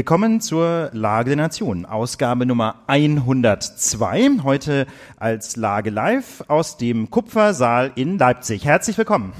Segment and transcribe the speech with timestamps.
[0.00, 4.38] Willkommen zur Lage der Nation, Ausgabe Nummer 102.
[4.42, 4.86] Heute
[5.18, 8.64] als Lage live aus dem Kupfersaal in Leipzig.
[8.64, 9.34] Herzlich willkommen.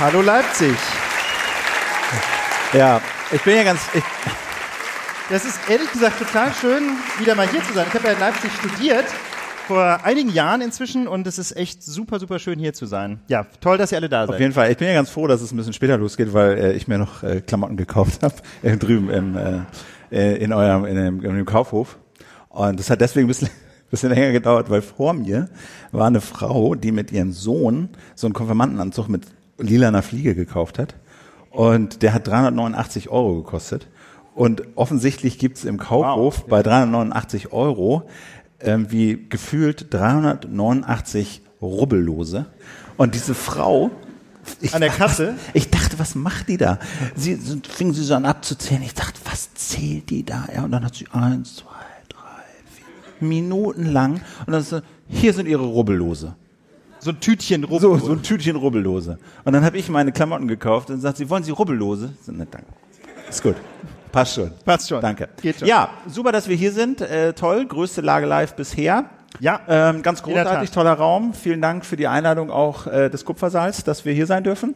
[0.00, 0.74] Hallo Leipzig.
[2.72, 3.00] Ja,
[3.30, 3.82] ich bin ja ganz.
[3.94, 4.02] Ich,
[5.30, 6.82] Das ist ehrlich gesagt total schön,
[7.20, 7.86] wieder mal hier zu sein.
[7.88, 9.04] Ich habe ja in Leipzig studiert,
[9.68, 13.20] vor einigen Jahren inzwischen, und es ist echt super, super schön hier zu sein.
[13.28, 14.34] Ja, toll, dass ihr alle da seid.
[14.34, 14.72] auf jeden Fall.
[14.72, 16.98] Ich bin ja ganz froh, dass es ein bisschen später losgeht, weil äh, ich mir
[16.98, 19.60] noch äh, Klamotten gekauft habe äh, drüben im, äh,
[20.10, 21.96] äh, in eurem in dem, in dem Kaufhof.
[22.48, 23.50] Und das hat deswegen ein bisschen,
[23.92, 25.48] bisschen länger gedauert, weil vor mir
[25.92, 29.26] war eine Frau, die mit ihrem Sohn so einen Konfirmandenanzug mit
[29.58, 30.96] lilaner Fliege gekauft hat.
[31.50, 33.86] Und der hat 389 Euro gekostet.
[34.34, 38.08] Und offensichtlich gibt's im Kaufhof bei 389 Euro
[38.60, 42.46] ähm, wie gefühlt 389 Rubbellose.
[42.96, 43.90] Und diese Frau
[44.60, 45.34] ich An der Kasse?
[45.52, 46.78] Ich dachte, was macht die da?
[47.14, 48.82] Sie fing sie so an abzuzählen.
[48.82, 50.48] Ich dachte, was zählt die da?
[50.54, 51.68] Ja, und dann hat sie eins, zwei,
[52.08, 52.42] drei,
[53.18, 54.20] vier Minuten lang.
[54.46, 56.34] Und dann so, hier sind ihre Rubbellose.
[57.00, 57.80] So ein Tütchen rum.
[57.80, 59.18] So, so ein Tütchen Rubbellose.
[59.44, 62.12] Und dann habe ich meine Klamotten gekauft und sagt sie, wollen Sie Rubbellose?
[62.22, 62.68] So, ne, danke.
[63.28, 63.56] Ist gut.
[64.12, 64.50] Passt schon.
[64.64, 65.00] Passt schon.
[65.00, 65.28] Danke.
[65.40, 65.68] Geht schon.
[65.68, 67.00] Ja, super, dass wir hier sind.
[67.00, 67.66] Äh, toll.
[67.66, 69.06] Größte Lage live bisher.
[69.38, 69.60] Ja.
[69.68, 71.34] Ähm, ganz großartig, toller Raum.
[71.34, 74.74] Vielen Dank für die Einladung auch äh, des Kupfersaals, dass wir hier sein dürfen.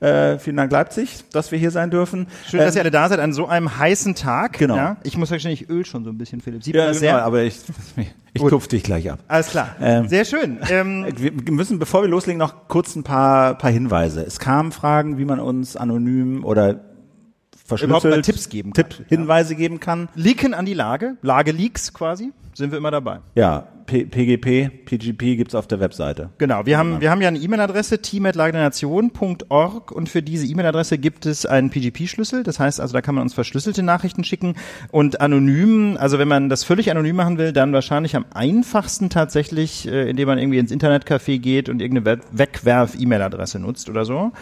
[0.00, 2.26] Äh, vielen Dank Leipzig, dass wir hier sein dürfen.
[2.48, 4.58] Schön, dass ihr alle da seid an so einem heißen Tag.
[4.58, 4.76] Genau.
[4.76, 6.62] Ja, ich muss wahrscheinlich ich öl schon so ein bisschen, Philipp.
[6.62, 7.24] Sieht ja, man sehr, sehr.
[7.24, 7.60] aber ich,
[8.34, 8.50] ich Gut.
[8.50, 9.20] tupf dich gleich ab.
[9.26, 9.74] Alles klar.
[9.80, 10.58] Ähm, sehr schön.
[10.70, 14.22] Ähm, Wir müssen, bevor wir loslegen, noch kurz ein paar, paar Hinweise.
[14.22, 16.80] Es kamen Fragen, wie man uns anonym oder
[17.70, 18.88] Überhaupt mal Tipps geben kann.
[18.88, 20.08] Tipp, Hinweise geben kann.
[20.14, 23.20] Leaken an die Lage, Lage-Leaks quasi, sind wir immer dabei.
[23.34, 26.30] Ja, P PGP, PGP gibt's auf der Webseite.
[26.38, 31.46] Genau, wir haben, wir haben ja eine E-Mail-Adresse, team.lagernation.org und für diese E-Mail-Adresse gibt es
[31.46, 32.42] einen PGP-Schlüssel.
[32.42, 34.56] Das heißt also, da kann man uns verschlüsselte Nachrichten schicken
[34.90, 39.86] und anonym, also wenn man das völlig anonym machen will, dann wahrscheinlich am einfachsten tatsächlich,
[39.86, 44.32] äh, indem man irgendwie ins Internetcafé geht und irgendeine Wegwerf-E-Mail-Adresse nutzt oder so.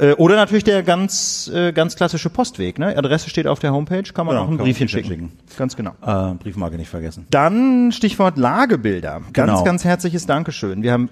[0.00, 2.78] Äh, Oder natürlich der ganz, äh, ganz klassische Postweg.
[2.78, 2.96] Ne?
[2.96, 5.32] Adresse steht auf der Homepage, kann man Genau, auch ein Briefchen Briefchen schicken.
[5.58, 5.92] Ganz genau.
[6.04, 7.26] Äh, Briefmarke nicht vergessen.
[7.30, 9.20] Dann Stichwort Lagebilder.
[9.32, 9.64] Ganz, Genau.
[9.64, 10.82] ganz herzliches Dankeschön.
[10.82, 11.08] Wir haben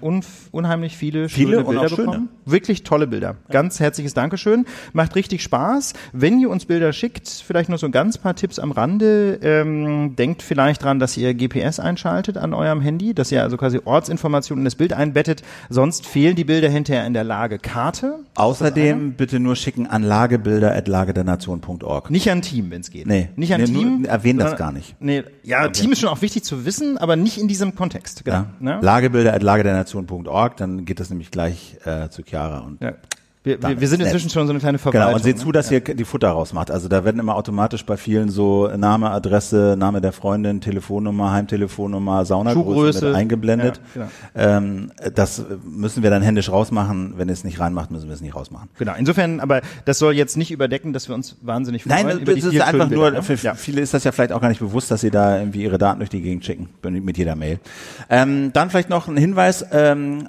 [0.51, 2.05] unheimlich viele, Viele schöne Bilder auch schöne.
[2.07, 2.29] bekommen.
[2.45, 3.35] Wirklich tolle Bilder.
[3.51, 4.65] Ganz herzliches Dankeschön.
[4.93, 5.93] Macht richtig Spaß.
[6.13, 9.39] Wenn ihr uns Bilder schickt, vielleicht noch so ein ganz paar Tipps am Rande.
[9.43, 13.79] Ähm, denkt vielleicht dran, dass ihr GPS einschaltet an eurem Handy, dass ihr also quasi
[13.85, 15.43] Ortsinformationen in das Bild einbettet.
[15.69, 18.15] Sonst fehlen die Bilder hinterher in der Lagekarte.
[18.35, 18.78] Außerdem
[19.17, 22.09] bitte nur schicken an lagebilder.lagedernation.org.
[22.09, 23.07] Nicht an Team, wenn es geht.
[23.07, 23.29] Nee.
[23.35, 24.05] Nicht an Nee, nur- Team.
[24.05, 24.95] erwähnen das gar nicht.
[24.99, 28.25] Nee, ja, Team ist schon auch wichtig zu wissen, aber nicht in diesem Kontext.
[28.25, 28.37] Genau.
[28.37, 28.45] Ja?
[28.59, 28.79] Ne?
[28.81, 32.59] Lagebilder.lagedernation.org, dann geht das nämlich gleich äh, zu Chiara.
[32.59, 32.93] Und Ja.
[33.41, 34.33] Wir, wir, wir sind inzwischen nett.
[34.33, 35.07] schon so eine kleine Verwaltung.
[35.07, 35.43] Genau, und seht ne?
[35.43, 36.69] zu, dass ihr die Futter rausmacht.
[36.71, 42.25] Also da werden immer automatisch bei vielen so Name, Adresse, Name der Freundin, Telefonnummer, Heimtelefonnummer,
[42.25, 43.79] Saunagröße eingeblendet.
[43.95, 44.57] Ja, genau.
[44.57, 47.13] ähm, das müssen wir dann händisch rausmachen.
[47.15, 48.67] Wenn ihr es nicht reinmacht, müssen wir es nicht rausmachen.
[48.77, 52.07] Genau, insofern, aber das soll jetzt nicht überdecken, dass wir uns wahnsinnig freuen.
[52.07, 53.39] Nein, über das ist einfach nur, Bilder, für ne?
[53.41, 53.55] ja.
[53.55, 55.99] viele ist das ja vielleicht auch gar nicht bewusst, dass sie da irgendwie ihre Daten
[55.99, 57.59] durch die Gegend schicken, mit jeder Mail.
[58.09, 60.27] Ähm, dann vielleicht noch ein Hinweis, ähm,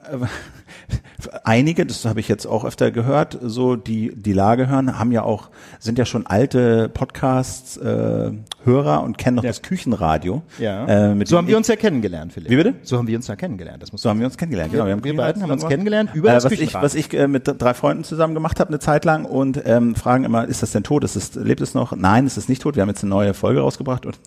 [1.44, 5.22] einige, das habe ich jetzt auch öfter gehört, so die die Lage hören, haben ja
[5.22, 8.32] auch, sind ja schon alte Podcasts äh,
[8.64, 9.50] Hörer und kennen noch Ja.
[9.50, 10.42] das Küchenradio.
[10.58, 11.12] Ja.
[11.12, 12.50] Äh, so haben wir uns ja kennengelernt, Philipp.
[12.50, 12.74] Wie bitte?
[12.82, 13.82] So haben wir uns ja kennengelernt.
[13.82, 14.72] Das muss so haben wir uns kennengelernt.
[14.72, 16.84] Genau, Wir- haben wir beiden haben uns kennengelernt über das äh, was ich, Küchenradio.
[16.84, 20.24] was ich äh, mit drei Freunden zusammen gemacht habe, eine Zeit lang und ähm, fragen
[20.24, 21.04] immer, ist das denn tot?
[21.04, 21.96] Ist es, lebt es noch?
[21.96, 22.76] Nein, es ist nicht tot.
[22.76, 24.18] Wir haben jetzt eine neue Folge rausgebracht und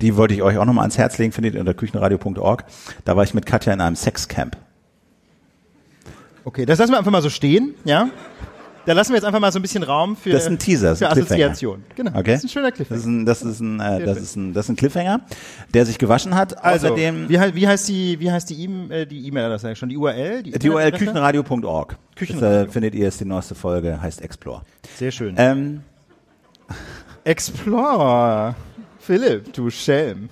[0.00, 2.64] die wollte ich euch auch nochmal ans Herz legen, findet ihr unter küchenradio.org.
[3.04, 4.56] Da war ich mit Katja in einem Sexcamp.
[6.44, 8.10] Okay, das lassen wir einfach mal so stehen, ja?
[8.84, 10.88] Da lassen wir jetzt einfach mal so ein bisschen Raum für, Das ist ein Teaser,
[10.90, 11.12] das ist ein.
[11.12, 11.84] Assoziation.
[11.94, 12.32] Genau, Okay.
[12.32, 12.98] das ist ein schöner Das Cliffhanger.
[13.00, 15.20] ist ein, das ist ein, äh, das ist ein, das ist ein Cliffhanger,
[15.72, 16.64] der sich gewaschen hat.
[16.64, 19.78] Also, Außerdem wie, hei- wie heißt die, wie heißt die E- äh, die E-Mail-Adresse eigentlich
[19.78, 19.88] schon?
[19.88, 20.42] Die URL?
[20.42, 21.96] die URL küchenradio.org.
[22.16, 22.58] Küchenradio.
[22.58, 24.62] Das, äh, findet ihr, ist die neueste Folge, heißt Explore.
[24.98, 25.36] Sehr schön.
[25.38, 25.82] Ähm,
[27.24, 28.56] Explorer.
[28.98, 30.28] Philipp, du Schelm.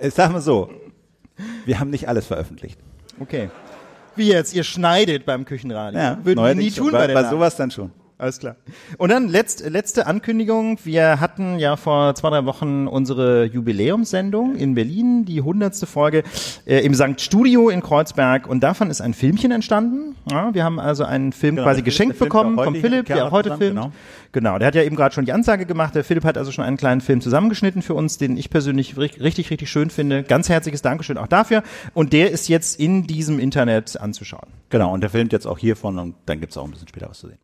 [0.00, 0.70] ich sag mal so,
[1.64, 2.78] wir haben nicht alles veröffentlicht.
[3.20, 3.50] Okay.
[4.16, 4.54] Wie jetzt?
[4.54, 5.98] Ihr schneidet beim Küchenradio.
[6.22, 7.90] Würden wir nie tun bei, bei der bei sowas dann schon.
[8.22, 8.54] Alles klar.
[8.98, 10.78] Und dann letzt, letzte Ankündigung.
[10.84, 16.22] Wir hatten ja vor zwei, drei Wochen unsere Jubiläumssendung in Berlin, die hundertste Folge
[16.64, 18.46] äh, im Sankt Studio in Kreuzberg.
[18.46, 20.14] Und davon ist ein Filmchen entstanden.
[20.30, 23.32] Ja, wir haben also einen Film Genau, quasi geschenkt Film, bekommen vom heute Philipp, der
[23.32, 23.74] heute zusammen, filmt.
[23.76, 23.92] genau.
[24.30, 25.94] Genau, der hat ja eben gerade schon die Ansage gemacht.
[25.96, 29.20] Der Philipp hat also schon einen kleinen Film zusammengeschnitten für uns, den ich persönlich ri-
[29.20, 30.22] richtig, richtig schön finde.
[30.22, 31.64] Ganz herzliches Dankeschön auch dafür.
[31.92, 34.46] Und der ist jetzt in diesem Internet anzuschauen.
[34.70, 37.18] Genau, und der filmt jetzt auch hiervon und dann gibt's auch ein bisschen später was
[37.18, 37.38] zu sehen.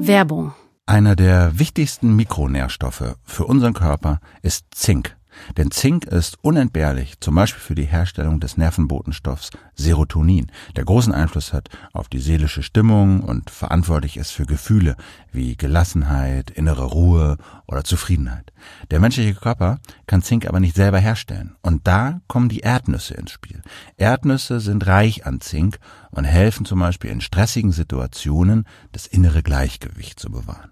[0.00, 0.54] Werbung.
[0.86, 5.16] Einer der wichtigsten Mikronährstoffe für unseren Körper ist Zink.
[5.56, 11.52] Denn Zink ist unentbehrlich, zum Beispiel für die Herstellung des Nervenbotenstoffs Serotonin, der großen Einfluss
[11.52, 14.96] hat auf die seelische Stimmung und verantwortlich ist für Gefühle
[15.30, 17.36] wie Gelassenheit, innere Ruhe
[17.66, 18.52] oder Zufriedenheit.
[18.90, 21.54] Der menschliche Körper kann Zink aber nicht selber herstellen.
[21.62, 23.62] Und da kommen die Erdnüsse ins Spiel.
[23.96, 25.78] Erdnüsse sind reich an Zink
[26.10, 30.70] und helfen zum Beispiel in stressigen Situationen, das innere Gleichgewicht zu bewahren.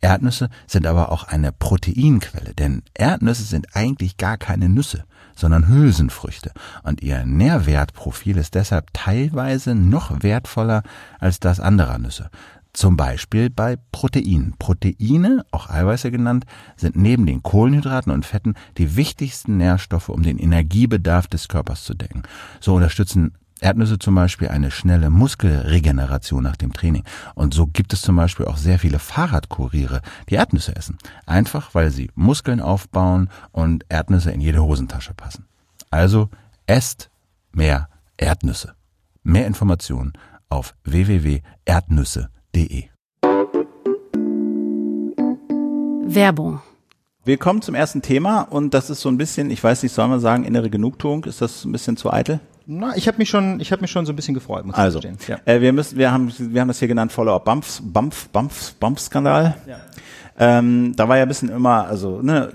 [0.00, 5.04] Erdnüsse sind aber auch eine Proteinquelle, denn Erdnüsse sind eigentlich gar keine Nüsse,
[5.34, 6.52] sondern Hülsenfrüchte
[6.82, 10.82] und ihr Nährwertprofil ist deshalb teilweise noch wertvoller
[11.18, 12.30] als das anderer Nüsse.
[12.74, 14.54] Zum Beispiel bei Proteinen.
[14.58, 16.44] Proteine, auch Eiweiße genannt,
[16.76, 21.94] sind neben den Kohlenhydraten und Fetten die wichtigsten Nährstoffe, um den Energiebedarf des Körpers zu
[21.94, 22.24] decken.
[22.58, 27.04] So unterstützen Erdnüsse zum Beispiel eine schnelle Muskelregeneration nach dem Training.
[27.34, 30.98] Und so gibt es zum Beispiel auch sehr viele Fahrradkuriere, die Erdnüsse essen.
[31.26, 35.46] Einfach weil sie Muskeln aufbauen und Erdnüsse in jede Hosentasche passen.
[35.90, 36.30] Also
[36.66, 37.10] esst
[37.52, 38.74] mehr Erdnüsse.
[39.22, 40.12] Mehr Informationen
[40.48, 42.84] auf www.erdnüsse.de.
[46.06, 46.60] Werbung.
[47.24, 50.08] Wir kommen zum ersten Thema und das ist so ein bisschen, ich weiß nicht, soll
[50.08, 51.24] man sagen, innere Genugtuung?
[51.24, 52.40] Ist das ein bisschen zu eitel?
[52.66, 54.98] Na, ich habe mich schon, ich habe mich schon so ein bisschen gefreut, muss Also,
[55.00, 55.38] ich gestehen.
[55.44, 59.54] äh, wir müssen, wir haben, wir haben das hier genannt Follow-up Bumps, Bump, Bumps, Bump-Skandal.
[59.66, 59.76] Ja.
[60.36, 62.50] Ähm, da war ja ein bisschen immer, also ne,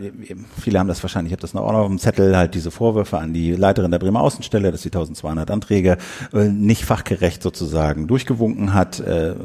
[0.60, 2.72] viele haben das wahrscheinlich, ich habe das noch auch noch auf dem Zettel, halt diese
[2.72, 5.98] Vorwürfe an die Leiterin der Bremer Außenstelle, dass sie 1200 Anträge
[6.34, 9.00] äh, nicht fachgerecht sozusagen durchgewunken hat.
[9.00, 9.36] Äh,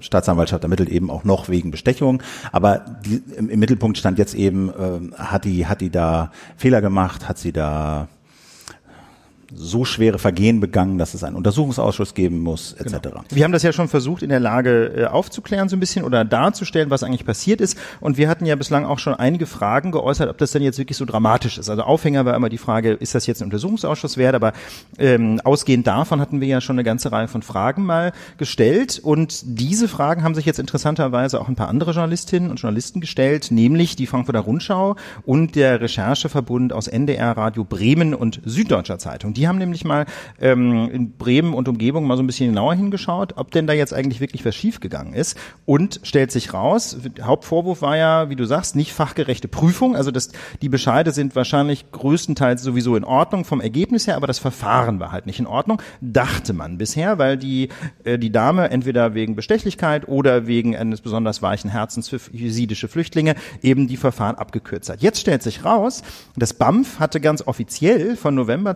[0.00, 4.68] Staatsanwaltschaft ermittelt eben auch noch wegen Bestechung, aber die, im, im Mittelpunkt stand jetzt eben,
[4.70, 8.08] äh, hat die hat die da Fehler gemacht, hat sie da
[9.52, 13.08] so schwere Vergehen begangen, dass es einen Untersuchungsausschuss geben muss, etc.
[13.30, 16.24] Wir haben das ja schon versucht, in der Lage äh, aufzuklären so ein bisschen oder
[16.24, 17.78] darzustellen, was eigentlich passiert ist.
[18.00, 20.96] Und wir hatten ja bislang auch schon einige Fragen geäußert, ob das denn jetzt wirklich
[20.96, 21.68] so dramatisch ist.
[21.68, 24.34] Also Aufhänger war immer die Frage, ist das jetzt ein Untersuchungsausschuss wert?
[24.34, 24.52] Aber
[24.98, 29.00] ähm, ausgehend davon hatten wir ja schon eine ganze Reihe von Fragen mal gestellt.
[29.02, 33.50] Und diese Fragen haben sich jetzt interessanterweise auch ein paar andere Journalistinnen und Journalisten gestellt,
[33.50, 39.34] nämlich die Frankfurter Rundschau und der Rechercheverbund aus NDR, Radio Bremen und Süddeutscher Zeitung.
[39.34, 40.06] Die haben nämlich mal
[40.40, 43.92] ähm, in Bremen und Umgebung mal so ein bisschen genauer hingeschaut, ob denn da jetzt
[43.92, 45.38] eigentlich wirklich was schiefgegangen ist.
[45.66, 49.96] Und stellt sich raus, Hauptvorwurf war ja, wie du sagst, nicht fachgerechte Prüfung.
[49.96, 50.30] Also das,
[50.62, 55.12] die Bescheide sind wahrscheinlich größtenteils sowieso in Ordnung vom Ergebnis her, aber das Verfahren war
[55.12, 57.68] halt nicht in Ordnung, dachte man bisher, weil die,
[58.04, 63.34] äh, die Dame entweder wegen Bestechlichkeit oder wegen eines besonders weichen Herzens für jesidische Flüchtlinge
[63.62, 65.02] eben die Verfahren abgekürzt hat.
[65.02, 66.02] Jetzt stellt sich raus,
[66.36, 68.74] das BAMF hatte ganz offiziell von November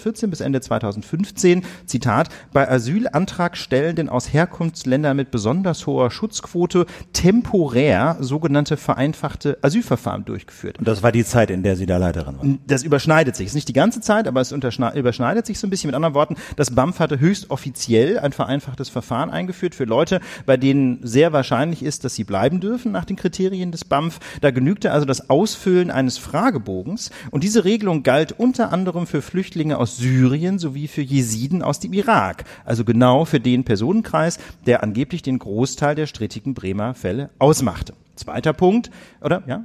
[0.00, 8.76] 2014 bis Ende 2015, Zitat, bei Asylantragstellenden aus Herkunftsländern mit besonders hoher Schutzquote temporär sogenannte
[8.76, 10.78] vereinfachte Asylverfahren durchgeführt.
[10.78, 12.46] Und das war die Zeit, in der sie da Leiterin war.
[12.66, 13.46] Das überschneidet sich.
[13.46, 15.88] Es ist nicht die ganze Zeit, aber es überschneidet sich so ein bisschen.
[15.88, 20.56] Mit anderen Worten, das BAMF hatte höchst offiziell ein vereinfachtes Verfahren eingeführt für Leute, bei
[20.56, 24.18] denen sehr wahrscheinlich ist, dass sie bleiben dürfen nach den Kriterien des BAMF.
[24.40, 27.10] Da genügte also das Ausfüllen eines Fragebogens.
[27.30, 31.92] Und diese Regelung galt unter anderem für Flüchtlinge aus Syrien sowie für Jesiden aus dem
[31.92, 32.44] Irak.
[32.64, 37.94] Also genau für den Personenkreis, der angeblich den Großteil der strittigen Bremer Fälle ausmachte.
[38.16, 39.42] Zweiter Punkt, oder?
[39.46, 39.64] Ja?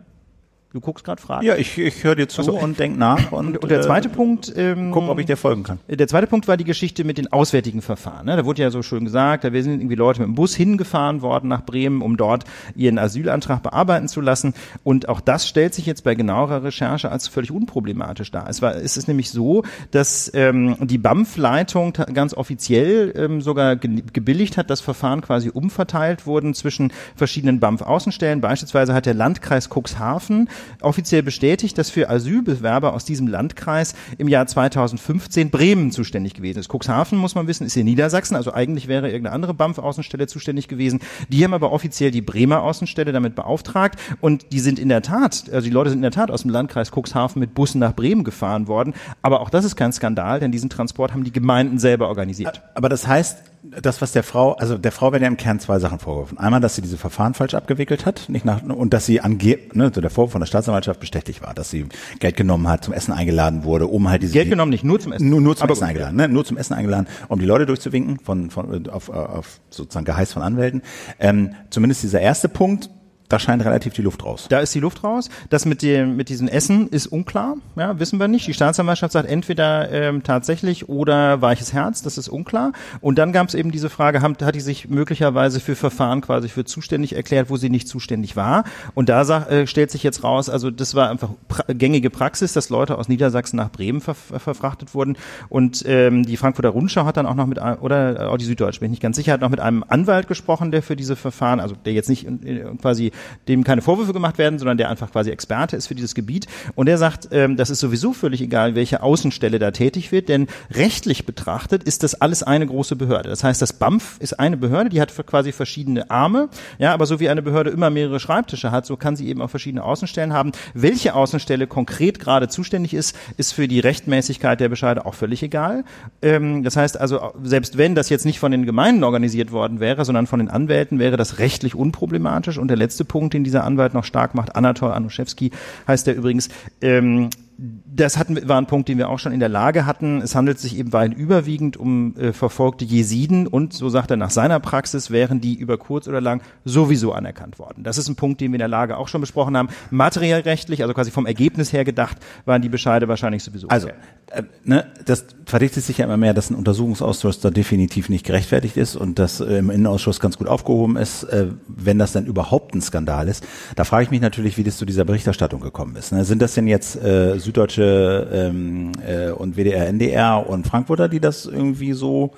[0.75, 1.46] Du guckst gerade Fragen?
[1.46, 2.60] Ja, ich, ich höre dir zu so.
[2.60, 5.63] und denk nach und, Und, der zweite äh, Punkt, ähm, gucken, ob ich dir folgen
[5.63, 5.79] kann.
[5.88, 8.25] der zweite Punkt war die Geschichte mit den auswärtigen Verfahren.
[8.25, 8.36] Ne?
[8.36, 11.48] Da wurde ja so schön gesagt, da sind irgendwie Leute mit dem Bus hingefahren worden
[11.48, 12.44] nach Bremen, um dort
[12.75, 14.53] ihren Asylantrag bearbeiten zu lassen.
[14.84, 18.50] Und auch das stellt sich jetzt bei genauerer Recherche als völlig unproblematisch dar.
[18.50, 24.03] Es war, es ist nämlich so, dass ähm, die BAMF-Leitung ganz offiziell ähm, sogar ge
[24.12, 28.41] gebilligt hat, dass Verfahren quasi umverteilt wurden zwischen verschiedenen BAMF-Außenstellen.
[28.41, 30.50] Beispielsweise hat der Landkreis Cuxhaven
[30.81, 36.69] offiziell bestätigt, dass für Asylbewerber aus diesem Landkreis im Jahr 2015 Bremen zuständig gewesen ist.
[36.69, 41.00] Cuxhaven, muss man wissen, ist in Niedersachsen, also eigentlich wäre irgendeine andere BAMF-Außenstelle zuständig gewesen.
[41.29, 45.45] Die haben aber offiziell die Bremer Außenstelle damit beauftragt und die sind in der Tat,
[45.51, 48.24] also die Leute sind in der Tat aus dem Landkreis Cuxhaven mit Bussen nach Bremen
[48.24, 48.93] gefahren worden.
[49.22, 52.62] Aber auch das ist kein Skandal, denn diesen Transport haben die Gemeinden selber organisiert.
[52.74, 55.79] Aber das heißt, das, was der Frau, also der Frau werden ja im Kern zwei
[55.79, 56.38] Sachen vorgeworfen.
[56.38, 59.91] Einmal, dass sie diese Verfahren falsch abgewickelt hat, nicht nach, und dass sie ange, ne,
[59.93, 61.86] so der Vorwurf von der Staatsanwaltschaft bestechlich war, dass sie
[62.19, 65.13] Geld genommen hat, zum Essen eingeladen wurde, um halt diese Geld genommen nicht, nur zum
[65.13, 65.29] Essen.
[65.29, 66.27] nur, nur zum Essen eingeladen, ne?
[66.27, 70.41] nur zum Essen eingeladen, um die Leute durchzuwinken von, von auf, auf sozusagen Geheiß von
[70.41, 70.81] Anwälten.
[71.19, 72.89] Ähm, zumindest dieser erste Punkt,
[73.27, 74.46] da scheint relativ die Luft raus.
[74.50, 75.29] Da ist die Luft raus.
[75.50, 77.55] Das mit dem mit diesem Essen ist unklar.
[77.75, 78.46] Ja, wissen wir nicht.
[78.48, 82.03] Die Staatsanwaltschaft sagt entweder ähm, tatsächlich oder weiches Herz.
[82.03, 82.74] Das ist unklar.
[83.01, 86.50] Und dann gab es eben diese Frage: haben, Hat die sich möglicherweise für Verfahren quasi
[86.50, 88.63] für zuständig erklärt, wo sie nicht zuständig war?
[88.94, 92.53] Und da sag, äh, stellt sich jetzt raus: Also das war einfach pra gängige Praxis,
[92.53, 95.17] dass Leute aus Niedersachsen nach Bremen ver verfrachtet wurden.
[95.50, 98.88] Und ähm, die Frankfurter Rundschau hat dann auch noch mit oder auch die Süddeutsche, bin
[98.88, 101.75] ich nicht ganz sicher, hat noch mit einem Anwalt gesprochen, der für diese Verfahren, also
[101.86, 103.12] der jetzt nicht äh, quasi
[103.48, 106.48] dem keine Vorwürfe gemacht werden, sondern der einfach quasi Experte ist für dieses Gebiet.
[106.75, 110.48] Und der sagt, ähm, das ist sowieso völlig egal, welche Außenstelle da tätig wird, denn
[110.72, 113.29] rechtlich betrachtet ist das alles eine große Behörde.
[113.29, 117.19] Das heißt, das BAMF ist eine Behörde, die hat quasi verschiedene Arme, ja, aber so
[117.19, 120.51] wie eine Behörde immer mehrere Schreibtische hat, so kann sie eben auch verschiedene Außenstellen haben.
[120.74, 125.84] Welche Außenstelle konkret gerade zuständig ist, ist für die Rechtmäßigkeit der Bescheide auch völlig egal.
[126.22, 130.05] Ähm, das heißt also, selbst wenn das jetzt nicht von den Gemeinden organisiert worden wäre,
[130.05, 132.57] sondern von den Anwälten, wäre das rechtlich unproblematisch.
[132.57, 135.52] Und der letzte Punkt, den dieser Anwalt noch stark macht, Anatol Anuszewski
[135.88, 136.50] heißt der übrigens,
[136.82, 140.22] ähm, das hatten, war ein Punkt, den wir auch schon in der Lage hatten.
[140.22, 144.30] Es handelt sich eben weit überwiegend um äh, verfolgte Jesiden und, so sagt er, nach
[144.30, 147.84] seiner Praxis wären die über kurz oder lang sowieso anerkannt worden.
[147.84, 149.70] Das ist ein Punkt, den wir in der Lage auch schon besprochen haben.
[149.90, 153.70] Materiell rechtlich, also quasi vom Ergebnis her gedacht, waren die Bescheide wahrscheinlich sowieso.
[153.70, 153.98] Also, okay.
[154.32, 158.77] Äh, ne, das verdichtet sich ja immer mehr, dass ein Untersuchungsausschuss da definitiv nicht gerechtfertigt
[158.77, 162.74] ist und das äh, im Innenausschuss ganz gut aufgehoben ist, äh, wenn das dann überhaupt
[162.74, 163.46] ein Skandal ist.
[163.75, 166.12] Da frage ich mich natürlich, wie das zu dieser Berichterstattung gekommen ist.
[166.12, 166.25] Ne?
[166.25, 171.46] Sind das denn jetzt äh, Süddeutsche ähm, äh, und WDR, NDR und Frankfurter, die das
[171.46, 172.32] irgendwie so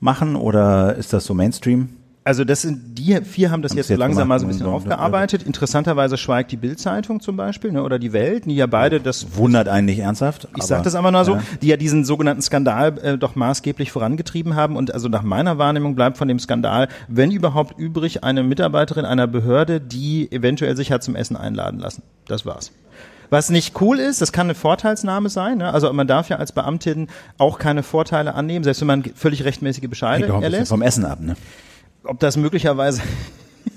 [0.00, 1.88] machen oder ist das so Mainstream?
[2.24, 4.48] Also das sind die vier haben das Haben jetzt so jetzt langsam mal so ein
[4.48, 5.42] bisschen aufgearbeitet.
[5.42, 9.68] Interessanterweise schweigt die Bild-Zeitung zum Beispiel ne, oder die Welt, die ja beide das Wundert
[9.68, 10.46] eigentlich ernsthaft.
[10.56, 14.54] Ich sage das aber nur so, die ja diesen sogenannten Skandal äh, doch maßgeblich vorangetrieben
[14.54, 14.76] haben.
[14.76, 19.26] Und also nach meiner Wahrnehmung bleibt von dem Skandal, wenn überhaupt übrig, eine Mitarbeiterin einer
[19.26, 22.02] Behörde, die eventuell sich hat zum Essen einladen lassen.
[22.28, 22.70] Das war's.
[23.30, 25.58] Was nicht cool ist, das kann eine Vorteilsnahme sein.
[25.58, 25.72] Ne?
[25.72, 29.88] Also man darf ja als Beamtin auch keine Vorteile annehmen, selbst wenn man völlig rechtmäßige
[29.88, 30.68] Bescheide Hängt erlässt.
[30.68, 31.34] vom Essen ab, ne?
[32.04, 33.02] Ob das möglicherweise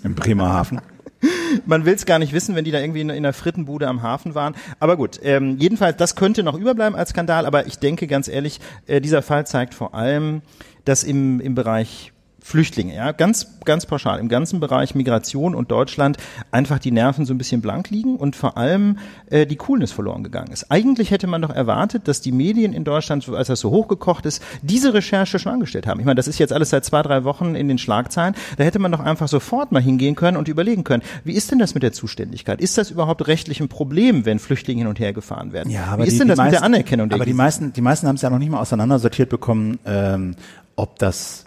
[0.03, 0.81] Im Bremerhaven.
[1.65, 4.01] man will es gar nicht wissen, wenn die da irgendwie in, in einer Frittenbude am
[4.01, 4.55] Hafen waren.
[4.79, 8.59] Aber gut, ähm, jedenfalls, das könnte noch überbleiben als Skandal, aber ich denke ganz ehrlich,
[8.87, 10.41] äh, dieser Fall zeigt vor allem,
[10.85, 12.11] dass im, im Bereich
[12.47, 16.17] Flüchtlinge, ja, ganz, ganz pauschal, im ganzen Bereich Migration und Deutschland
[16.51, 18.99] einfach die Nerven so ein bisschen blank liegen und vor allem
[19.31, 20.69] äh, die Coolness verloren gegangen ist.
[20.69, 24.27] Eigentlich hätte man doch erwartet, dass die Medien in Deutschland, so- als das so hochgekocht
[24.27, 25.99] ist, diese Recherche schon angestellt haben.
[25.99, 28.35] Ich meine, das ist jetzt alles seit zwei, drei Wochen in den Schlagzeilen.
[28.57, 31.57] Da hätte man doch einfach sofort mal hingehen können und überlegen können, wie ist denn
[31.57, 32.61] das mit der Zuständigkeit?
[32.61, 35.71] Ist das überhaupt rechtlich ein Problem, wenn Flüchtlinge hin und her gefahren werden?
[35.71, 37.33] Ja, aber wie ist die, denn das die mit der meisten- Anerkennung der Aber die
[37.33, 40.35] meisten, die meisten haben es ja noch nicht mal auseinandersortiert bekommen, ähm,
[40.75, 41.45] ob das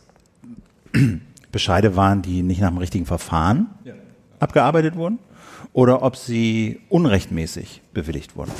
[1.52, 3.68] Bescheide waren, die nicht nach dem richtigen Verfahren
[4.38, 5.18] abgearbeitet wurden
[5.72, 8.52] oder ob sie unrechtmäßig bewilligt wurden.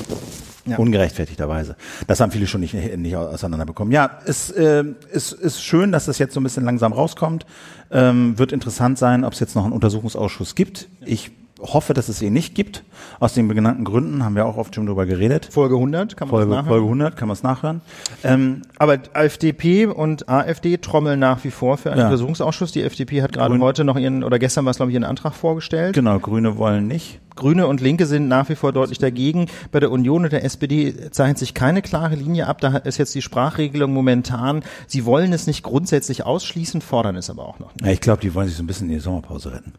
[0.67, 0.77] Ja.
[0.77, 1.77] Ungerechtfertigterweise.
[2.07, 3.93] Das haben viele schon nicht, nicht auseinanderbekommen.
[3.93, 7.47] Ja, es äh, ist, ist schön, dass das jetzt so ein bisschen langsam rauskommt.
[7.91, 10.89] Ähm, wird interessant sein, ob es jetzt noch einen Untersuchungsausschuss gibt.
[11.07, 12.85] Ich hoffe, dass es ihn nicht gibt.
[13.21, 15.49] Aus den genannten Gründen haben wir auch oft schon drüber geredet.
[15.51, 16.67] Folge 100 kann man Folge, nachhören.
[16.69, 17.81] Folge 100 kann man es nachhören.
[18.25, 22.07] Ähm, Aber FDP und AfD trommeln nach wie vor für einen Ja.
[22.07, 22.73] Untersuchungsausschuss.
[22.73, 25.35] Die FDP hat gerade heute noch ihren, oder gestern war es glaube ich, ihren Antrag
[25.35, 25.95] vorgestellt.
[25.95, 27.21] genau, Grüne wollen nicht.
[27.35, 29.47] Grüne und Linke sind nach wie vor deutlich dagegen.
[29.71, 32.61] Bei der Union und der SPD zeichnet sich keine klare Linie ab.
[32.61, 34.65] Da ist jetzt die Sprachregelung momentan.
[34.89, 37.87] Sie wollen es nicht grundsätzlich ausschließen, fordern es aber auch noch nicht.
[37.87, 39.75] Ja, ich glaube, die wollen sich so ein bisschen in die Sommerpause retten.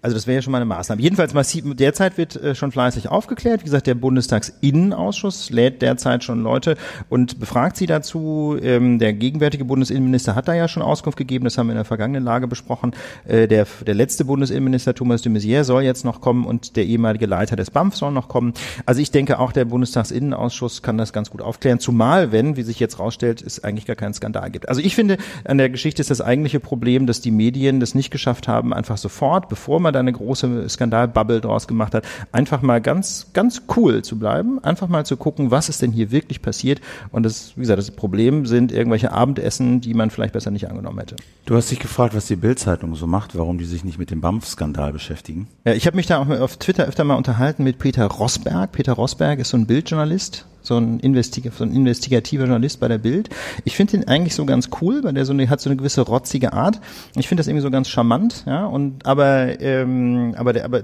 [0.00, 1.02] Also das wäre ja schon mal eine Maßnahme.
[1.02, 3.62] Jedenfalls massiv, derzeit wird äh, schon fleißig aufgeklärt.
[3.62, 6.76] Wie gesagt, der Bundestagsinnenausschuss lädt derzeit schon Leute
[7.08, 8.56] und befragt sie dazu.
[8.62, 11.44] Ähm, der gegenwärtige Bundesinnenminister hat da ja schon Auskunft gegeben.
[11.44, 12.92] Das haben wir in der vergangenen Lage besprochen.
[13.26, 17.26] Äh, der, der letzte Bundesinnenminister Thomas de Maizière soll jetzt noch kommen und der ehemalige
[17.26, 18.54] Leiter des BAMF soll noch kommen.
[18.86, 21.80] Also ich denke auch der Bundestagsinnenausschuss kann das ganz gut aufklären.
[21.80, 24.68] Zumal, wenn, wie sich jetzt rausstellt, es eigentlich gar keinen Skandal gibt.
[24.68, 28.12] Also ich finde, an der Geschichte ist das eigentliche Problem, dass die Medien das nicht
[28.12, 32.80] geschafft haben, einfach sofort, bevor man da eine große Skandalbubble draus gemacht hat, einfach mal
[32.80, 36.80] ganz, ganz cool zu bleiben, einfach mal zu gucken, was ist denn hier wirklich passiert.
[37.10, 40.98] Und das, wie gesagt, das Problem sind irgendwelche Abendessen, die man vielleicht besser nicht angenommen
[40.98, 41.16] hätte.
[41.46, 44.20] Du hast dich gefragt, was die Bild-Zeitung so macht, warum die sich nicht mit dem
[44.20, 45.48] BAMF-Skandal beschäftigen.
[45.64, 48.72] Ja, ich habe mich da auch auf Twitter öfter mal unterhalten mit Peter Rosberg.
[48.72, 52.98] Peter Rosberg ist so ein Bildjournalist, so ein, Investiga so ein investigativer Journalist bei der
[52.98, 53.30] Bild.
[53.64, 56.02] Ich finde ihn eigentlich so ganz cool, weil der so eine, hat so eine gewisse
[56.02, 56.80] rotzige Art.
[57.16, 58.66] Ich finde das irgendwie so ganz charmant, ja.
[58.66, 60.82] Und aber ähm, aber der aber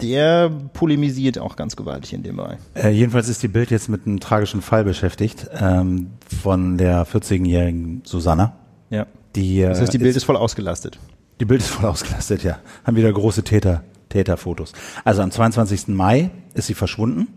[0.00, 2.58] der polemisiert auch ganz gewaltig in dem Bereich.
[2.74, 6.08] Äh, jedenfalls ist die Bild jetzt mit einem tragischen Fall beschäftigt ähm,
[6.42, 8.56] von der 14-jährigen Susanna.
[8.90, 9.06] Ja.
[9.36, 10.98] Die, äh, Das heißt, die Bild ist voll ausgelastet.
[11.40, 12.58] Die Bild ist voll ausgelastet, ja.
[12.84, 14.72] Haben wieder große Täter, Täterfotos.
[15.04, 15.88] Also am 22.
[15.88, 17.28] Mai ist sie verschwunden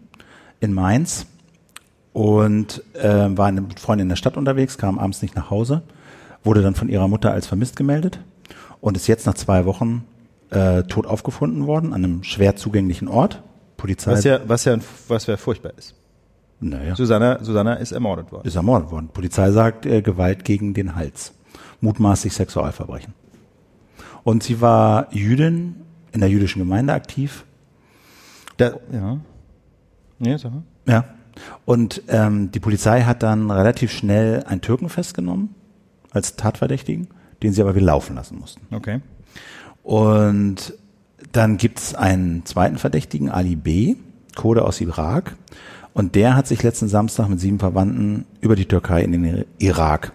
[0.59, 1.27] in Mainz
[2.17, 5.83] und äh, war mit Freunden in der Stadt unterwegs, kam abends nicht nach Hause,
[6.43, 8.19] wurde dann von ihrer Mutter als vermisst gemeldet
[8.81, 10.03] und ist jetzt nach zwei Wochen
[10.49, 13.43] äh, tot aufgefunden worden an einem schwer zugänglichen Ort.
[13.77, 15.93] Polizei Was ja, was ja, was ja furchtbar ist.
[16.59, 18.47] naja, Susanna, Susanna ist ermordet worden.
[18.47, 19.09] ist ermordet worden.
[19.13, 21.33] Polizei sagt äh, Gewalt gegen den Hals.
[21.81, 23.13] Mutmaßlich Sexualverbrechen.
[24.23, 25.75] Und sie war Jüdin,
[26.13, 27.45] in der jüdischen Gemeinde aktiv.
[28.57, 29.19] Da, ja.
[30.17, 30.63] Nee, sag mal.
[30.87, 31.05] Ja.
[31.65, 35.55] Und ähm, die Polizei hat dann relativ schnell einen Türken festgenommen
[36.11, 37.07] als Tatverdächtigen,
[37.43, 38.61] den sie aber wieder laufen lassen mussten.
[38.73, 39.01] Okay.
[39.83, 40.73] Und
[41.31, 43.95] dann gibt's einen zweiten Verdächtigen, Ali B.,
[44.35, 45.35] Kurde aus Irak.
[45.93, 50.13] Und der hat sich letzten Samstag mit sieben Verwandten über die Türkei in den Irak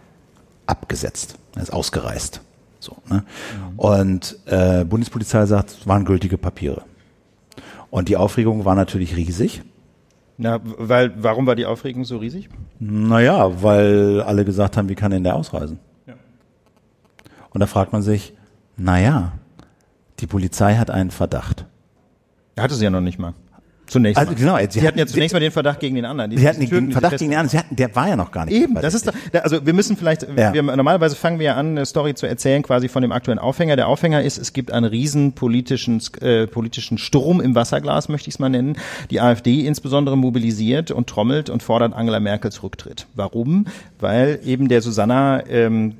[0.67, 1.39] abgesetzt.
[1.57, 2.41] Er ist ausgereist.
[2.79, 3.25] So, ne?
[3.77, 6.83] Und äh, Bundespolizei sagt, es waren gültige Papiere.
[7.91, 9.63] Und die Aufregung war natürlich riesig.
[10.39, 12.49] Na, weil, warum war die Aufregung so riesig?
[12.79, 15.79] Naja, weil alle gesagt haben, wie kann denn der ausreisen?
[16.07, 16.15] Ja.
[17.51, 18.35] Und da fragt man sich,
[18.77, 19.33] naja,
[20.21, 21.67] die Polizei hat einen Verdacht.
[22.57, 23.35] Er hatte sie ja noch nicht mal.
[23.87, 24.39] Zunächst Also mal.
[24.39, 26.31] genau, sie Sie, hatten- ja zunächst mal den Verdacht gegen den anderen.
[26.35, 28.17] Sie hatten Türken, den die Verdacht sie gegen den anderen, sie hatten, der war ja
[28.17, 28.55] noch gar nicht.
[28.55, 30.55] Eben, das ist da- also wir müssen vielleicht, Ja.
[30.55, 33.77] wir, normalerweise fangen wir ja an, eine Story zu erzählen, quasi von dem aktuellen Aufhänger.
[33.77, 38.37] Der Aufhänger ist, es gibt einen riesen politischen, äh, politischen Sturm im Wasserglas, möchte ich
[38.37, 38.77] es mal nennen.
[39.11, 43.07] Die AfD insbesondere mobilisiert und trommelt und fordert Angela Merkels Rücktritt.
[43.15, 43.67] Warum?
[44.01, 45.97] Weil eben der Susanna ähm,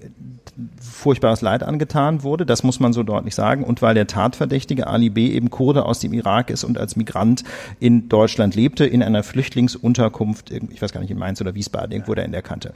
[0.81, 5.11] furchtbares Leid angetan wurde, das muss man so deutlich sagen, und weil der Tatverdächtige Ali
[5.11, 5.29] B.
[5.29, 7.45] eben Kurde aus dem Irak ist und als Migrant
[7.81, 12.15] in Deutschland lebte, in einer Flüchtlingsunterkunft, ich weiß gar nicht, in Mainz oder Wiesbaden, irgendwo
[12.15, 12.73] da in der Kante.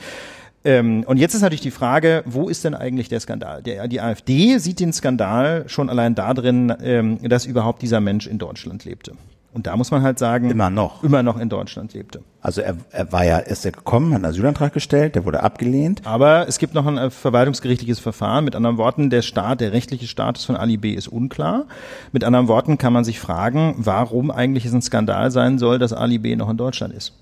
[0.64, 3.62] Ähm, und jetzt ist natürlich die Frage, wo ist denn eigentlich der Skandal?
[3.62, 8.38] Der, die AfD sieht den Skandal schon allein darin, ähm, dass überhaupt dieser Mensch in
[8.38, 9.12] Deutschland lebte.
[9.56, 11.02] Und da muss man halt sagen, Immer noch.
[11.02, 12.20] immer noch in Deutschland lebte.
[12.42, 16.02] Also er, er war ja, ist er gekommen, hat einen Asylantrag gestellt, der wurde abgelehnt.
[16.04, 18.44] Aber es gibt noch ein äh, verwaltungsgerichtliches Verfahren.
[18.44, 20.92] Mit anderen Worten, der Staat, der rechtliche Status von Ali B.
[20.92, 21.64] ist unklar.
[22.12, 25.94] Mit anderen Worten kann man sich fragen, warum eigentlich es ein Skandal sein soll, dass
[25.94, 26.37] Ali B.
[26.37, 27.14] noch in Deutschland ist.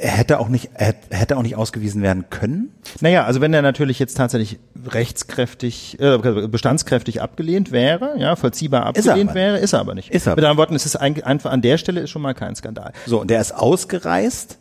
[0.00, 2.70] Er hätte auch nicht, er hätte auch nicht ausgewiesen werden können.
[3.00, 6.18] Naja, also wenn er natürlich jetzt tatsächlich rechtskräftig, äh,
[6.48, 10.10] bestandskräftig abgelehnt wäre, ja, vollziehbar Ist abgelehnt aber wäre, ist er aber nicht.
[10.10, 12.34] Ist er Mit anderen Worten, es ist ein- einfach an der Stelle ist schon mal
[12.34, 12.92] kein Skandal.
[13.06, 14.57] So, und der ist ausgereist,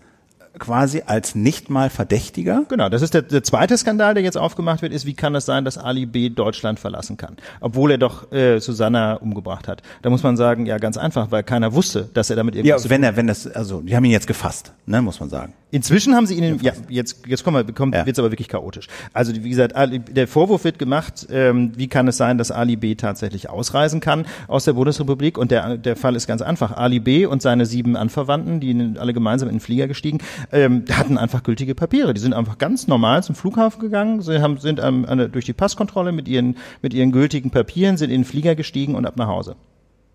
[0.59, 2.63] quasi als nicht mal Verdächtiger.
[2.69, 5.45] Genau, das ist der, der zweite Skandal, der jetzt aufgemacht wird, ist, wie kann es
[5.45, 6.29] sein, dass Ali B.
[6.29, 9.81] Deutschland verlassen kann, obwohl er doch äh, Susanna umgebracht hat.
[10.01, 12.89] Da muss man sagen, ja, ganz einfach, weil keiner wusste, dass er damit Ja, irgendwas
[12.89, 15.53] wenn er, wenn das, also, die haben ihn jetzt gefasst, ne, muss man sagen.
[15.69, 18.05] Inzwischen haben sie ihn, ja, jetzt, jetzt kommen wir, kommt, Ja.
[18.05, 18.87] wird's aber wirklich chaotisch.
[19.11, 22.95] Also, wie gesagt, der Vorwurf wird gemacht, ähm, wie kann es sein, dass Ali B.
[22.95, 25.37] tatsächlich ausreisen kann aus der Bundesrepublik?
[25.37, 26.71] Und der, der Fall ist ganz einfach.
[26.77, 27.25] Ali B.
[27.25, 30.19] und seine sieben Anverwandten, die alle gemeinsam in den Flieger gestiegen,
[30.53, 32.13] ähm, hatten einfach gültige Papiere.
[32.13, 36.13] Die sind einfach ganz normal zum Flughafen gegangen, sie haben, sind ähm, durch die Passkontrolle
[36.13, 39.57] mit ihren, mit ihren gültigen Papieren, sind in den Flieger gestiegen und ab nach Hause.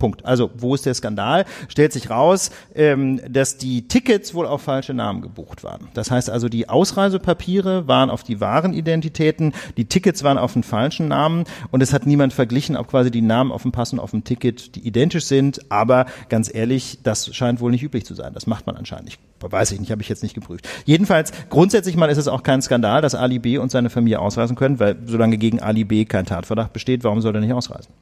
[0.02, 0.26] Punkt.
[0.26, 1.44] Also wo ist der Skandal?
[1.68, 5.86] Stellt sich raus, ähm, dass die Tickets wohl auf falsche Namen gebucht waren.
[5.94, 10.64] Das heißt also, die Ausreisepapiere waren auf die wahren Identitäten, die Tickets waren auf den
[10.64, 14.00] falschen Namen und es hat niemand verglichen, ob quasi die Namen auf dem Pass und
[14.00, 15.70] auf dem Ticket die identisch sind.
[15.70, 18.34] Aber ganz ehrlich, das scheint wohl nicht üblich zu sein.
[18.34, 19.20] Das macht man anscheinend nicht.
[19.38, 20.68] Weiß ich nicht, habe ich jetzt nicht geprüft.
[20.84, 23.58] Jedenfalls, grundsätzlich mal ist es auch kein Skandal, dass Ali B.
[23.58, 26.06] und seine Familie ausreisen können, weil solange gegen Ali B.
[26.06, 27.92] kein Tatverdacht besteht, warum soll er nicht ausreisen?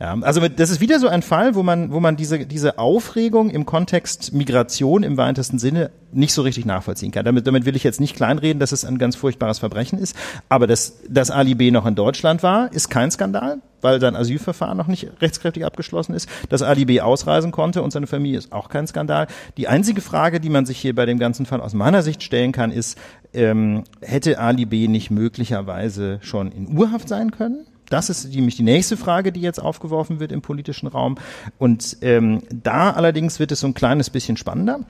[0.00, 3.50] Ja, also das ist wieder so ein Fall, wo man, wo man diese, diese Aufregung
[3.50, 7.26] im Kontext Migration im weitesten Sinne nicht so richtig nachvollziehen kann.
[7.26, 10.16] Damit, damit will ich jetzt nicht kleinreden, dass es ein ganz furchtbares Verbrechen ist.
[10.48, 11.70] Aber dass, dass Ali B.
[11.70, 16.30] noch in Deutschland war, ist kein Skandal, weil sein Asylverfahren noch nicht rechtskräftig abgeschlossen ist.
[16.48, 17.02] Dass Ali B.
[17.02, 19.26] ausreisen konnte und seine Familie ist auch kein Skandal.
[19.58, 22.52] Die einzige Frage, die man sich hier bei dem ganzen Fall aus meiner Sicht stellen
[22.52, 22.96] kann, ist,
[23.34, 24.88] ähm, hätte Ali B.
[24.88, 27.66] nicht möglicherweise schon in Urhaft sein können?
[27.90, 31.16] Das ist nämlich die nächste Frage, die jetzt aufgeworfen wird im politischen Raum.
[31.58, 34.80] Und ähm, da allerdings wird es so ein kleines bisschen spannender.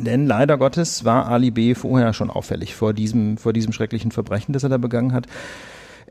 [0.00, 1.74] Denn leider Gottes war Ali B.
[1.74, 5.26] vorher schon auffällig vor diesem, vor diesem schrecklichen Verbrechen, das er da begangen hat.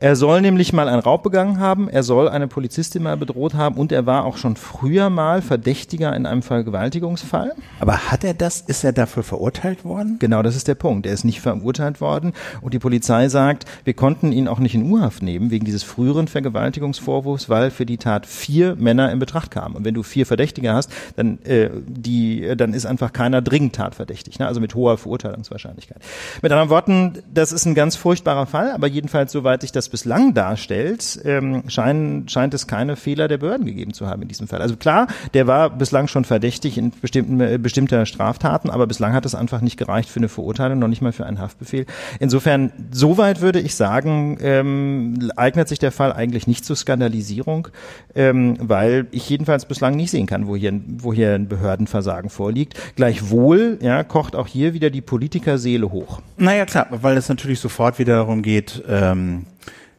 [0.00, 3.76] Er soll nämlich mal einen Raub begangen haben, er soll eine Polizistin mal bedroht haben
[3.76, 7.56] und er war auch schon früher mal Verdächtiger in einem Vergewaltigungsfall.
[7.80, 10.20] Aber hat er das, ist er dafür verurteilt worden?
[10.20, 11.04] Genau, das ist der Punkt.
[11.04, 14.88] Er ist nicht verurteilt worden und die Polizei sagt, wir konnten ihn auch nicht in
[14.88, 19.74] Urhaft nehmen wegen dieses früheren Vergewaltigungsvorwurfs, weil für die Tat vier Männer in Betracht kamen.
[19.74, 24.38] Und wenn du vier Verdächtige hast, dann, äh, die, dann ist einfach keiner dringend tatverdächtig,
[24.38, 24.46] ne?
[24.46, 25.98] also mit hoher Verurteilungswahrscheinlichkeit.
[26.40, 30.34] Mit anderen Worten, das ist ein ganz furchtbarer Fall, aber jedenfalls, soweit sich das bislang
[30.34, 34.60] darstellt, ähm, scheinen, scheint es keine Fehler der Behörden gegeben zu haben in diesem Fall.
[34.60, 39.26] Also klar, der war bislang schon verdächtig in bestimmten, äh, bestimmter Straftaten, aber bislang hat
[39.26, 41.86] es einfach nicht gereicht für eine Verurteilung, noch nicht mal für einen Haftbefehl.
[42.20, 47.68] Insofern, soweit würde ich sagen, ähm, eignet sich der Fall eigentlich nicht zur Skandalisierung,
[48.14, 52.74] ähm, weil ich jedenfalls bislang nicht sehen kann, wo hier, wo hier ein Behördenversagen vorliegt.
[52.96, 56.20] Gleichwohl ja, kocht auch hier wieder die Politikerseele hoch.
[56.36, 59.46] Naja, klar, weil es natürlich sofort wieder darum geht, ähm,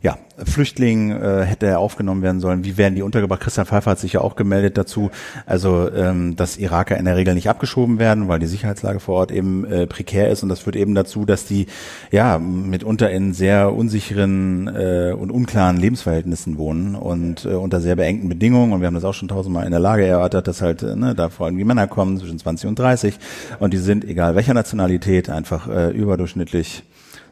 [0.02, 2.64] ja, Flüchtling äh, hätte er aufgenommen werden sollen.
[2.64, 3.42] Wie werden die untergebracht?
[3.42, 5.12] Christian Pfeiffer hat sich ja auch gemeldet dazu,
[5.46, 9.32] also ähm, dass Iraker in der Regel nicht abgeschoben werden, weil die Sicherheitslage vor Ort
[9.32, 11.68] eben äh, prekär ist und das führt eben dazu, dass die
[12.12, 18.30] ja mitunter in sehr unsicheren äh, und unklaren Lebensverhältnissen wohnen und äh, unter sehr beengten
[18.30, 18.72] Bedingungen.
[18.72, 21.14] Und wir haben das auch schon tausendmal in der Lage erörtert, dass halt äh, ne,
[21.14, 23.20] da vor allem die Männer kommen zwischen 20 und 30
[23.60, 26.84] und die sind, egal welcher Nationalität, einfach äh, überdurchschnittlich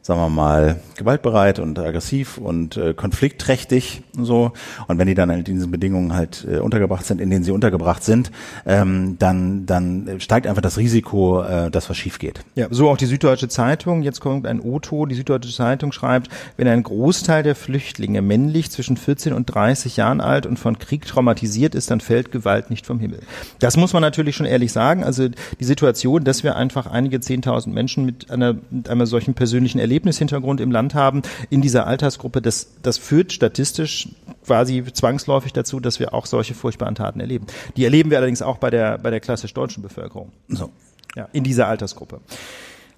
[0.08, 4.54] sagen wir mal, gewaltbereit und aggressiv und äh, konfliktträchtig so.
[4.88, 8.02] Und wenn die dann in diesen Bedingungen halt äh, untergebracht sind, in denen sie untergebracht
[8.06, 8.32] sind,
[8.66, 12.40] ähm, dann, dann steigt einfach das Risiko, äh, dass was schief geht.
[12.56, 14.02] Ja, so auch die Süddeutsche Zeitung.
[14.02, 15.08] Jetzt kommt ein O-To.
[15.08, 20.22] Die Süddeutsche Zeitung schreibt, wenn ein Großteil der Flüchtlinge männlich zwischen 14 und 30 Jahren
[20.22, 23.20] alt und von Krieg traumatisiert ist, dann fällt Gewalt nicht vom Himmel.
[23.60, 25.04] Das muss man natürlich schon ehrlich sagen.
[25.04, 29.80] Also die Situation, dass wir einfach einige 10.000 Menschen mit einer, mit einem solchen persönlichen
[29.80, 34.10] Erlebnis Erlebnishintergrund im Land haben in dieser Altersgruppe, das, das führt statistisch
[34.46, 37.48] quasi zwangsläufig dazu, dass wir auch solche furchtbaren Taten erleben.
[37.76, 40.32] Die erleben wir allerdings auch bei der, bei der klassisch deutschen Bevölkerung.
[40.48, 40.70] So.
[41.16, 42.22] Ja, in dieser Altersgruppe.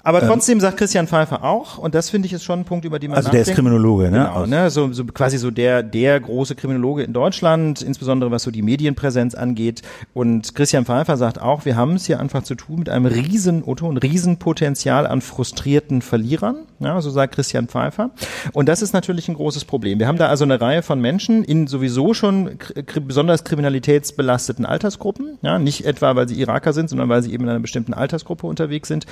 [0.04, 2.86] Aber ähm, trotzdem sagt Christian Pfeiffer auch, und das finde ich ist schon ein Punkt,
[2.86, 4.30] über den man Also der ist Kriminologe, ne?
[4.34, 4.70] Genau, ne?
[4.70, 9.36] So, so quasi so der, der große Kriminologe in Deutschland, insbesondere was so die Medienpräsenz
[9.36, 9.82] angeht.
[10.14, 13.64] Und Christian Pfeiffer sagt auch, wir haben es hier einfach zu tun mit einem riesen,
[13.66, 18.12] Otto, ein Riesenpotenzial an frustrierten Verlierern, ja, so sagt Christian Pfeiffer.
[18.54, 20.00] Und das ist natürlich ein großes Problem.
[20.00, 22.58] Wir haben da also eine Reihe von Menschen in sowieso schon
[23.06, 27.50] besonders kriminalitätsbelasteten Altersgruppen, ja, nicht etwa, weil sie Iraker sind, sondern weil sie eben in
[27.50, 29.06] einer bestimmten Altersgruppe unterwegs sind.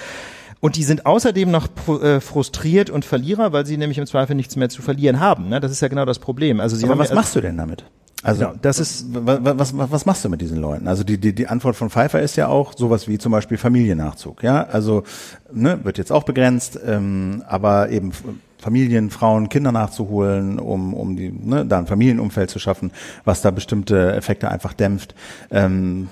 [0.59, 1.67] Und die sind außerdem noch
[2.01, 5.49] äh, frustriert und Verlierer, weil sie nämlich im Zweifel nichts mehr zu verlieren haben.
[5.49, 5.59] Ne?
[5.59, 6.59] Das ist ja genau das Problem.
[6.59, 7.83] Also sie Aber haben was ja, machst du denn damit?
[8.23, 10.87] Also genau, das ist was, was, was machst du mit diesen Leuten?
[10.87, 14.41] Also die, die, die Antwort von Pfeiffer ist ja auch sowas wie zum Beispiel Familiennachzug.
[14.41, 15.03] Ja, also
[15.51, 18.11] ne, wird jetzt auch begrenzt, ähm, aber eben
[18.57, 22.91] Familien, Frauen, Kinder nachzuholen, um, um die, ne, da ein Familienumfeld zu schaffen,
[23.23, 25.13] was da bestimmte Effekte einfach dämpft.
[25.51, 26.09] Ähm,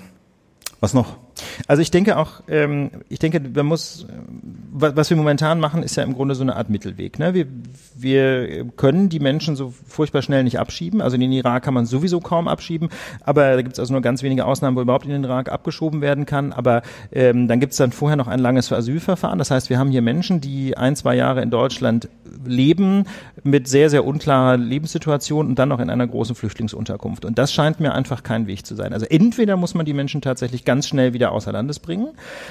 [0.78, 1.16] was noch?
[1.66, 4.06] Also ich denke auch, ähm, ich denke, man muss,
[4.72, 7.18] was wir momentan machen, ist ja im Grunde so eine Art Mittelweg.
[7.18, 7.34] Ne?
[7.34, 7.46] Wir,
[7.94, 11.00] wir können die Menschen so furchtbar schnell nicht abschieben.
[11.00, 12.88] Also in den Irak kann man sowieso kaum abschieben,
[13.24, 16.00] aber da gibt es also nur ganz wenige Ausnahmen, wo überhaupt in den Irak abgeschoben
[16.00, 16.52] werden kann.
[16.52, 19.38] Aber ähm, dann gibt es dann vorher noch ein langes Asylverfahren.
[19.38, 22.08] Das heißt, wir haben hier Menschen, die ein, zwei Jahre in Deutschland
[22.44, 23.04] leben,
[23.42, 27.24] mit sehr, sehr unklarer Lebenssituation und dann noch in einer großen Flüchtlingsunterkunft.
[27.24, 28.92] Und das scheint mir einfach kein Weg zu sein.
[28.92, 32.08] Also entweder muss man die Menschen tatsächlich ganz schnell wieder außer Landes bringen,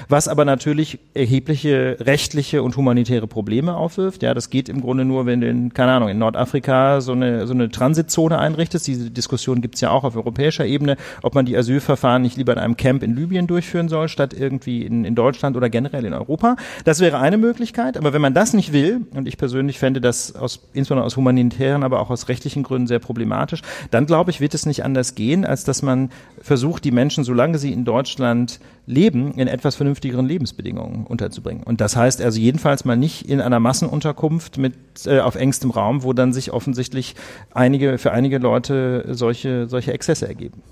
[0.08, 4.22] was aber natürlich erhebliche rechtliche und humanitäre Probleme aufwirft.
[4.22, 7.46] Ja, das geht im Grunde nur, wenn du in, keine Ahnung, in Nordafrika so eine,
[7.46, 8.86] so eine Transitzone einrichtest.
[8.86, 12.58] Diese Diskussion gibt's ja auch auf europäischer Ebene, ob man die Asylverfahren nicht lieber in
[12.58, 16.56] einem Camp in Libyen durchführen soll, statt irgendwie in, in Deutschland oder generell in Europa.
[16.84, 17.96] Das wäre eine Möglichkeit.
[17.96, 21.82] Aber wenn man das nicht will, und ich persönlich fände das aus, insbesondere aus humanitären,
[21.82, 25.44] aber auch aus rechtlichen Gründen sehr problematisch, dann glaube ich, wird es nicht anders gehen,
[25.44, 26.10] als dass man
[26.40, 31.62] versucht, die Menschen, solange sie in Deutschland leben, in etwas vernünftigeren Lebensbedingungen unterzubringen.
[31.64, 34.74] Und das heißt also jedenfalls mal nicht in einer Massenunterkunft mit
[35.06, 37.14] äh, auf engstem Raum, wo dann sich offensichtlich
[37.52, 40.62] einige für einige Leute solche solche Exzesse ergeben.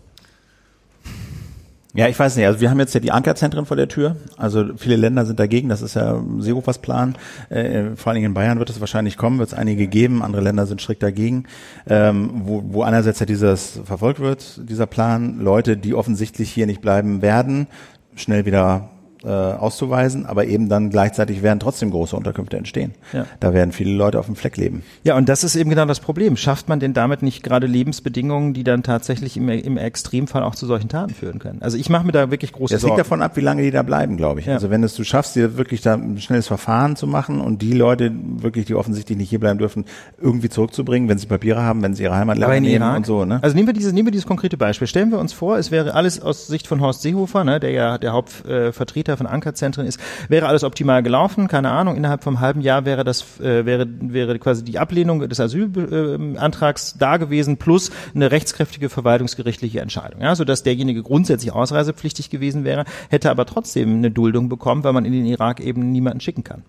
[1.96, 2.46] Ja, ich weiß nicht.
[2.46, 4.16] Also wir haben jetzt ja die Ankerzentren vor der Tür.
[4.36, 5.68] Also viele Länder sind dagegen.
[5.68, 7.14] Das ist ja Seehofers Plan.
[7.50, 10.20] Äh, vor allen Dingen in Bayern wird es wahrscheinlich kommen, wird es einige geben.
[10.22, 11.44] Andere Länder sind strikt dagegen.
[11.86, 15.38] Ähm, wo, wo einerseits ja dieses verfolgt wird, dieser Plan.
[15.38, 17.68] Leute, die offensichtlich hier nicht bleiben werden,
[18.16, 18.90] schnell wieder
[19.24, 22.92] äh, auszuweisen, aber eben dann gleichzeitig werden trotzdem große Unterkünfte entstehen.
[23.12, 23.26] Ja.
[23.40, 24.82] Da werden viele Leute auf dem Fleck leben.
[25.02, 26.36] Ja, und das ist eben genau das Problem.
[26.36, 30.66] Schafft man denn damit nicht gerade Lebensbedingungen, die dann tatsächlich im, im Extremfall auch zu
[30.66, 31.62] solchen Taten führen können?
[31.62, 32.96] Also ich mache mir da wirklich große Das Sorgen.
[32.96, 34.46] liegt davon ab, wie lange die da bleiben, glaube ich.
[34.46, 34.54] Ja.
[34.54, 37.72] Also wenn es du schaffst, dir wirklich da ein schnelles Verfahren zu machen und die
[37.72, 39.84] Leute wirklich, die offensichtlich nicht hier bleiben dürfen,
[40.20, 42.14] irgendwie zurückzubringen, wenn sie Papiere haben, wenn sie ihre
[42.56, 43.38] in nehmen und so, ne?
[43.42, 44.86] Also nehmen wir dieses, nehmen wir dieses konkrete Beispiel.
[44.86, 47.98] Stellen wir uns vor, es wäre alles aus Sicht von Horst Seehofer, ne, der ja
[47.98, 51.48] der Hauptvertreter äh, Vertreter von Ankerzentren ist, wäre alles optimal gelaufen.
[51.48, 51.96] Keine Ahnung.
[51.96, 57.16] Innerhalb vom halben Jahr wäre das äh, wäre wäre quasi die Ablehnung des Asylantrags da
[57.16, 63.46] gewesen plus eine rechtskräftige verwaltungsgerichtliche Entscheidung, ja, sodass derjenige grundsätzlich ausreisepflichtig gewesen wäre, hätte aber
[63.46, 66.62] trotzdem eine Duldung bekommen, weil man in den Irak eben niemanden schicken kann.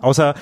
[0.00, 0.34] Außer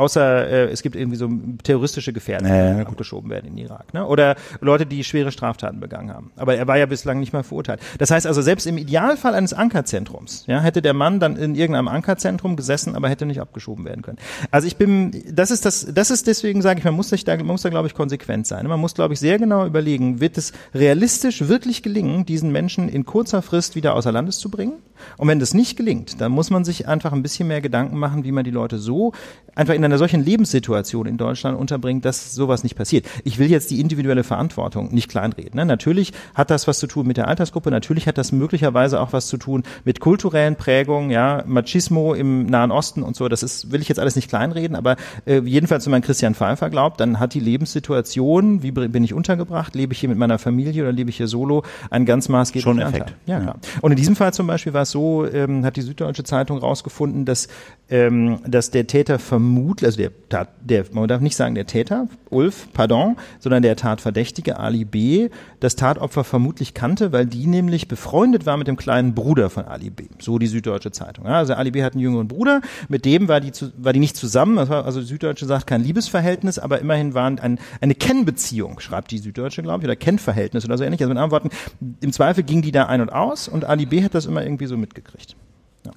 [0.00, 1.28] außer äh, es gibt irgendwie so
[1.62, 3.92] terroristische Gefährden, die Ja, ja, abgeschoben werden in Irak.
[3.94, 4.06] Ne?
[4.06, 6.32] Oder Leute, die schwere Straftaten begangen haben.
[6.36, 7.80] Aber er war ja bislang nicht mal verurteilt.
[7.98, 11.88] Das heißt also, selbst im Idealfall eines Ankerzentrums ja, hätte der Mann dann in irgendeinem
[11.88, 14.18] Ankerzentrum gesessen, aber hätte nicht abgeschoben werden können.
[14.50, 17.36] Also ich bin, das ist das, das ist deswegen, sage ich, man muss sich da,
[17.36, 18.66] man muss da, glaube ich, konsequent sein.
[18.66, 23.04] Man muss, glaube ich, sehr genau überlegen, wird es realistisch wirklich gelingen, diesen Menschen in
[23.04, 24.74] kurzer Frist wieder außer Landes zu bringen?
[25.16, 28.24] Und wenn das nicht gelingt, dann muss man sich einfach ein bisschen mehr Gedanken machen,
[28.24, 29.12] wie man die Leute so
[29.54, 33.06] einfach in einer solchen Lebenssituation in Deutschland unterbringt, dass sowas nicht passiert.
[33.24, 35.56] Ich will jetzt die individuelle Verantwortung nicht kleinreden.
[35.56, 35.66] Ne?
[35.66, 39.26] Natürlich hat das was zu tun mit der Altersgruppe, natürlich hat das möglicherweise auch was
[39.26, 43.28] zu tun mit kulturellen Prägungen, ja, Machismo im Nahen Osten und so.
[43.28, 46.70] Das ist, will ich jetzt alles nicht kleinreden, aber äh, jedenfalls, wenn man Christian Pfeiffer
[46.70, 50.82] glaubt, dann hat die Lebenssituation, wie bin ich untergebracht, lebe ich hier mit meiner Familie
[50.82, 53.02] oder lebe ich hier solo, einen ganz maßgeblichen Schon Anteil.
[53.02, 53.16] Effekt.
[53.26, 53.56] Ja, klar.
[53.80, 57.24] Und in diesem Fall zum Beispiel war es so, ähm, hat die Süddeutsche Zeitung rausgefunden,
[57.24, 57.48] dass,
[57.88, 62.08] ähm, dass der Täter vermutlich, also der, Tat, der, man darf nicht sagen der Täter,
[62.30, 65.28] Ulf, pardon, sondern der Tatverdächtige Ali B.
[65.60, 69.90] das Tatopfer vermutlich kannte, weil die nämlich befreundet war mit dem kleinen Bruder von Ali
[69.90, 70.04] B.
[70.18, 71.26] So die Süddeutsche Zeitung.
[71.26, 71.82] Also Ali B.
[71.82, 75.06] hat einen jüngeren Bruder, mit dem war die, zu, war die nicht zusammen, also die
[75.06, 79.84] Süddeutsche sagt kein Liebesverhältnis, aber immerhin waren ein, eine Kennbeziehung, schreibt die Süddeutsche, glaube ich,
[79.84, 81.00] oder Kennverhältnis oder so ähnlich.
[81.00, 81.50] Also mit anderen Worten,
[82.00, 84.04] im Zweifel ging die da ein und aus und Ali B.
[84.04, 85.36] hat das immer irgendwie so mitgekriegt.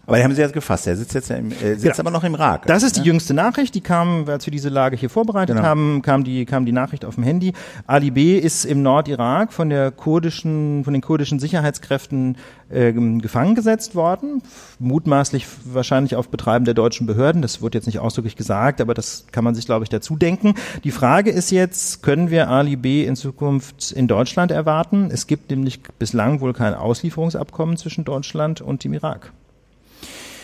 [0.06, 0.88] Aber die haben sie jetzt gefasst.
[0.88, 2.00] Er sitzt jetzt ja im, äh, sitzt Genau.
[2.00, 2.66] aber noch im Irak.
[2.68, 5.68] Das ist die jüngste Nachricht, die kam, als wir diese Lage hier vorbereitet Genau.
[5.68, 7.54] haben, kam die, kam die Nachricht auf dem Handy.
[7.88, 8.38] Ali B.
[8.38, 12.38] ist im Nordirak von der kurdischen, von den kurdischen Sicherheitskräften
[12.70, 14.42] äh, gefangen gesetzt worden,
[14.80, 17.42] mutmaßlich wahrscheinlich auf Betreiben der deutschen Behörden.
[17.42, 20.56] Das wird jetzt nicht ausdrücklich gesagt, aber das kann man sich, glaube ich, dazu denken.
[20.84, 23.06] Die Frage ist jetzt, können wir Ali B.
[23.06, 25.10] in Zukunft in Deutschland erwarten?
[25.12, 29.32] Es gibt nämlich bislang wohl kein Auslieferungsabkommen zwischen Deutschland und dem Irak.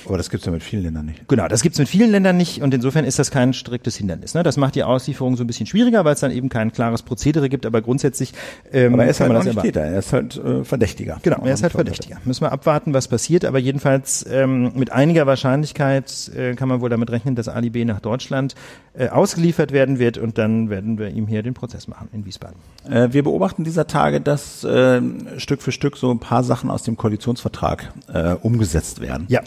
[0.05, 1.27] Aber das gibt's ja mit vielen Ländern nicht.
[1.27, 4.33] Genau, das gibt's mit vielen Ländern nicht und insofern ist das kein striktes Hindernis.
[4.33, 4.43] Ne?
[4.43, 7.49] Das macht die Auslieferung so ein bisschen schwieriger, weil es dann eben kein klares Prozedere
[7.49, 8.33] gibt, aber grundsätzlich
[8.71, 9.61] ähm, Aber er ist halt man das nicht.
[9.61, 9.81] Täter.
[9.81, 11.19] Er ist halt äh, Verdächtiger.
[11.21, 12.17] Genau, er ist halt Verdächtiger.
[12.25, 16.89] Müssen wir abwarten, was passiert, aber jedenfalls ähm, mit einiger Wahrscheinlichkeit äh, kann man wohl
[16.89, 17.85] damit rechnen, dass Ali B.
[17.85, 18.55] nach Deutschland
[18.93, 22.57] äh, ausgeliefert werden wird und dann werden wir ihm hier den Prozess machen in Wiesbaden.
[22.89, 25.01] Äh, wir beobachten dieser Tage, dass äh,
[25.37, 29.25] Stück für Stück so ein paar Sachen aus dem Koalitionsvertrag äh, umgesetzt werden.
[29.29, 29.41] Ja.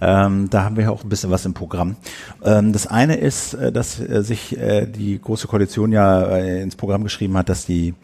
[0.00, 1.96] Ähm, da haben wir ja auch ein bisschen was im Programm.
[2.44, 6.76] Ähm, das eine ist, äh, dass äh, sich äh, die Große Koalition ja äh, ins
[6.76, 7.94] Programm geschrieben hat, dass die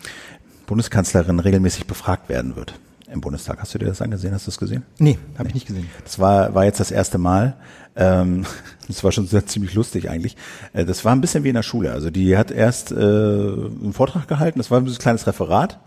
[0.66, 2.74] Bundeskanzlerin regelmäßig befragt werden wird
[3.12, 3.60] im Bundestag.
[3.60, 4.32] Hast du dir das angesehen?
[4.34, 4.84] Hast du das gesehen?
[4.98, 5.88] Nee, habe ich nicht gesehen.
[6.02, 7.56] Das war, war jetzt das erste Mal.
[7.94, 8.46] Ähm,
[8.88, 10.36] das war schon sehr, ziemlich lustig eigentlich.
[10.72, 11.92] Äh, das war ein bisschen wie in der Schule.
[11.92, 15.78] Also die hat erst äh, einen Vortrag gehalten, das war ein bisschen kleines Referat.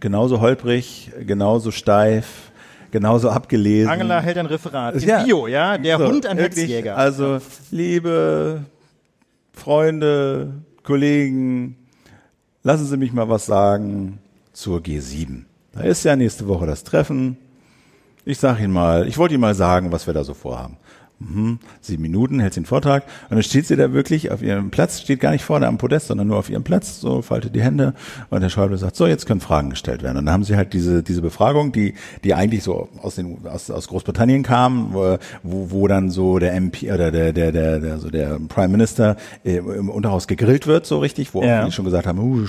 [0.00, 2.49] Genauso holprig, genauso steif,
[2.92, 3.90] genauso abgelesen.
[3.90, 4.96] Angela hält ein Referat.
[4.96, 5.22] In Ja.
[5.22, 6.96] Bio, ja, der So, Hund ein Hetzjäger.
[6.96, 7.38] Also,
[7.70, 8.64] liebe
[9.52, 11.76] Freunde, Kollegen,
[12.62, 14.18] lassen Sie mich mal was sagen
[14.52, 15.44] zur G7.
[15.72, 17.36] Da ist ja nächste Woche das Treffen.
[18.24, 20.76] Ich sage Ihnen mal, ich wollte Ihnen mal sagen, was wir da so vorhaben.
[21.22, 21.58] Mhm.
[21.82, 25.02] Sieben Minuten hält sie den Vortrag und dann steht sie da wirklich auf ihrem Platz,
[25.02, 27.92] steht gar nicht vorne am Podest, sondern nur auf ihrem Platz, so faltet die Hände
[28.30, 30.16] und der Schäuble sagt, so jetzt können Fragen gestellt werden.
[30.16, 31.92] Und dann haben sie halt diese diese Befragung, die
[32.24, 36.90] die eigentlich so aus den aus, aus Großbritannien kam, wo, wo dann so der MP
[36.90, 41.00] oder der der der, der so der Prime Minister äh, im Unterhaus gegrillt wird, so
[41.00, 41.60] richtig, wo Ja.
[41.60, 42.46] auch die schon gesagt haben, uh,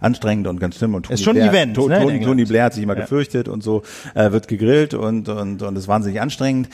[0.00, 2.20] anstrengend und ganz schlimm und Tony Ist schon ein Blair, Event, To- ne, Tony.
[2.20, 3.00] Tony Blair hat sich immer Ja.
[3.00, 3.82] gefürchtet und so
[4.14, 6.68] äh, wird gegrillt und und und ist wahnsinnig anstrengend.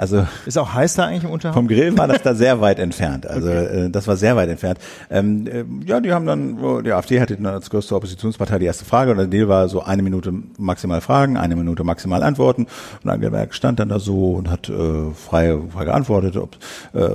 [0.00, 1.54] Also Ist auch heiß da eigentlich im Unterhaus?
[1.54, 3.26] vom Grill war das da sehr weit entfernt.
[3.30, 4.78] Also äh, das war sehr weit entfernt.
[5.10, 8.84] Ähm, äh, ja, die haben dann, die AfD hatte dann als größte Oppositionspartei die erste
[8.84, 12.66] Frage und der Deal war so eine Minute maximal Fragen, eine Minute maximal Antworten.
[13.04, 16.56] Und Angela Merkel stand dann da so und hat äh, frei, frei geantwortet, ob,
[16.94, 17.08] äh,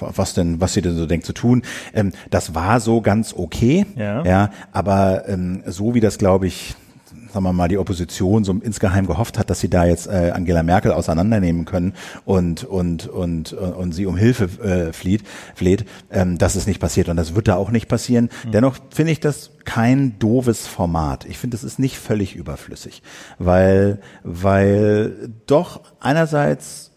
[0.00, 1.62] was denn, was sie denn so denkt zu tun.
[1.92, 4.24] Ähm, das war so ganz okay, Ja.
[4.24, 6.74] ja aber ähm, so wie das, glaube ich,
[7.32, 10.62] sagen wir mal, die Opposition so insgeheim gehofft hat, dass sie da jetzt äh, Angela
[10.62, 15.22] Merkel auseinandernehmen können und und und und, und sie um Hilfe äh, flieht,
[15.54, 18.28] fleht, ähm, das ist nicht passiert und das wird da auch nicht passieren.
[18.44, 18.52] Mhm.
[18.52, 21.24] Dennoch finde ich das kein doofes Format.
[21.24, 23.02] Ich finde, es ist nicht völlig überflüssig,
[23.38, 26.91] weil weil doch einerseits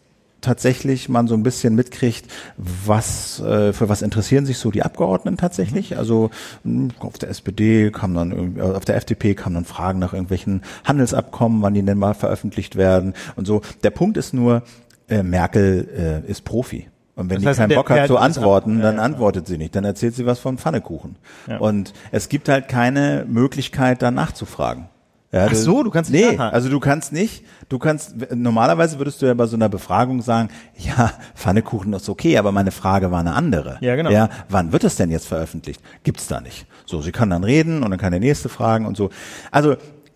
[0.46, 5.38] tatsächlich man so ein bisschen mitkriegt, was äh, für was interessieren sich so die Abgeordneten
[5.38, 5.92] tatsächlich.
[5.92, 5.98] Mhm.
[5.98, 6.30] Also
[6.64, 10.62] hm, auf der SPD kam dann äh, auf der FDP kamen dann Fragen nach irgendwelchen
[10.86, 13.62] Handelsabkommen, wann die denn mal veröffentlicht werden und so.
[13.84, 14.64] Der Punkt ist nur,
[15.10, 16.88] äh, Merkel äh, ist Profi.
[17.16, 19.76] Und wenn das heißt, die keinen Bock hat zu antworten, dann antwortet sie nicht.
[19.76, 21.16] Dann erzählt sie was von Pfannekuchen.
[21.48, 21.58] Ja.
[21.58, 24.90] Und es gibt halt keine Möglichkeit, da nachzufragen.
[25.36, 26.32] Ja, Ach so, du kannst nicht.
[26.32, 27.44] Nee, also du kannst nicht.
[27.68, 32.38] Du kannst normalerweise würdest du ja bei so einer Befragung sagen, ja, Pfannekuchen ist okay,
[32.38, 33.78] aber meine Frage war eine andere.
[33.82, 34.12] Ja, genau.
[34.12, 35.82] Ja, wann wird es denn jetzt veröffentlicht?
[36.04, 36.66] Gibt's da nicht.
[36.86, 39.10] So, sie kann dann reden und dann kann der nächste fragen und so.
[39.52, 39.76] Also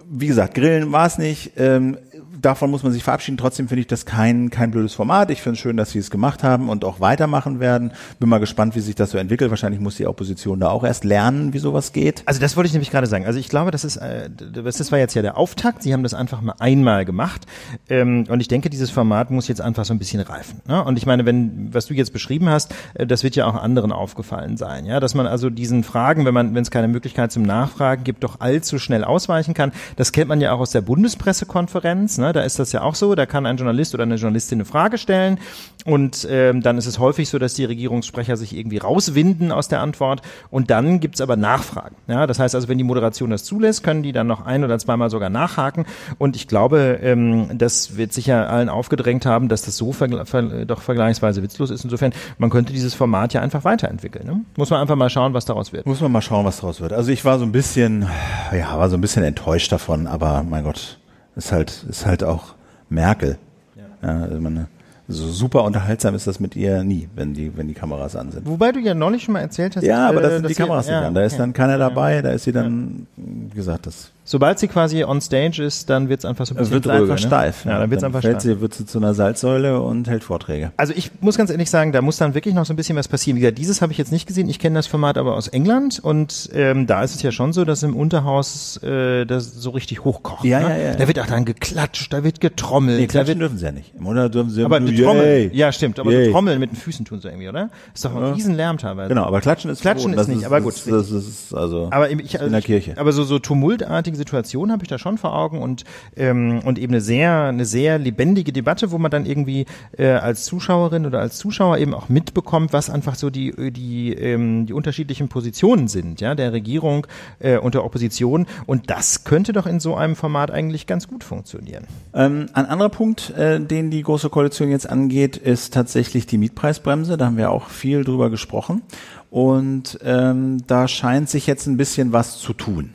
[0.09, 1.51] wie gesagt, Grillen war es nicht.
[1.57, 1.97] Ähm,
[2.41, 3.37] davon muss man sich verabschieden.
[3.37, 5.29] Trotzdem finde ich das kein, kein blödes Format.
[5.31, 7.91] Ich finde es schön, dass sie es gemacht haben und auch weitermachen werden.
[8.19, 9.49] Bin mal gespannt, wie sich das so entwickelt.
[9.49, 12.23] Wahrscheinlich muss die Opposition da auch erst lernen, wie sowas geht.
[12.25, 13.25] Also das wollte ich nämlich gerade sagen.
[13.25, 15.83] Also ich glaube, das ist, äh, das war jetzt ja der Auftakt.
[15.83, 17.45] Sie haben das einfach mal einmal gemacht.
[17.89, 20.61] Ähm, und ich denke, dieses Format muss jetzt einfach so ein bisschen reifen.
[20.67, 20.83] Ne?
[20.83, 23.91] Und ich meine, wenn, was du jetzt beschrieben hast, äh, das wird ja auch anderen
[23.91, 24.85] aufgefallen sein.
[24.85, 28.23] Ja, dass man also diesen Fragen, wenn man, wenn es keine Möglichkeit zum Nachfragen gibt,
[28.23, 29.71] doch allzu schnell ausweichen kann.
[29.95, 32.17] Das kennt man ja auch aus der Bundespressekonferenz.
[32.17, 32.28] Ne?
[32.33, 33.15] Da ist das ja auch so.
[33.15, 35.39] Da kann ein Journalist oder eine Journalistin eine Frage stellen
[35.85, 39.81] und ähm, dann ist es häufig so, dass die Regierungssprecher sich irgendwie rauswinden aus der
[39.81, 41.95] Antwort und dann gibt's aber Nachfragen.
[42.07, 44.77] Ja, das heißt also, wenn die Moderation das zulässt, können die dann noch ein oder
[44.79, 45.85] zweimal sogar nachhaken
[46.17, 50.65] und ich glaube, ähm, das wird sicher allen aufgedrängt haben, dass das so vergl ver
[50.65, 51.83] doch vergleichsweise witzlos ist.
[51.83, 54.25] Insofern, man könnte dieses Format ja einfach weiterentwickeln.
[54.25, 54.41] Ne?
[54.57, 55.85] Muss man einfach mal schauen, was daraus wird.
[55.85, 56.93] Muss man mal schauen, was daraus wird.
[56.93, 58.07] Also ich war so ein bisschen,
[58.51, 60.99] ja, war so ein bisschen enttäuscht davon, aber mein Gott,
[61.39, 62.53] ist halt, ist halt auch
[62.89, 63.37] Merkel.
[63.75, 64.09] Ja.
[64.21, 64.67] also meine,
[65.07, 68.47] so super unterhaltsam ist das mit ihr nie, wenn die, wenn die Kameras an sind.
[68.47, 69.83] Wobei du ja neulich schon mal erzählt hast.
[69.83, 71.15] Ja, aber das äh, sind die Kameras nicht ja, an.
[71.15, 75.03] Da ist dann keiner dabei, da ist sie dann, wie gesagt, das Sobald sie quasi
[75.03, 77.17] on stage ist, dann wird es einfach so ein bisschen wird dröge, einfach ne?
[77.17, 77.65] steif.
[77.65, 78.41] Ja, dann wird es einfach steif.
[78.41, 80.71] Sie, wird sie zu einer Salzsäule und hält Vorträge.
[80.77, 83.07] Also ich muss ganz ehrlich sagen, da muss dann wirklich noch so ein bisschen was
[83.07, 83.37] passieren.
[83.37, 84.47] Wie gesagt, dieses habe ich jetzt nicht gesehen.
[84.47, 87.65] Ich kenne das Format aber aus England und ähm, da ist es ja schon so,
[87.65, 90.45] dass im Unterhaus äh, das so richtig hochkocht.
[90.45, 90.69] Ja, ne?
[90.69, 90.95] ja, ja.
[90.95, 92.99] Da wird auch dann geklatscht, da wird getrommelt.
[92.99, 93.95] Nee, klatschen dürfen sie ja nicht.
[93.97, 95.49] Im Unterhaus dürfen sie aber nur, trommeln.
[95.55, 95.99] Ja, stimmt.
[95.99, 97.71] Aber so trommeln mit den Füßen tun sie irgendwie, oder?
[97.95, 98.33] Ist doch ein ja.
[98.33, 99.09] Riesenlärm teilweise.
[99.09, 100.75] Genau, aber klatschen ist Klatschen ist nicht, ist, aber gut.
[100.75, 102.93] Das, das ist also aber ich, also in der Kirche.
[102.95, 105.83] aber so, so tumultartige Situationen habe ich da schon vor Augen und
[106.15, 109.65] ähm, und eben eine sehr eine sehr lebendige Debatte, wo man dann irgendwie
[109.97, 114.65] äh, als Zuschauerin oder als Zuschauer eben auch mitbekommt, was einfach so die die ähm,
[114.65, 117.07] die unterschiedlichen Positionen sind, ja, der Regierung
[117.39, 121.23] äh, und der Opposition und das könnte doch in so einem Format eigentlich ganz gut
[121.23, 121.85] funktionieren.
[122.13, 127.17] Ähm, ein anderer Punkt, äh, den die große Koalition jetzt angeht, ist tatsächlich die Mietpreisbremse.
[127.17, 128.81] Da haben wir auch viel drüber gesprochen
[129.29, 132.91] und ähm, da scheint sich jetzt ein bisschen was zu tun.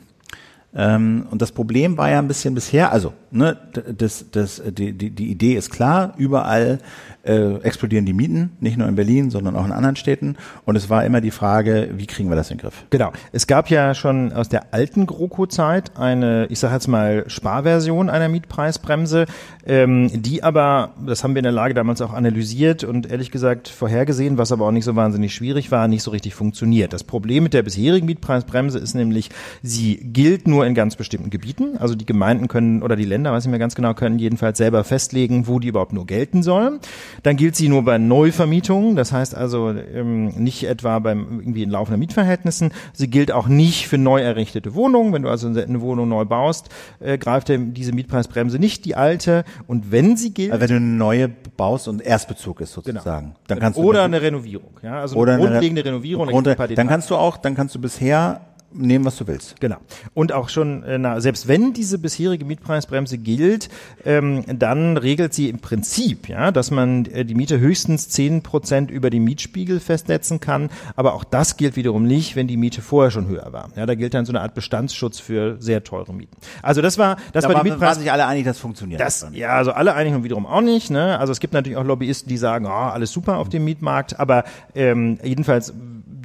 [0.75, 3.57] Ähm, und das Problem war ja ein bisschen bisher, also ne,
[3.97, 6.79] das, das, die, die, die Idee ist klar, überall
[7.23, 10.37] äh, explodieren die Mieten, nicht nur in Berlin, sondern auch in anderen Städten.
[10.65, 12.85] Und es war immer die Frage, wie kriegen wir das in den Griff?
[12.89, 13.11] Genau.
[13.31, 18.29] Es gab ja schon aus der alten GroKo-Zeit eine, ich sage jetzt mal, Sparversion einer
[18.29, 19.25] Mietpreisbremse,
[19.65, 23.67] ähm, die aber, das haben wir in der Lage damals auch analysiert und ehrlich gesagt
[23.67, 26.93] vorhergesehen, was aber auch nicht so wahnsinnig schwierig war, nicht so richtig funktioniert.
[26.93, 29.29] Das Problem mit der bisherigen Mietpreisbremse ist nämlich,
[29.63, 31.77] sie gilt nur in ganz bestimmten Gebieten.
[31.77, 34.83] Also die Gemeinden können oder die Länder, weiß ich mir ganz genau, können jedenfalls selber
[34.83, 36.79] festlegen, wo die überhaupt nur gelten sollen.
[37.23, 41.69] Dann gilt sie nur bei Neuvermietungen, das heißt also ähm, nicht etwa beim irgendwie in
[41.69, 42.71] laufenden Mietverhältnissen.
[42.93, 45.13] Sie gilt auch nicht für neu errichtete Wohnungen.
[45.13, 49.43] Wenn du also eine Wohnung neu baust, äh, greift diese Mietpreisbremse nicht die alte.
[49.67, 53.39] Und wenn sie gilt, also wenn du eine neue baust und Erstbezug ist sozusagen, genau.
[53.47, 56.27] dann kannst du oder eine Renovierung, ja, also oder eine grundlegende eine Renovierung.
[56.27, 58.41] Grund, dann kannst du auch, dann kannst du bisher
[58.77, 59.59] nehmen, was du willst.
[59.59, 59.77] Genau.
[60.13, 63.69] Und auch schon, äh, na, selbst wenn diese bisherige Mietpreisbremse gilt,
[64.05, 68.91] ähm, dann regelt sie im Prinzip, ja, dass man äh, die Miete höchstens zehn Prozent
[68.91, 70.69] über die Mietspiegel festsetzen kann.
[70.95, 73.69] Aber auch das gilt wiederum nicht, wenn die Miete vorher schon höher war.
[73.75, 76.35] Ja, da gilt dann so eine Art Bestandsschutz für sehr teure Mieten.
[76.61, 77.89] Also das war, das da war die Mietpreis.
[77.89, 78.99] waren sich alle einig, das funktioniert.
[78.99, 80.91] Das, ja, also alle einig und wiederum auch nicht.
[80.91, 81.17] Ne?
[81.19, 84.19] Also es gibt natürlich auch Lobbyisten, die sagen, oh, alles super auf dem Mietmarkt.
[84.19, 85.73] Aber ähm, jedenfalls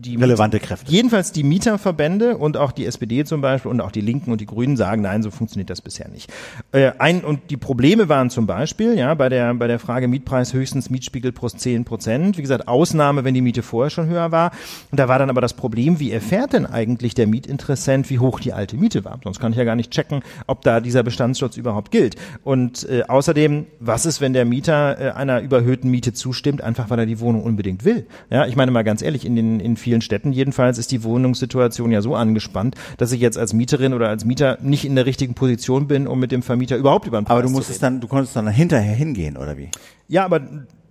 [0.00, 0.90] die Relevante Kräfte.
[0.90, 4.46] Jedenfalls die Mieterverbände und auch die SPD zum Beispiel und auch die Linken und die
[4.46, 6.32] Grünen sagen, nein, so funktioniert das bisher nicht.
[6.72, 10.54] Äh, ein, und die Probleme waren zum Beispiel, ja, bei der, bei der Frage Mietpreis
[10.54, 12.38] höchstens Mietspiegel plus 10 Prozent.
[12.38, 14.52] Wie gesagt, Ausnahme, wenn die Miete vorher schon höher war.
[14.90, 18.40] Und da war dann aber das Problem, wie erfährt denn eigentlich der Mietinteressent, wie hoch
[18.40, 19.20] die alte Miete war?
[19.22, 22.16] Sonst kann ich ja gar nicht checken, ob da dieser Bestandsschutz überhaupt gilt.
[22.42, 27.00] Und äh, außerdem, was ist, wenn der Mieter äh, einer überhöhten Miete zustimmt, einfach weil
[27.00, 28.06] er die Wohnung unbedingt will?
[28.30, 31.90] Ja, ich meine mal ganz ehrlich, in den, in vielen Städten jedenfalls ist die Wohnungssituation
[31.90, 35.34] ja so angespannt, dass ich jetzt als Mieterin oder als Mieter nicht in der richtigen
[35.34, 38.00] Position bin, um mit dem Vermieter überhaupt über einen Preis Aber du zu musstest dann,
[38.00, 39.70] du konntest dann hinterher hingehen, oder wie?
[40.06, 40.42] Ja, aber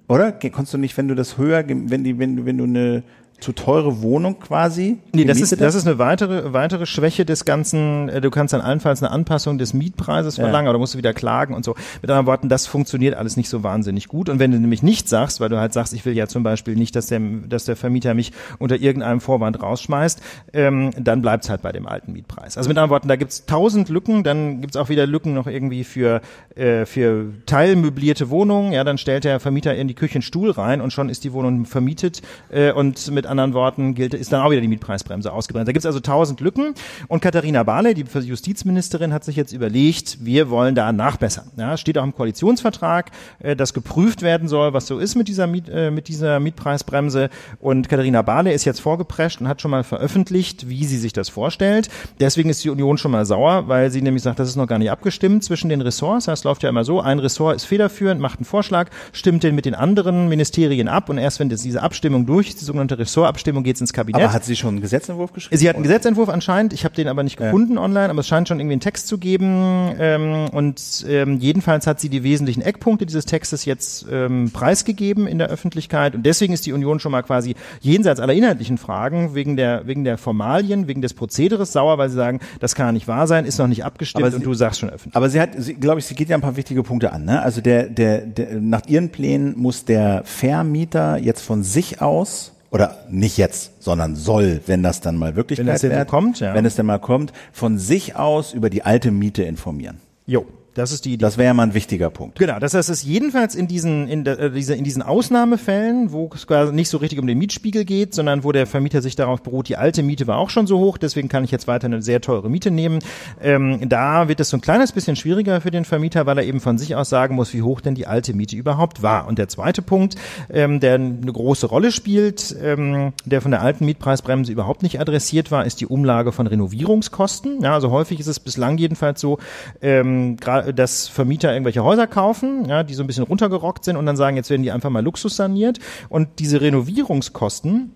[0.09, 0.31] Oder?
[0.31, 3.03] Konntest du nicht, wenn du das höher, wenn die, wenn du, wenn du eine
[3.39, 4.97] zu teure Wohnung quasi.
[5.13, 8.09] Nee, das ist, das ist eine weitere, weitere Schwäche des Ganzen.
[8.09, 10.43] Äh, Du kannst dann allenfalls eine Anpassung des Mietpreises Ja.
[10.43, 11.75] verlangen, aber da musst du wieder klagen und so.
[12.01, 14.29] Mit anderen Worten, das funktioniert alles nicht so wahnsinnig gut.
[14.29, 16.75] Und wenn du nämlich nicht sagst, weil du halt sagst, ich will ja zum Beispiel
[16.75, 20.21] nicht, dass der, dass der Vermieter mich unter irgendeinem Vorwand rausschmeißt,
[20.53, 22.57] ähm, dann bleibt's halt bei dem alten Mietpreis.
[22.57, 25.83] Also mit anderen Worten, da gibt's tausend Lücken, dann gibt's auch wieder Lücken noch irgendwie
[25.83, 26.21] für,
[26.55, 28.71] äh, für teilmöblierte Wohnungen.
[28.73, 31.33] Ja, dann stellt der Vermieter in die Küche einen Stuhl rein und schon ist die
[31.33, 32.21] Wohnung vermietet.
[32.51, 35.67] Äh, und mit anderen Worten gilt, ist dann auch wieder die Mietpreisbremse ausgebremst.
[35.67, 36.73] Da gibt's also tausend Lücken.
[37.07, 41.51] Und Katharina Barley, die Justizministerin, hat sich jetzt überlegt, wir wollen da nachbessern.
[41.57, 45.47] Ja, steht auch im Koalitionsvertrag, äh, dass geprüft werden soll, was so ist mit dieser,
[45.47, 47.29] Miet, äh, mit dieser Mietpreisbremse.
[47.59, 51.29] Und Katharina Barley ist jetzt vorgeprescht und hat schon mal veröffentlicht, wie sie sich das
[51.29, 51.89] vorstellt.
[52.19, 54.79] Deswegen ist die Union schon mal sauer, weil sie nämlich sagt, das ist noch gar
[54.79, 56.25] nicht abgestimmt zwischen den Ressorts.
[56.25, 59.65] Das läuft ja immer so, ein Ressort ist federführend, macht einen Vorschlag, stimmt den mit
[59.65, 63.63] den anderen Ministerien ab und erst wenn das, diese Abstimmung durch ist, die sogenannte Ressortabstimmung,
[63.63, 64.21] geht's ins Kabinett.
[64.23, 65.57] Aber hat sie schon einen Gesetzentwurf geschrieben?
[65.57, 68.47] Sie hat einen Gesetzentwurf anscheinend, ich habe den aber nicht gefunden online, aber es scheint
[68.47, 69.93] schon irgendwie einen Text zu geben.
[69.99, 75.37] Ähm, und ähm, jedenfalls hat sie die wesentlichen Eckpunkte dieses Textes jetzt ähm, preisgegeben in
[75.37, 76.15] der Öffentlichkeit.
[76.15, 80.03] Und deswegen ist die Union schon mal quasi jenseits aller inhaltlichen Fragen, wegen der, wegen
[80.03, 83.45] der Formalien, wegen des Prozederes sauer, weil sie sagen, das kann ja nicht wahr sein,
[83.45, 85.15] ist noch nicht abgestimmt Aber und sie- du sagst schon öffentlich.
[85.15, 87.25] Aber sie hat, glaube ich, sie geht ja ein paar wichtige Punkte an.
[87.25, 87.41] Ne?
[87.41, 92.97] Also der, der, der, nach ihren Plänen muss der Vermieter jetzt von sich aus oder
[93.09, 96.53] nicht jetzt, sondern soll, wenn das dann mal Wirklichkeit Wenn kommt, ja.
[96.53, 99.97] wenn es denn mal kommt, von sich aus über die alte Miete informieren.
[100.25, 101.21] Jo, das ist die Idee.
[101.21, 102.39] Das wäre ja mal ein wichtiger Punkt.
[102.39, 106.11] Genau, das heißt, es ist jedenfalls in diesen, in, der, äh, diese, in diesen Ausnahmefällen,
[106.11, 109.15] wo es quasi nicht so richtig um den Mietspiegel geht, sondern wo der Vermieter sich
[109.15, 111.85] darauf beruht, die alte Miete war auch schon so hoch, deswegen kann ich jetzt weiter
[111.85, 112.99] eine sehr teure Miete nehmen.
[113.41, 116.59] Ähm, da wird es so ein kleines bisschen schwieriger für den Vermieter, weil er eben
[116.59, 119.27] von sich aus sagen muss, wie hoch denn die alte Miete überhaupt war.
[119.27, 120.15] Und der zweite Punkt,
[120.51, 125.51] ähm, der eine große Rolle spielt, ähm, der von der alten Mietpreisbremse überhaupt nicht adressiert
[125.51, 127.61] war, ist die Umlage von Renovierungskosten.
[127.61, 129.39] Ja, also häufig ist es bislang jedenfalls so,
[129.81, 134.05] ähm, gra- dass Vermieter irgendwelche Häuser kaufen, ja, die so ein bisschen runtergerockt sind und
[134.05, 135.79] dann sagen, jetzt werden die einfach mal Luxus saniert.
[136.09, 137.93] Und diese Renovierungskosten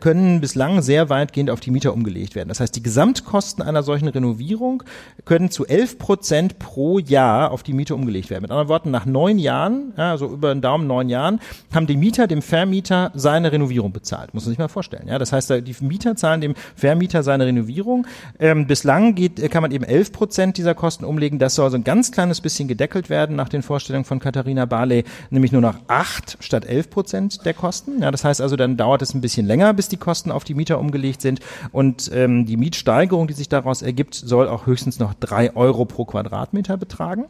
[0.00, 2.48] können bislang sehr weitgehend auf die Mieter umgelegt werden.
[2.48, 4.82] Das heißt, die Gesamtkosten einer solchen Renovierung
[5.24, 8.42] können zu 11 Prozent pro Jahr auf die Mieter umgelegt werden.
[8.42, 11.40] Mit anderen Worten, nach neun Jahren, ja, also über den Daumen neun Jahren,
[11.74, 14.34] haben die Mieter dem Vermieter seine Renovierung bezahlt.
[14.34, 15.08] Muss man sich mal vorstellen.
[15.08, 18.06] Ja, das heißt, die Mieter zahlen dem Vermieter seine Renovierung.
[18.38, 21.38] Ähm, bislang geht, äh, kann man eben 11 Prozent dieser Kosten umlegen.
[21.38, 25.04] Das soll so ein ganz kleines bisschen gedeckelt werden nach den Vorstellungen von Katharina Barley,
[25.30, 28.02] nämlich nur noch 8 statt 11 Prozent der Kosten.
[28.02, 30.54] Ja, das heißt also, dann dauert es ein bisschen länger, bis die Kosten auf die
[30.54, 31.38] Mieter umgelegt sind.
[31.70, 36.04] Und ähm, die Mietsteigerung, die sich daraus ergibt, soll auch höchstens noch drei Euro pro
[36.04, 37.26] Quadratmeter betragen.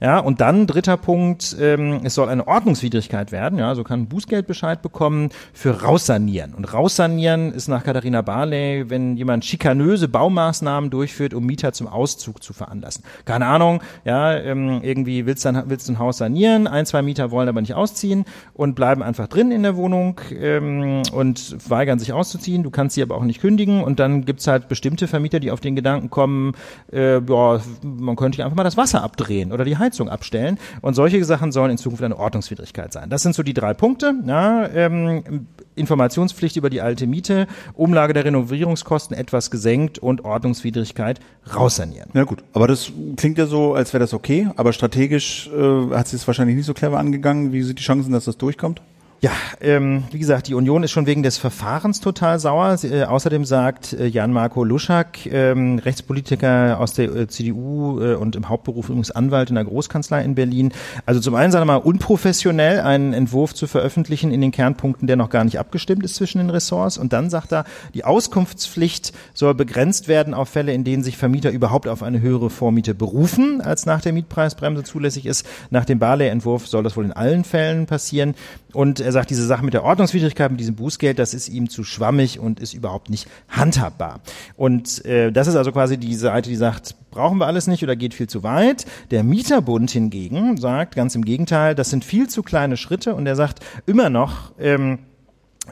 [0.00, 4.08] Ja, und dann dritter Punkt, ähm, es soll eine Ordnungswidrigkeit werden, ja, so kann ein
[4.08, 6.54] Bußgeldbescheid bekommen für Raussanieren.
[6.54, 12.42] Und Raussanieren ist nach Katharina Barley, wenn jemand schikanöse Baumaßnahmen durchführt, um Mieter zum Auszug
[12.42, 13.04] zu veranlassen.
[13.24, 17.02] Keine Ahnung, ja, ähm, irgendwie willst du ein, willst du ein Haus sanieren, ein, zwei
[17.02, 21.98] Mieter wollen aber nicht ausziehen und bleiben einfach drin in der Wohnung ähm, und weigern
[21.98, 22.62] sich auszuziehen.
[22.62, 25.60] Du kannst sie aber auch nicht kündigen und dann gibt's halt bestimmte Vermieter, die auf
[25.60, 26.52] den Gedanken kommen,
[26.92, 30.58] äh, ja, man könnte einfach mal das Wasser abdrehen oder die Heizung abstellen.
[30.80, 33.10] Und solche Sachen sollen in Zukunft eine Ordnungswidrigkeit sein.
[33.10, 34.14] Das sind so die drei Punkte.
[34.26, 41.20] Ja, ähm, Informationspflicht über die alte Miete, Umlage der Renovierungskosten etwas gesenkt und Ordnungswidrigkeit
[41.54, 42.10] raussanieren.
[42.14, 46.08] Ja gut, aber das klingt ja so, als wäre das okay, aber strategisch äh, hat
[46.08, 47.52] sie es wahrscheinlich nicht so clever angegangen.
[47.52, 48.80] Wie sind die Chancen, dass das durchkommt?
[49.24, 52.76] Ja, ähm, wie gesagt, die Union ist schon wegen des Verfahrens total sauer.
[52.82, 58.50] Äh, außerdem sagt äh, Jan-Marco Luschak, ähm, Rechtspolitiker aus der äh, CDU äh, und im
[58.50, 60.74] Hauptberuf übrigens Anwalt in der Großkanzlei in Berlin.
[61.06, 65.16] Also zum einen, sagen wir mal, unprofessionell einen Entwurf zu veröffentlichen in den Kernpunkten, der
[65.16, 66.98] noch gar nicht abgestimmt ist zwischen den Ressorts.
[66.98, 67.64] Und dann sagt er,
[67.94, 72.50] die Auskunftspflicht soll begrenzt werden auf Fälle, in denen sich Vermieter überhaupt auf eine höhere
[72.50, 75.46] Vormiete berufen, als nach der Mietpreisbremse zulässig ist.
[75.70, 78.34] Nach dem Barley-Entwurf soll das wohl in allen Fällen passieren.
[78.74, 81.82] Und er sagt, diese Sache mit der Ordnungswidrigkeit, mit diesem Bußgeld, das ist ihm zu
[81.82, 84.20] schwammig und ist überhaupt nicht handhabbar.
[84.56, 87.96] Und äh, das ist also quasi die Seite, die sagt, brauchen wir alles nicht oder
[87.96, 88.84] geht viel zu weit.
[89.10, 93.36] Der Mieterbund hingegen sagt ganz im Gegenteil, das sind viel zu kleine Schritte und er
[93.36, 94.98] sagt immer noch, ähm,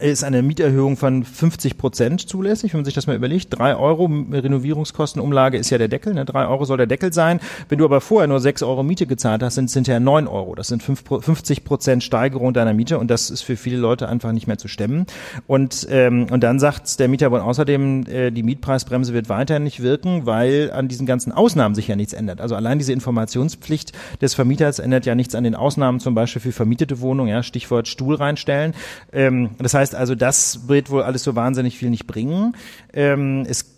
[0.00, 3.56] ist eine Mieterhöhung von 50 Prozent zulässig, wenn man sich das mal überlegt.
[3.56, 6.24] Drei Euro Renovierungskostenumlage ist ja der Deckel, ne?
[6.24, 7.40] drei Euro soll der Deckel sein.
[7.68, 10.54] Wenn du aber vorher nur sechs Euro Miete gezahlt hast, sind es hinterher neun Euro.
[10.54, 14.46] Das sind 50 Prozent Steigerung deiner Miete und das ist für viele Leute einfach nicht
[14.46, 15.06] mehr zu stemmen.
[15.46, 20.24] Und, ähm, und dann sagt der Mieterbund außerdem, äh, die Mietpreisbremse wird weiterhin nicht wirken,
[20.24, 22.40] weil an diesen ganzen Ausnahmen sich ja nichts ändert.
[22.40, 26.52] Also allein diese Informationspflicht des Vermieters ändert ja nichts an den Ausnahmen, zum Beispiel für
[26.52, 28.74] vermietete Wohnungen, ja, Stichwort Stuhl reinstellen.
[29.12, 32.56] Ähm, das heißt, heißt also, das wird wohl alles so wahnsinnig viel nicht bringen.
[32.92, 33.72] Ähm, es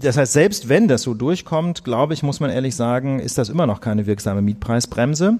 [0.00, 3.48] das heißt, selbst wenn das so durchkommt, glaube ich, muss man ehrlich sagen, ist das
[3.48, 5.38] immer noch keine wirksame Mietpreisbremse.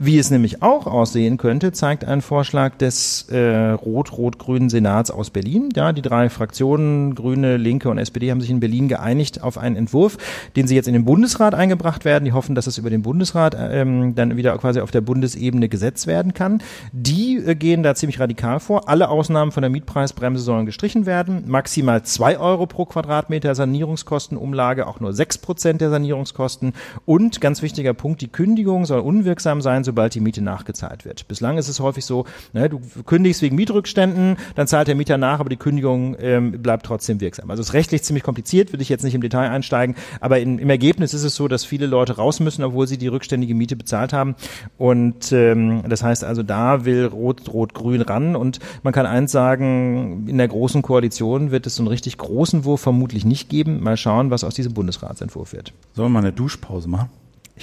[0.00, 5.70] Wie es nämlich auch aussehen könnte, zeigt ein Vorschlag des äh, rot-rot-grünen Senats aus Berlin.
[5.74, 9.74] Ja, die drei Fraktionen, Grüne, Linke und SPD, haben sich in Berlin geeinigt auf einen
[9.74, 10.16] Entwurf,
[10.54, 12.24] den sie jetzt in den Bundesrat eingebracht werden.
[12.24, 16.06] Die hoffen, dass es über den Bundesrat ähm, dann wieder quasi auf der Bundesebene gesetzt
[16.06, 16.62] werden kann.
[16.92, 18.88] Die äh, gehen da ziemlich radikal vor.
[18.88, 21.42] Alle Ausnahmen von der Mietpreisbremse sollen gestrichen werden.
[21.48, 26.74] Maximal zwei Euro pro Quadratmeter Sanierungskostenumlage, auch nur sechs Prozent der Sanierungskosten.
[27.04, 31.26] Und ganz wichtiger Punkt, die Kündigung soll unwirksam sein, sobald die Miete nachgezahlt wird.
[31.28, 35.40] Bislang ist es häufig so, ne, du kündigst wegen Mietrückständen, dann zahlt der Mieter nach,
[35.40, 37.50] aber die Kündigung ähm, bleibt trotzdem wirksam.
[37.50, 40.58] Also es ist rechtlich ziemlich kompliziert, will ich jetzt nicht im Detail einsteigen, aber in,
[40.58, 43.76] im Ergebnis ist es so, dass viele Leute raus müssen, obwohl sie die rückständige Miete
[43.76, 44.34] bezahlt haben.
[44.76, 48.36] Und ähm, das heißt also, da will Rot, Rot, Grün ran.
[48.36, 52.64] Und man kann eins sagen, in der großen Koalition wird es so einen richtig großen
[52.64, 53.82] Wurf vermutlich nicht geben.
[53.82, 55.72] Mal schauen, was aus diesem Bundesratsentwurf wird.
[55.94, 57.08] Sollen wir mal eine Duschpause machen?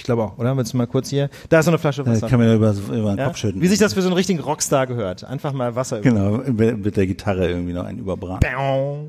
[0.00, 0.56] Ich glaube auch, oder?
[0.56, 1.28] Willst du mal kurz hier?
[1.48, 2.26] Da ist so eine Flasche Wasser.
[2.26, 3.26] Äh, kann man ja über, über den Ja?
[3.26, 3.60] Kopf schütten.
[3.60, 5.24] Wie sich das für so einen richtigen Rockstar gehört.
[5.24, 6.00] Einfach mal Wasser.
[6.00, 8.48] Genau, mit der Gitarre irgendwie noch einen überbraten.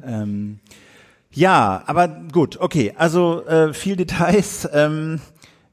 [0.06, 0.60] Ähm,
[1.32, 2.94] ja, aber gut, okay.
[2.98, 4.68] Also äh, viel Details.
[4.74, 5.20] Ähm,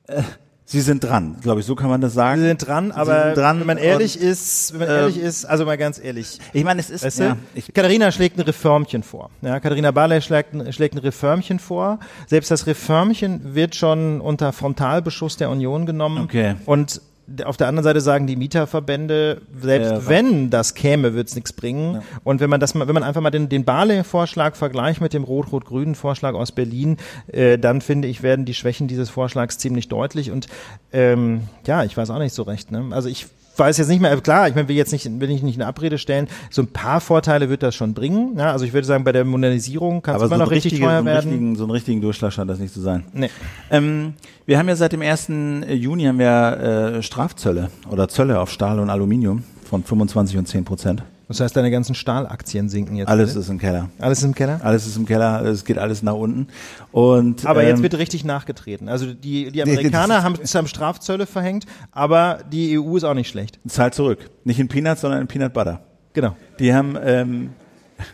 [0.07, 0.23] äh,
[0.67, 1.67] Sie sind dran, glaube ich.
[1.67, 2.41] So kann man das sagen.
[2.41, 5.19] Wir sind dran, Sie aber sind dran wenn man ehrlich ist, wenn man ähm, ehrlich
[5.19, 6.39] ist, also mal ganz ehrlich.
[6.55, 7.05] Ich meine, es ist.
[7.05, 9.29] Weißt ja, ich, Katharina schlägt ein Reformchen vor.
[9.43, 11.99] Ja, Katharina Barley schlägt, ein- schlägt ein Reformchen vor.
[12.29, 16.25] Selbst das Reformchen wird schon unter Frontalbeschuss der Union genommen.
[16.25, 16.55] Okay.
[16.65, 17.03] Und
[17.45, 21.53] auf der anderen Seite sagen die Mieterverbände, selbst Ja, wenn das käme, wird es nichts
[21.53, 22.03] bringen.
[22.23, 25.25] Und wenn man das mal, wenn man einfach mal den, den Barley-Vorschlag vergleicht mit dem
[25.25, 26.99] rot-rot-grünen Vorschlag aus Berlin,
[27.29, 30.31] äh, dann finde ich, werden die Schwächen dieses Vorschlags ziemlich deutlich.
[30.31, 30.49] Und
[30.93, 32.71] ähm, ja, ich weiß auch nicht so recht.
[32.71, 32.89] Ne?
[32.91, 33.27] Also ich
[33.59, 35.99] weiß jetzt nicht mehr, klar, ich meine, will jetzt nicht, will ich nicht eine Abrede
[35.99, 38.37] stellen, so ein paar Vorteile wird das schon bringen.
[38.37, 38.53] Ja?
[38.53, 40.79] Also ich würde sagen, bei der Modernisierung kann es so immer einen, noch richtig so,
[40.79, 41.31] teuer einen werden.
[41.31, 43.05] richtigen, so einen richtigen Durchschlag scheint das nicht zu sein.
[43.13, 43.31] Nee.
[43.71, 44.15] Ähm,
[44.47, 45.29] wir haben ja seit dem 1.
[45.69, 50.65] Juni haben wir äh, Strafzölle oder Zölle auf Stahl und Aluminium von 25 und 10
[50.65, 51.03] Prozent.
[51.29, 53.09] Das heißt, deine ganzen Stahlaktien sinken jetzt.
[53.09, 53.41] Alles alle?
[53.41, 53.89] ist im Keller.
[53.99, 54.61] alles ist im Keller?
[54.63, 56.49] Alles ist im Keller, es geht alles nach unten.
[56.93, 58.89] Und, Aber jetzt ähm, wird richtig nachgetreten.
[58.89, 63.59] Also die, die Amerikaner haben, haben Strafzölle verhängt, aber die EU ist auch nicht schlecht.
[63.67, 64.31] zahlt zurück.
[64.45, 65.81] Nicht in Peanuts, sondern in Peanut Butter.
[66.13, 66.37] Genau.
[66.59, 67.51] Die haben, ähm,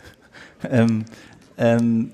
[0.71, 1.05] ähm,
[1.59, 2.13] ähm,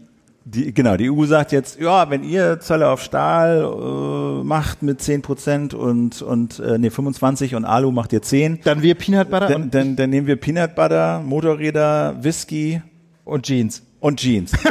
[0.48, 5.02] die, genau, die EU sagt jetzt, ja, wenn ihr Zölle auf Stahl äh, macht mit
[5.02, 9.28] 10 Prozent und, und äh, nee, 25 und Alu macht ihr 10, Dann wir Peanut
[9.28, 12.80] Butter dann, dann, dann nehmen wir Peanut Butter, Motorräder, Whisky
[13.24, 13.82] und Jeans.
[14.06, 14.52] Und Jeans.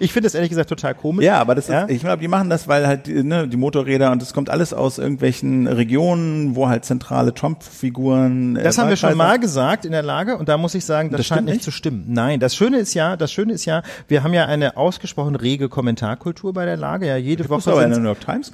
[0.00, 1.24] Ich finde das ehrlich gesagt total komisch.
[1.24, 1.82] Ja, aber das Ja?
[1.82, 4.48] ist, ich glaube, die machen das, weil halt die, ne, die Motorräder und das kommt
[4.48, 8.56] alles aus irgendwelchen Regionen, wo halt zentrale Trump-Figuren.
[8.56, 11.10] äh, Das haben wir schon mal gesagt in der Lage und da muss ich sagen,
[11.10, 12.04] das, Das scheint nicht zu stimmen.
[12.08, 15.68] Nein, das Schöne ist ja, das Schöne ist ja, wir haben ja eine ausgesprochen rege
[15.68, 17.06] Kommentarkultur bei der Lage.
[17.06, 18.06] Ja, jede Woche gelesen.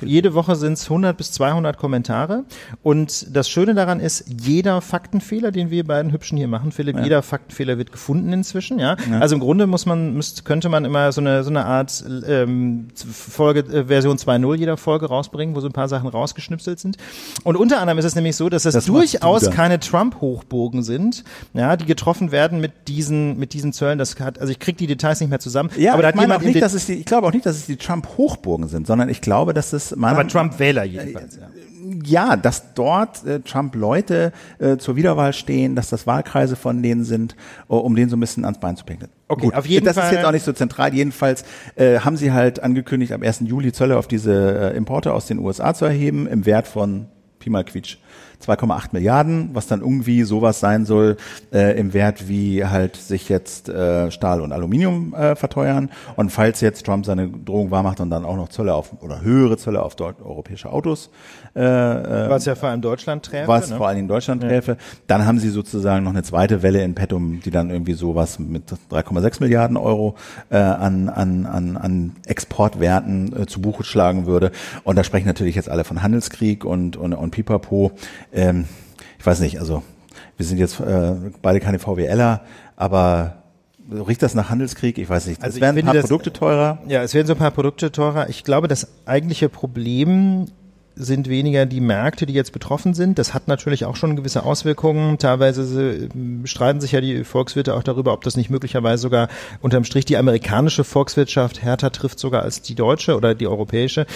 [0.03, 2.45] Jede Woche sind es 100 bis 200 Kommentare.
[2.83, 7.23] Und das Schöne daran ist, jeder Faktenfehler, den wir beiden Hübschen hier machen, Philipp, jeder
[7.23, 8.79] Faktenfehler wird gefunden inzwischen.
[8.79, 8.97] Ja?
[9.21, 12.89] Also im Grunde muss man, müsst, könnte man immer so eine, so eine Art ähm,
[12.95, 16.97] Folge, äh, Version 2.0 jeder Folge rausbringen, wo so ein paar Sachen rausgeschnipselt sind.
[17.45, 19.51] Und unter anderem ist es nämlich so, dass das, Das du durchaus da.
[19.51, 21.25] keine Trump-Hochburgen sind,
[21.55, 23.99] ja, die getroffen werden mit diesen, mit diesen Zöllen.
[23.99, 25.71] Das hat, also ich kriege die Details nicht mehr zusammen.
[25.77, 27.57] Ja, aber da ich hat jemand nicht, dass es die, ich glaube auch nicht, dass
[27.57, 31.37] es die Trump-Hochburgen sind, sondern ich glaube, dass es man, aber Trump-Wähler jedenfalls.
[31.37, 31.49] Ja.
[32.05, 37.37] ja, dass dort äh, Trump-Leute äh, zur Wiederwahl stehen, dass das Wahlkreise von denen sind,
[37.69, 39.11] äh, um denen so ein bisschen ans Bein zu pinkeln.
[39.33, 40.93] Okay, auf jeden das Fall- ist jetzt auch nicht so zentral.
[40.95, 41.45] Jedenfalls
[41.77, 43.41] äh, haben sie halt angekündigt, am 1.
[43.47, 47.07] Juli Zölle auf diese äh, Importe aus den USA zu erheben, im Wert von
[47.39, 47.97] Pi mal Quietsch.
[48.43, 51.17] 2,8 Milliarden, was dann irgendwie sowas sein soll
[51.53, 55.91] äh, im Wert wie halt sich jetzt äh, Stahl und Aluminium äh, verteuern.
[56.17, 59.57] Und falls jetzt Trump seine Drohung wahrmacht und dann auch noch Zölle auf oder höhere
[59.57, 61.11] Zölle auf europäische Autos,
[61.55, 63.49] äh, äh, Was ja vor allem Deutschland träfe.
[63.49, 63.77] was ne?
[63.77, 64.77] vor allem in Deutschland träfe,
[65.07, 68.65] dann haben sie sozusagen noch eine zweite Welle in petto, die dann irgendwie sowas mit
[68.91, 70.17] 3,6 Milliarden Euro
[70.51, 74.51] äh, an, an, an, an Exportwerten äh, zu Buche schlagen würde.
[74.85, 77.93] Und da sprechen natürlich jetzt alle von Handelskrieg und, und, und Pipapo.
[78.33, 78.67] Ähm,
[79.19, 79.83] ich weiß nicht, also
[80.37, 82.41] wir sind jetzt äh, beide keine VWLer,
[82.77, 83.43] aber
[83.91, 84.99] riecht das nach Handelskrieg?
[84.99, 85.39] Ich weiß nicht.
[85.39, 86.79] Es Also ich werden ein paar das- Produkte teurer.
[86.89, 88.29] Ja, es werden so ein paar Produkte teurer.
[88.29, 90.47] Ich glaube, das eigentliche Problem
[90.95, 93.19] sind weniger die Märkte, die jetzt betroffen sind.
[93.19, 95.19] Das hat natürlich auch schon gewisse Auswirkungen.
[95.19, 95.63] Teilweise
[95.93, 96.09] äh,
[96.47, 99.29] streiten sich ja die Volkswirte auch darüber, ob das nicht möglicherweise sogar
[99.61, 104.07] unterm Strich die amerikanische Volkswirtschaft härter trifft sogar als die deutsche oder die europäische.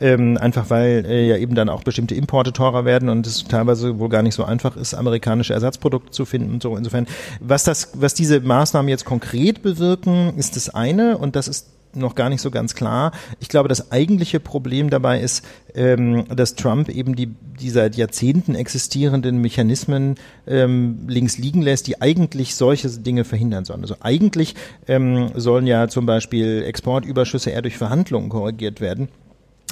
[0.00, 3.98] Ähm, einfach weil äh, ja eben dann auch bestimmte Importe teurer werden und es teilweise
[3.98, 6.76] wohl gar nicht so einfach ist, amerikanische Ersatzprodukte zu finden und so.
[6.76, 7.06] Insofern,
[7.40, 12.14] was das, was diese Maßnahmen jetzt konkret bewirken, ist das eine und das ist noch
[12.14, 13.12] gar nicht so ganz klar.
[13.40, 18.54] Ich glaube, das eigentliche Problem dabei ist, ähm, dass Trump eben die, die seit Jahrzehnten
[18.54, 20.16] existierenden Mechanismen
[20.46, 23.82] ähm, links liegen lässt, die eigentlich solche Dinge verhindern sollen.
[23.82, 24.54] Also eigentlich
[24.86, 29.08] ähm, sollen ja zum Beispiel Exportüberschüsse eher durch Verhandlungen korrigiert werden.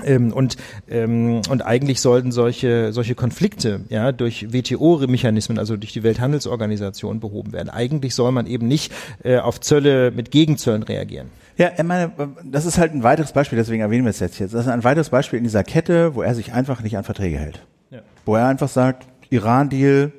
[0.04, 0.56] Ähm, und,
[0.88, 7.52] ähm, und eigentlich sollten solche, solche Konflikte ja, durch WTO-Mechanismen, also durch die Welthandelsorganisation, behoben
[7.52, 7.70] werden.
[7.70, 8.92] Eigentlich soll man eben nicht
[9.24, 11.28] äh, auf Zölle mit Gegenzöllen reagieren.
[11.56, 12.12] Ja, ich meine,
[12.44, 14.40] das ist halt ein weiteres Beispiel, deswegen erwähnen wir es jetzt.
[14.40, 17.38] Das ist ein weiteres Beispiel in dieser Kette, wo er sich einfach nicht an Verträge
[17.38, 17.66] hält.
[17.90, 18.00] Ja.
[18.26, 20.12] Wo er einfach sagt, Iran-Deal,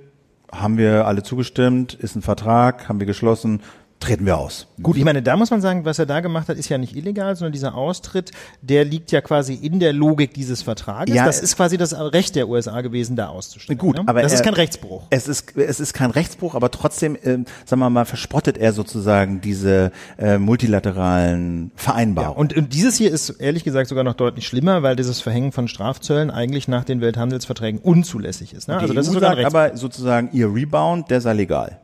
[0.51, 3.61] haben wir alle zugestimmt, ist ein Vertrag, haben wir geschlossen,
[3.99, 4.67] treten wir aus.
[4.81, 6.95] Gut, ich meine, da muss man sagen, was er da gemacht hat, ist ja nicht
[6.95, 8.31] illegal, sondern dieser Austritt,
[8.61, 11.15] der liegt ja quasi in der Logik dieses Vertrages.
[11.15, 13.77] Ja, das ist quasi das Recht der USA gewesen, da auszusteigen.
[13.79, 14.03] Gut, ne?
[14.05, 15.03] aber das ist er- kein Rechtsbruch.
[15.09, 19.41] Es ist, es ist kein Rechtsbruch, aber trotzdem, ähm, sagen wir mal, verspottet er sozusagen
[19.41, 22.37] diese äh, multilateralen Vereinbarungen.
[22.37, 25.67] Und, und dieses hier ist ehrlich gesagt sogar noch deutlich schlimmer, weil dieses Verhängen von
[25.67, 28.67] Strafzöllen eigentlich nach den Welthandelsverträgen unzulässig ist.
[28.67, 28.77] Ne?
[28.77, 31.79] Also das EU ist sogar sagt aber sozusagen, ihr Rebound, der sei legal.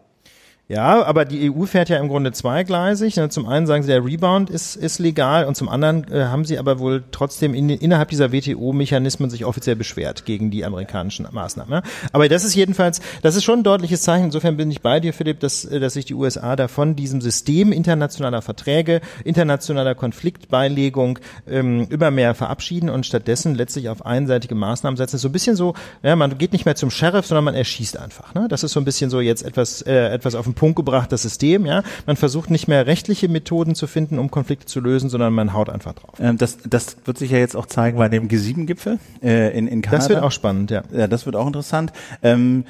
[0.69, 3.17] Ja, aber die EU fährt ja im Grunde zweigleisig.
[3.17, 3.27] Ne?
[3.27, 6.57] Zum einen sagen sie, der Rebound ist, ist legal und zum anderen äh, haben sie
[6.57, 11.69] aber wohl trotzdem in, innerhalb dieser WTO-Mechanismen sich offiziell beschwert gegen die amerikanischen Maßnahmen.
[11.69, 11.83] Ne?
[12.13, 14.25] Aber das ist jedenfalls, das ist schon ein deutliches Zeichen.
[14.25, 17.19] Insofern bin ich bei dir, Philipp, dass, äh, dass sich die USA da von diesem
[17.19, 24.95] System internationaler Verträge, internationaler Konfliktbeilegung ähm, immer mehr verabschieden und stattdessen letztlich auf einseitige Maßnahmen
[24.95, 25.17] setzen.
[25.17, 28.33] So ein bisschen so, ja, man geht nicht mehr zum Sheriff, sondern man erschießt einfach.
[28.33, 28.47] Ne?
[28.47, 31.23] Das ist so ein bisschen so jetzt etwas, äh, etwas auf den Punkt gebracht, das
[31.23, 31.65] System.
[31.65, 35.53] Ja, man versucht nicht mehr rechtliche Methoden zu finden, um Konflikte zu lösen, sondern man
[35.53, 36.15] haut einfach drauf.
[36.19, 39.81] Ähm, das, das wird sich ja jetzt auch zeigen bei dem G7-Gipfel äh, in, in
[39.81, 40.03] Kanada.
[40.03, 40.83] Das wird auch spannend, ja.
[40.91, 41.91] Ja, das wird auch interessant.
[42.21, 42.65] Ähm,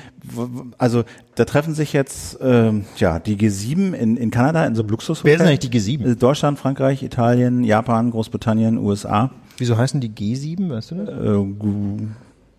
[0.78, 1.04] also
[1.36, 5.32] da treffen sich jetzt ähm, ja die G7 in, in Kanada in so einem Luxushotel.
[5.32, 6.12] Wer sind eigentlich die G7?
[6.12, 9.32] Äh, Deutschland, Frankreich, Italien, Japan, Großbritannien, USA.
[9.58, 10.70] Wieso heißen die G7?
[10.70, 11.10] Weißt du das?
[11.10, 12.08] Äh,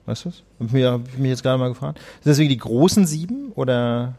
[0.07, 0.43] Weißt du das?
[0.61, 1.99] Hab ich mir, hab ich mich jetzt gerade mal gefragt.
[2.23, 4.15] Sind das wirklich die großen sieben oder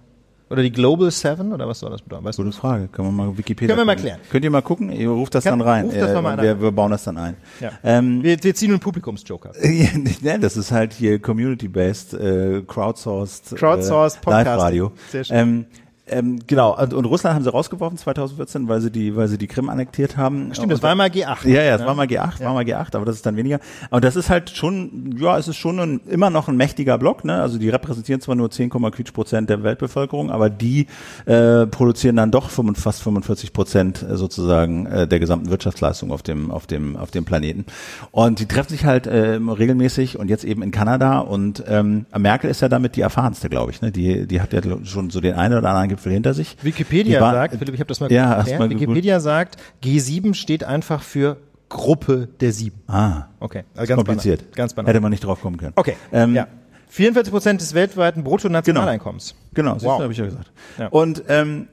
[0.50, 2.24] oder die Global Seven oder was soll das bedeuten?
[2.26, 2.44] Weißt du?
[2.44, 2.88] Gute Frage.
[2.88, 4.04] Können wir mal Wikipedia Können wir mal gucken.
[4.12, 4.20] klären.
[4.30, 4.92] Könnt ihr mal gucken?
[4.92, 5.86] Ihr ruft das Kann- dann rein.
[5.86, 7.36] ruft das Äh, mal wir, wir bauen das dann ein.
[7.60, 7.72] Ja.
[7.84, 9.52] Ähm, Wir, wir ziehen einen Publikumsjoker.
[10.22, 14.30] ja, das ist halt hier community-based, äh, crowdsourced, Crowdsourced äh.
[14.30, 14.92] Live-Radio.
[15.12, 15.36] Sehr schön.
[15.38, 15.66] Ähm,
[16.08, 19.48] ähm, genau, und, und Russland haben sie rausgeworfen 2014, weil sie die, weil sie die
[19.48, 20.54] Krim annektiert haben.
[20.54, 21.48] Stimmt, das war mal G8.
[21.48, 23.60] Ja, ja, es war mal G8, war mal G8, aber das ist dann weniger.
[23.90, 27.26] Aber das ist halt schon, ja, es ist schon ein, immer noch ein mächtiger Block,
[27.26, 27.42] ne?
[27.42, 30.86] Also die repräsentieren zwar nur 10, Quietsch Prozent der Weltbevölkerung, aber die
[31.26, 36.22] äh, produzieren dann doch 45, fast 45 Prozent äh, sozusagen äh, der gesamten Wirtschaftsleistung auf
[36.22, 37.66] dem, auf dem, auf dem Planeten.
[38.12, 42.52] Und die treffen sich halt äh, regelmäßig und jetzt eben in Kanada und ähm, Merkel
[42.52, 43.82] ist ja damit die erfahrenste, glaube ich.
[43.82, 43.92] Ne?
[43.92, 46.58] Die, die hat ja schon so den einen oder anderen Gipfel hinter sich.
[46.62, 48.60] Wikipedia war- sagt, Philipp, ich habe das mal Ja, erklärt.
[48.60, 48.70] mal.
[48.70, 51.38] Wikipedia sagt, G7 steht einfach für
[51.70, 52.82] Gruppe der Sieben.
[52.88, 54.42] Ah, Okay, also ganz kompliziert.
[54.42, 54.56] Banal.
[54.56, 54.90] Ganz banal.
[54.90, 55.74] Hätte man nicht drauf kommen können.
[55.76, 56.48] Okay, Ähm, ja.
[56.90, 59.36] 44 Prozent des weltweiten Bruttonationaleinkommens.
[59.54, 60.02] Genau, siehst Wow.
[60.02, 60.52] habe ich ja gesagt.
[60.78, 60.88] Ja.
[60.88, 61.68] Und ähm,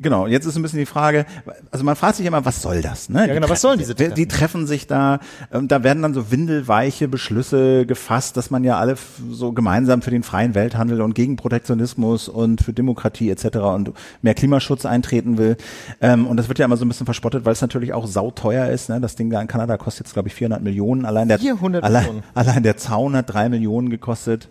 [0.00, 1.26] genau, jetzt ist ein bisschen die Frage,
[1.70, 3.08] also man fragt sich immer, was soll das?
[3.08, 3.26] Ne?
[3.26, 5.20] Ja, genau, Die was sollen diese Die, die treffen sich da,
[5.52, 8.96] ähm, da werden dann so windelweiche Beschlüsse gefasst, dass man ja alle
[9.30, 13.56] so gemeinsam für den freien Welthandel und gegen Protektionismus und für Demokratie etc.
[13.58, 13.92] und
[14.22, 15.56] mehr Klimaschutz eintreten will.
[16.00, 18.68] Ähm, und das wird ja immer so ein bisschen verspottet, weil es natürlich auch sauteuer
[18.68, 18.88] ist.
[18.88, 19.00] Ne?
[19.00, 21.04] Das Ding da in Kanada kostet jetzt, glaube ich, 400 Millionen.
[21.04, 22.22] Allein der, 400 allein, Millionen.
[22.34, 24.48] allein der Zaun hat drei Millionen gekostet.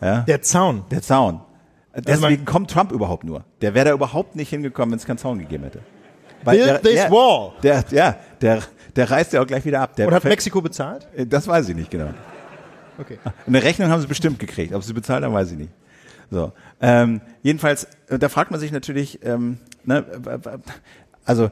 [0.00, 0.20] Ja.
[0.20, 0.82] Der Zaun.
[0.90, 1.40] Der Zaun.
[1.96, 3.44] Deswegen Also kommt Trump überhaupt nur.
[3.60, 5.80] Der wäre da überhaupt nicht hingekommen, wenn es keinen Zaun gegeben hätte.
[6.44, 7.52] Build der, this der, wall.
[7.62, 8.62] Der, ja, der,
[8.96, 9.96] der reißt ja auch gleich wieder ab.
[9.96, 11.08] Der Und hat Mexiko bezahlt?
[11.16, 12.10] Äh, Das weiß ich nicht genau.
[12.98, 13.18] Okay.
[13.46, 14.74] Eine Rechnung haben sie bestimmt gekriegt.
[14.74, 15.72] Ob sie bezahlt haben, weiß ich nicht.
[16.30, 16.52] So.
[16.80, 20.04] Ähm, jedenfalls, äh, da fragt man sich natürlich, ähm, ne,
[21.24, 21.50] also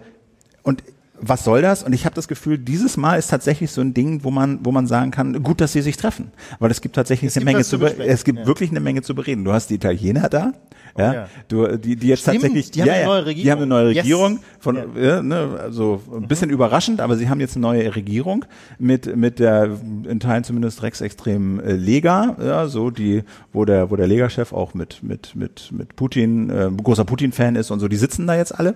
[0.63, 0.83] und
[1.25, 1.83] was soll das?
[1.85, 4.73] Und ich habe das Gefühl, dieses Mal ist tatsächlich so ein Ding, wo man, wo
[4.73, 7.53] man sagen kann, gut, dass sie sich treffen, weil es gibt tatsächlich Es eine gibt
[7.55, 8.47] Menge zu, zu be- besprechen, es gibt ja.
[8.47, 9.45] wirklich eine Menge zu bereden.
[9.45, 10.53] Du hast die Italiener da,
[10.99, 11.29] ja, ja.
[11.49, 13.51] du, die, die jetzt Stimmt, tatsächlich, die haben ja, eine ja, neue die Regierung.
[13.53, 13.99] haben eine neue Yes.
[14.05, 14.83] Regierung von, Ja.
[15.03, 18.45] ja, ne, also ein bisschen überraschend, aber sie haben jetzt eine neue Regierung
[18.79, 19.71] mit mit der
[20.09, 24.75] in Teilen zumindest rechtsextremen äh, Lega, ja, so die, wo der wo der Lega-Chef auch
[24.75, 28.59] mit mit mit mit Putin äh, großer Putin-Fan ist und so, die sitzen da jetzt
[28.59, 28.75] alle.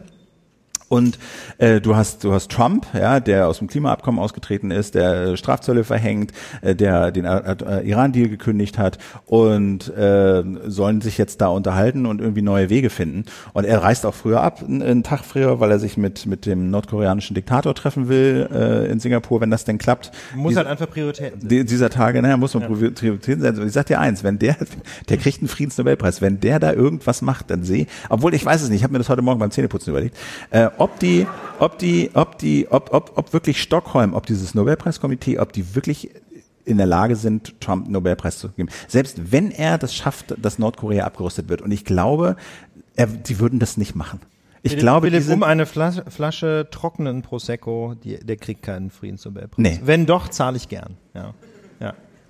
[0.88, 1.18] Und
[1.58, 5.36] äh, du hast du hast Trump, ja, der aus dem Klimaabkommen ausgetreten ist, der äh,
[5.36, 6.32] Strafzölle verhängt,
[6.62, 12.20] äh, der den äh, Iran-Deal gekündigt hat und äh, sollen sich jetzt da unterhalten und
[12.20, 13.24] irgendwie neue Wege finden.
[13.52, 16.70] Und er reist auch früher ab, einen, Tag früher, weil er sich mit mit dem
[16.70, 20.12] nordkoreanischen Diktator treffen will äh, in Singapur, wenn das denn klappt.
[20.36, 21.48] Muss Dies- halt einfach Prioritäten setzen.
[21.48, 22.62] die, dieser Tage, naja, muss man
[22.94, 23.60] Prioritäten setzen.
[23.60, 24.56] Und ich sag dir eins, wenn der,
[25.08, 28.68] der kriegt einen Friedensnobelpreis, wenn der da irgendwas macht, dann sehe, obwohl ich weiß es
[28.68, 30.16] nicht, ich habe mir das heute Morgen beim Zähneputzen überlegt,
[30.50, 31.26] äh, ob die,
[31.58, 36.10] ob die, ob die, ob, ob, ob wirklich Stockholm, ob dieses Nobelpreiskomitee, ob die wirklich
[36.64, 38.68] in der Lage sind, Trump einen Nobelpreis zu geben.
[38.88, 41.62] Selbst wenn er das schafft, dass Nordkorea abgerüstet wird.
[41.62, 42.36] Und ich glaube,
[42.96, 44.20] er, die würden das nicht machen.
[44.62, 48.90] Ich Philipp, glaube, die Philipp, um eine Flasche, Flasche trockenen Prosecco, die, der kriegt keinen
[48.90, 49.58] Friedensnobelpreis.
[49.58, 49.80] Nee.
[49.84, 50.96] Wenn doch, zahle ich gern.
[51.14, 51.34] Ja.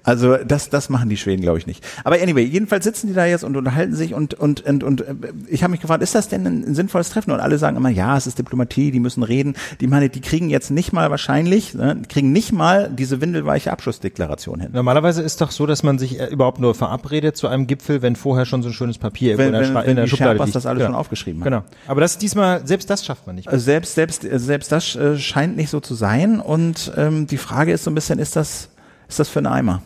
[0.07, 1.84] Also das, das machen die Schweden, glaube ich, nicht.
[2.04, 5.14] Aber anyway, jedenfalls sitzen die da jetzt und unterhalten sich und und und, und äh,
[5.48, 7.32] ich habe mich gefragt, ist das denn ein, sinnvolles Treffen?
[7.32, 9.54] Und alle sagen immer, ja, es ist Diplomatie, die müssen reden.
[9.80, 14.61] Die meine, die kriegen jetzt nicht mal wahrscheinlich, ne, kriegen nicht mal diese windelweiche Abschlussdeklaration
[14.61, 14.70] hin.
[14.72, 18.14] Normalerweise ist doch so, dass man sich äh, überhaupt nur verabredet zu einem Gipfel, wenn
[18.16, 20.38] vorher schon so ein schönes Papier Wenn, in der, wenn, Schra- wenn in der Schublade
[20.42, 20.54] liegt.
[20.54, 20.90] das alles genau.
[20.90, 21.50] schon aufgeschrieben haben.
[21.50, 21.64] Genau.
[21.88, 23.48] Aber das diesmal, selbst das schafft man nicht.
[23.48, 26.38] Also Selbst, selbst, selbst das äh, scheint nicht so zu sein.
[26.38, 28.68] Und ähm, die Frage ist so ein bisschen, ist das,
[29.09, 29.82] ist das für ein Eimer?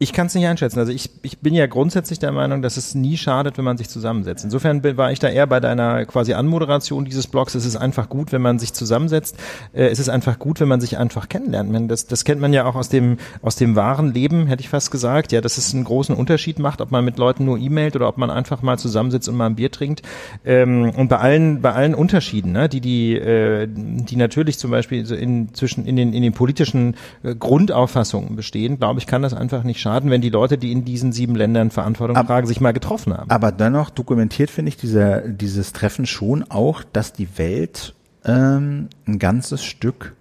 [0.00, 0.78] Ich kann es nicht einschätzen.
[0.78, 3.88] Also ich, ich bin ja grundsätzlich der Meinung, dass es nie schadet, wenn man sich
[3.88, 4.44] zusammensetzt.
[4.44, 7.56] Insofern war ich da eher bei deiner quasi Anmoderation dieses Blogs.
[7.56, 9.36] Es ist einfach gut, wenn man sich zusammensetzt.
[9.72, 11.90] Äh, es ist einfach gut, wenn man sich einfach kennenlernt.
[11.90, 14.92] Das, das kennt man ja auch aus dem, aus dem wahren Leben, hätte ich fast
[14.92, 15.32] gesagt.
[15.32, 18.18] Ja, dass es einen großen Unterschied macht, ob man mit Leuten nur E-Mailt oder ob
[18.18, 20.02] man einfach mal zusammensitzt und mal ein Bier trinkt.
[20.44, 25.04] Ähm, und bei allen, bei allen Unterschieden, ne, die, die, äh, die natürlich zum Beispiel
[25.04, 26.94] so in, zwischen, in den, in den politischen
[27.24, 30.84] äh, Grundauffassungen bestehen, glaube ich, kann das einfach nicht schaden, wenn die Leute, die in
[30.84, 33.30] diesen sieben Ländern Verantwortung Ab- tragen, sich mal getroffen haben.
[33.30, 39.18] Aber dennoch dokumentiert, finde ich, dieser, dieses Treffen schon auch, dass die Welt ähm, ein
[39.18, 40.14] ganzes Stück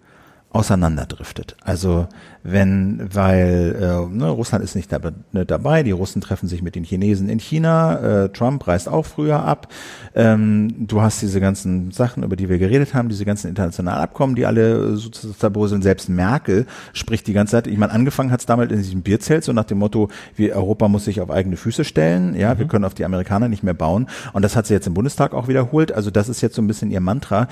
[0.50, 1.56] auseinanderdriftet.
[1.62, 2.08] Also
[2.50, 6.76] wenn, weil äh, ne, Russland ist nicht, dab nicht dabei, die Russen treffen sich mit
[6.76, 9.68] den Chinesen in China, äh, Trump reist auch früher ab.
[10.16, 14.36] Ähm, du hast diese ganzen Sachen, über die wir geredet haben, diese ganzen internationalen Abkommen,
[14.36, 15.82] die alle äh, sozusagen zerbröseln.
[15.82, 19.44] Selbst Merkel spricht die ganze Zeit, ich meine, angefangen hat es damals in diesem Bierzelt,
[19.44, 22.86] so nach dem Motto, wir, Europa muss sich auf eigene Füße stellen, ja, wir können
[22.86, 24.08] auf die Amerikaner nicht mehr bauen.
[24.32, 25.92] Und das hat sie jetzt im Bundestag auch wiederholt.
[25.92, 27.50] Also das ist jetzt so ein bisschen ihr Mantra,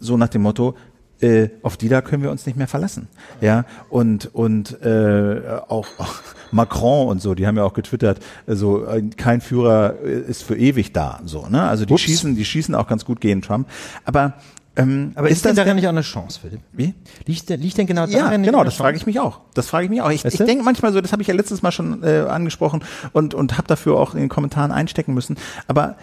[0.00, 0.74] so nach dem Motto,
[1.20, 3.08] äh, auf die da können wir uns nicht mehr verlassen.
[3.40, 6.14] Ja, und, und äh, auch, auch
[6.52, 10.56] Macron und so, die haben ja auch getwittert, also äh, kein Führer äh, ist für
[10.56, 11.20] ewig da.
[11.24, 11.62] So, ne?
[11.62, 12.02] Also die Ups.
[12.02, 13.68] schießen, die schießen auch ganz gut gegen Trump.
[14.04, 14.34] Aber
[14.76, 16.60] ähm, Aber ist, das denn darin nicht auch eine Chance, Philipp?
[16.72, 16.94] wie?
[17.26, 19.40] Liegt, denn- liegt denn genau Ja, darin nicht genau, das frage ich mich auch.
[19.54, 20.10] Das frage ich mich auch.
[20.10, 22.84] Ich, Weißt ich denke manchmal so, das habe ich ja letztes Mal schon äh, angesprochen
[23.12, 25.36] und, und habe dafür auch in den Kommentaren einstecken müssen.
[25.66, 25.96] Aber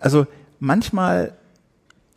[0.00, 0.26] also
[0.60, 1.32] manchmal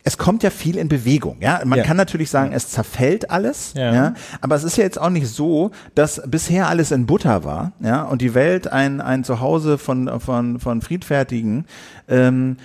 [0.03, 1.61] es kommt ja viel in Bewegung, ja.
[1.65, 1.85] Man Ja.
[1.85, 3.93] kann natürlich sagen, es zerfällt alles, ja.
[3.93, 4.13] Ja.
[4.41, 8.03] Aber es ist ja jetzt auch nicht so, dass bisher alles in Butter war, ja,
[8.03, 11.65] und die Welt ein ein Zuhause von von von friedfertigen,
[12.07, 12.57] ähm,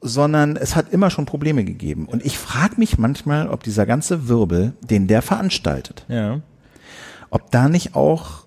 [0.00, 2.06] sondern es hat immer schon Probleme gegeben.
[2.06, 6.40] Und ich frage mich manchmal, ob dieser ganze Wirbel, den der veranstaltet, Ja.
[7.30, 8.44] ob da nicht auch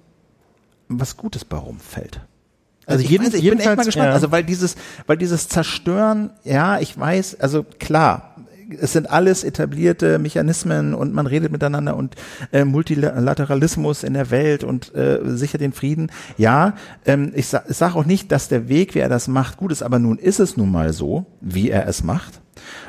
[0.88, 2.22] was Gutes bei rumfällt.
[2.88, 4.08] Also ich, jeden- weiß, ich bin echt mal jedenfalls, gespannt.
[4.08, 4.14] ja.
[4.14, 4.76] Also weil dieses,
[5.06, 8.34] weil dieses Zerstören, ja, ich weiß, also klar,
[8.82, 12.16] es sind alles etablierte Mechanismen und man redet miteinander und
[12.52, 16.12] äh, Multilateralismus in der Welt und äh, sichert den Frieden.
[16.38, 16.74] Ja,
[17.06, 19.72] ähm, ich, sa ich sage auch nicht, dass der Weg, wie er das macht, gut
[19.72, 22.42] ist, aber nun ist es nun mal so, wie er es macht.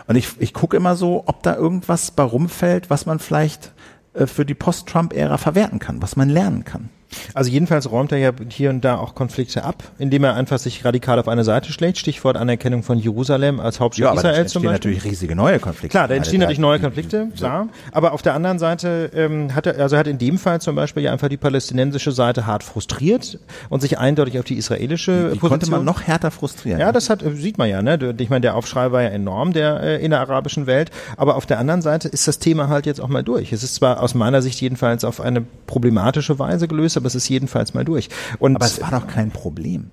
[0.06, 3.72] Und ich, ich gucke immer so, ob da irgendwas bei rumfällt, was man vielleicht
[4.14, 6.88] äh, für die Post-Trump-Ära verwerten kann, was man lernen kann.
[7.34, 10.84] Also jedenfalls räumt er ja hier und da auch Konflikte ab, indem er einfach sich
[10.84, 11.98] radikal auf eine Seite schlägt.
[11.98, 14.90] Stichwort Anerkennung von Jerusalem als Hauptstadt aber da Israels zum entstehen Beispiel.
[14.92, 15.88] natürlich riesige neue Konflikte.
[15.88, 17.68] Klar, da entstehen natürlich neue Konflikte, klar.
[17.92, 21.02] Aber auf der anderen Seite ähm, hat er, also hat in dem Fall zum Beispiel
[21.02, 23.38] ja einfach die palästinensische Seite hart frustriert
[23.68, 25.50] und sich eindeutig auf die israelische Die Position.
[25.50, 26.80] konnte man noch härter frustrieren.
[26.80, 27.98] Ja, das hat, sieht man ja, ne?
[28.18, 30.90] Ich meine, der Aufschrei war ja enorm, der äh, in der arabischen Welt.
[31.16, 33.52] Aber auf der anderen Seite ist das Thema halt jetzt auch mal durch.
[33.52, 37.28] Es ist zwar aus meiner Sicht jedenfalls auf eine problematische Weise gelöst, aber es ist
[37.28, 38.08] jedenfalls mal durch.
[38.38, 39.90] Und aber es war doch kein Problem.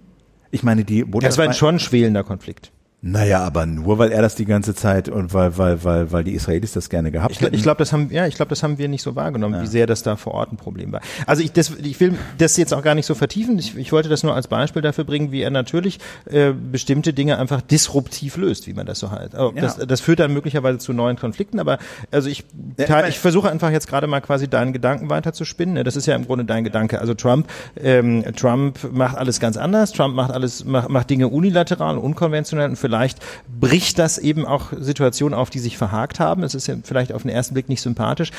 [0.52, 2.72] Ich meine, die ja, es war ein schon schwelender Konflikt.
[3.08, 6.32] Naja, aber nur weil er das die ganze Zeit und weil, weil, weil, weil die
[6.32, 7.54] Israelis das gerne gehabt Ich, hätten.
[7.54, 9.86] ich glaube, das haben, ja, ich glaube, das haben wir nicht so wahrgenommen, wie sehr
[9.86, 11.02] das da vor Ort ein Problem war.
[11.28, 13.60] Also ich, das, ich will das jetzt auch gar nicht so vertiefen.
[13.60, 17.38] Ich, ich wollte das nur als Beispiel dafür bringen, wie er natürlich äh, bestimmte Dinge
[17.38, 19.34] einfach disruptiv löst, wie man das so halt.
[19.38, 19.62] Oh, Ja.
[19.62, 21.60] das, das führt dann möglicherweise zu neuen Konflikten.
[21.60, 21.78] Aber
[22.10, 22.40] also ich,
[22.80, 25.76] Ja, ich mein- ich versuche einfach jetzt gerade mal quasi deinen Gedanken weiter zu spinnen.
[25.76, 25.84] ne?
[25.84, 27.00] Das ist ja im Grunde dein Gedanke.
[27.00, 27.48] Also Trump,
[27.80, 29.92] ähm, Trump macht alles ganz anders.
[29.92, 32.95] Trump macht alles, macht, macht Dinge unilateral, unkonventionell und vielleicht
[33.60, 36.44] bricht das eben auch Situationen auf, die sich verhakt haben.
[36.44, 38.32] Es ist ja vielleicht auf den ersten Blick nicht sympathisch.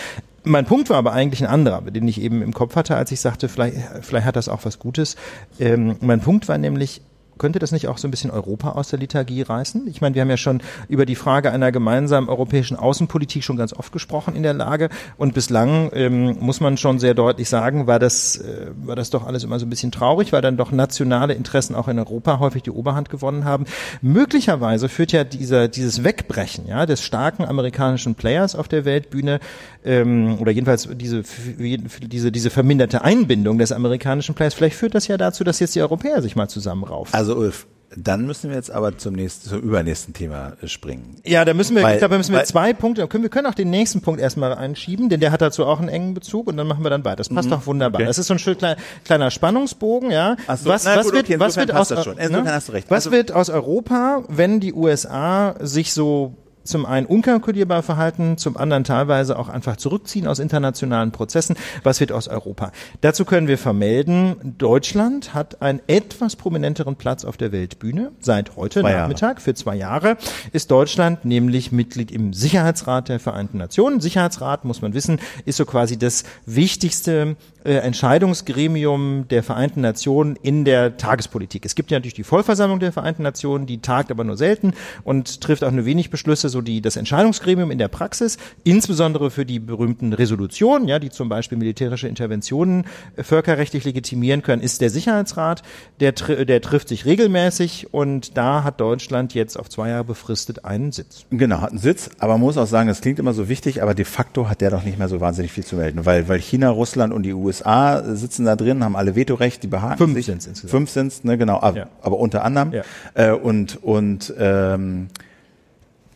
[0.44, 3.20] Mein Punkt war aber eigentlich ein anderer, den ich eben im Kopf hatte, als ich
[3.20, 5.16] sagte, vielleicht, vielleicht hat das auch was Gutes.
[5.58, 7.00] Ähm, mein Punkt war nämlich,
[7.38, 9.86] könnte das nicht auch so ein bisschen Europa aus der Liturgie reißen?
[9.88, 13.72] Ich meine, wir haben ja schon über die Frage einer gemeinsamen europäischen Außenpolitik schon ganz
[13.72, 17.98] oft gesprochen in der Lage und bislang ähm, muss man schon sehr deutlich sagen, war
[17.98, 21.34] das äh, war das doch alles immer so ein bisschen traurig, weil dann doch nationale
[21.34, 23.64] Interessen auch in Europa häufig die Oberhand gewonnen haben.
[24.02, 29.40] Möglicherweise führt ja dieser dieses Wegbrechen ja des starken amerikanischen Players auf der Weltbühne
[29.84, 31.22] ähm, oder jedenfalls diese
[31.58, 35.82] diese diese verminderte Einbindung des amerikanischen Players, vielleicht führt das ja dazu, dass jetzt die
[35.82, 37.14] Europäer sich mal zusammenraufen.
[37.14, 37.66] Also Ulf,
[37.98, 41.16] dann müssen wir jetzt aber zum nächsten, zum übernächsten Thema äh, springen.
[41.24, 43.30] Ja, da müssen wir, Weil- ich glaube, da müssen wir weil- zwei Punkte, können, wir
[43.30, 46.48] können auch den nächsten Punkt erstmal einschieben, denn der hat dazu auch einen engen Bezug
[46.48, 47.16] und dann machen wir dann weiter.
[47.16, 48.00] Das passt doch wunderbar.
[48.00, 48.04] Mhm.
[48.04, 48.08] Okay.
[48.08, 50.36] Das ist so ein schön kleiner, kleiner Spannungsbogen, ja.
[50.46, 52.62] Ach so, was, na was gut, wird, okay, was wird aus, ne?
[52.72, 52.90] Recht.
[52.90, 56.34] Was Also- wird aus Europa, wenn die USA sich so
[56.66, 61.56] zum einen unkalkulierbar verhalten, zum anderen teilweise auch einfach zurückziehen aus internationalen Prozessen.
[61.82, 62.72] Was wird aus Europa?
[63.00, 68.12] Dazu können wir vermelden, Deutschland hat einen etwas prominenteren Platz auf der Weltbühne.
[68.20, 69.02] Seit heute Zwei Jahre.
[69.02, 70.16] Nachmittag für zwei Jahre
[70.52, 74.00] ist Deutschland nämlich Mitglied im Sicherheitsrat der Vereinten Nationen.
[74.00, 77.36] Sicherheitsrat, muss man wissen, ist so quasi das wichtigste
[77.66, 81.64] äh, Entscheidungsgremium der Vereinten Nationen in der Tagespolitik.
[81.66, 85.40] Es gibt ja natürlich die Vollversammlung der Vereinten Nationen, die tagt aber nur selten und
[85.40, 89.58] trifft auch nur wenig Beschlüsse, so die das Entscheidungsgremium in der Praxis, insbesondere für die
[89.58, 92.84] berühmten Resolutionen, ja, die zum Beispiel militärische Interventionen
[93.16, 95.62] äh, völkerrechtlich legitimieren können, ist der Sicherheitsrat.
[95.98, 100.92] Der, der trifft sich regelmäßig und da hat Deutschland jetzt auf zwei Jahre befristet einen
[100.92, 101.26] Sitz.
[101.30, 103.94] Genau, hat einen Sitz, aber man muss auch sagen, das klingt immer so wichtig, aber
[103.94, 106.70] de facto hat der doch nicht mehr so wahnsinnig viel zu melden, weil, weil China,
[106.70, 110.26] Russland und die USA sitzen da drin, haben alle Vetorecht, die behaken Fünf sich.
[110.26, 110.70] sind's insgesamt.
[110.70, 111.86] Fünf sind's, ne, genau, aber, Ja.
[112.02, 112.72] aber unter anderem.
[112.72, 112.82] Ja.
[113.14, 115.08] Äh, und und ähm,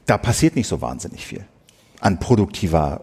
[0.07, 1.45] da passiert nicht so wahnsinnig viel
[2.01, 3.03] an produktiver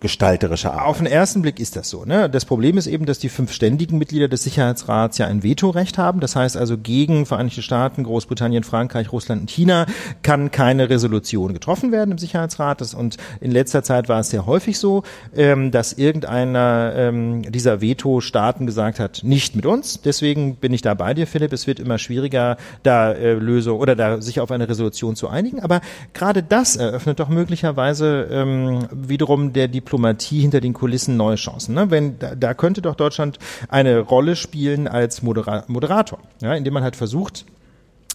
[0.00, 0.86] gestalterischer Arbeit.
[0.86, 2.04] Auf den ersten Blick ist das so.
[2.04, 2.30] Ne?
[2.30, 6.20] Das Problem ist eben, dass die fünf ständigen Mitglieder des Sicherheitsrats ja ein Vetorecht haben.
[6.20, 9.86] Das heißt also, gegen Vereinigte Staaten, Großbritannien, Frankreich, Russland und China
[10.22, 12.94] kann keine Resolution getroffen werden im Sicherheitsrat.
[12.94, 15.02] Und in letzter Zeit war es sehr häufig so,
[15.34, 20.00] ähm, dass irgendeiner ähm, dieser Veto-Staaten gesagt hat, nicht mit uns.
[20.02, 21.52] Deswegen bin ich da bei dir, Philipp.
[21.52, 25.60] Es wird immer schwieriger, da äh, Lösung oder da sich auf eine Resolution zu einigen.
[25.60, 25.80] Aber
[26.12, 31.74] gerade das eröffnet doch möglicherweise ähm, wiederum der Diplomatie hinter den Kulissen neue Chancen.
[31.74, 31.90] Ne?
[31.90, 36.82] Wenn da, da könnte doch Deutschland eine Rolle spielen als Modera Moderator, ja, indem man
[36.82, 37.46] halt versucht,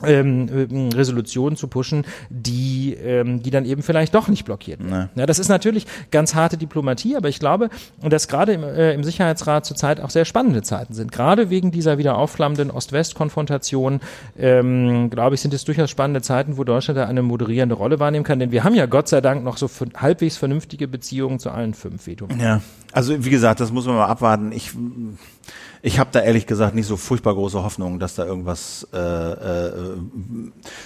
[0.04, 5.10] ähm, ähm, Resolutionen zu pushen, die, ähm, die dann eben vielleicht doch nicht blockiert werden.
[5.16, 7.70] Ja, das ist natürlich ganz harte Diplomatie, aber ich glaube,
[8.02, 11.12] dass gerade im, äh, im Sicherheitsrat zurzeit auch sehr spannende Zeiten sind.
[11.12, 14.02] Gerade wegen dieser wieder aufflammenden Ost-West-Konfrontation,
[14.38, 18.26] ähm, glaube ich, sind es durchaus spannende Zeiten, wo Deutschland da eine moderierende Rolle wahrnehmen
[18.26, 18.40] kann.
[18.40, 22.08] Denn wir haben ja Gott sei Dank noch so halbwegs vernünftige Beziehungen zu allen fünf
[22.08, 22.28] Veto.
[22.40, 24.52] Ja, also wie gesagt, das muss man mal abwarten.
[24.52, 24.72] Ich,
[25.86, 29.70] ich habe da ehrlich gesagt nicht so furchtbar große Hoffnung, dass da irgendwas, äh, äh,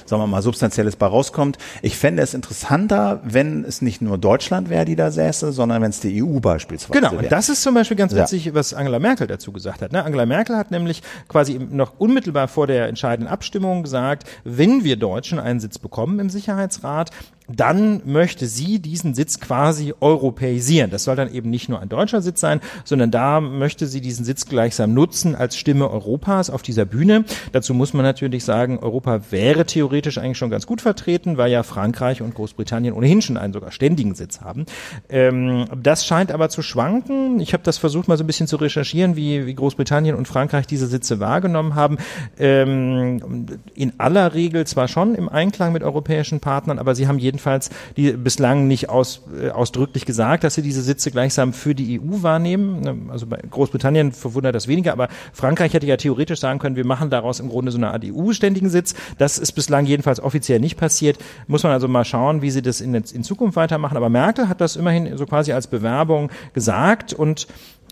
[0.05, 1.59] sagen wir mal, substanzielles bei rauskommt.
[1.83, 5.91] Ich fände es interessanter, wenn es nicht nur Deutschland wäre, die da säße, sondern wenn
[5.91, 7.23] es die EU beispielsweise Genau, wäre.
[7.23, 8.23] und das ist zum Beispiel ganz Ja.
[8.23, 9.91] witzig, was Angela Merkel dazu gesagt hat.
[9.91, 10.03] Ne?
[10.03, 15.37] Angela Merkel hat nämlich quasi noch unmittelbar vor der entscheidenden Abstimmung gesagt, wenn wir Deutschen
[15.39, 17.11] einen Sitz bekommen im Sicherheitsrat,
[17.47, 20.89] dann möchte sie diesen Sitz quasi europäisieren.
[20.89, 24.25] Das soll dann eben nicht nur ein deutscher Sitz sein, sondern da möchte sie diesen
[24.25, 27.25] Sitz gleichsam nutzen als Stimme Europas auf dieser Bühne.
[27.53, 31.63] Dazu muss man natürlich sagen, Europa wäre theoretisch eigentlich schon ganz gut vertreten, weil ja
[31.63, 34.65] Frankreich und Großbritannien ohnehin schon einen sogar ständigen Sitz haben.
[35.09, 37.39] Ähm, das scheint aber zu schwanken.
[37.39, 40.67] Ich habe das versucht mal so ein bisschen zu recherchieren, wie, wie Großbritannien und Frankreich
[40.67, 41.97] diese Sitze wahrgenommen haben.
[42.37, 47.36] Ähm, in aller Regel zwar schon im Einklang mit europäischen Partnern, aber sie haben jeden
[47.37, 51.99] jedenfalls die bislang nicht aus, äh, ausdrücklich gesagt, dass sie diese Sitze gleichsam für die
[51.99, 52.81] EU wahrnehmen.
[52.81, 56.85] Ne, also bei Großbritannien verwundert das weniger, aber Frankreich hätte ja theoretisch sagen können, wir
[56.85, 58.95] machen daraus im Grunde so eine Art EU-ständigen Sitz.
[59.19, 61.19] Das ist bislang jedenfalls offiziell nicht passiert.
[61.47, 63.97] Muss man also mal schauen, wie sie das in, in Zukunft weitermachen.
[63.97, 67.47] Aber Merkel hat das immerhin so quasi als Bewerbung gesagt und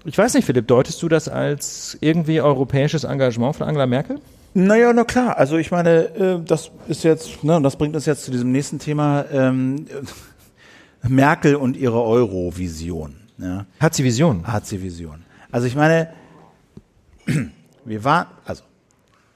[0.08, 4.20] ich weiß nicht, Philipp, deutest du das als irgendwie europäisches Engagement von Angela Merkel?
[4.58, 5.38] Naja, na klar.
[5.38, 8.54] Also ich meine, äh, das ist jetzt, ne, und das bringt uns jetzt zu diesem
[8.54, 9.86] nächsten Thema, ähm,
[11.04, 13.16] Merkel und ihre Euro-Vision.
[13.38, 13.66] Ja.
[13.82, 14.48] Hat sie Vision?
[14.48, 15.26] Hat sie Vision.
[15.52, 16.10] Also ich meine,
[17.86, 18.64] wir waren, also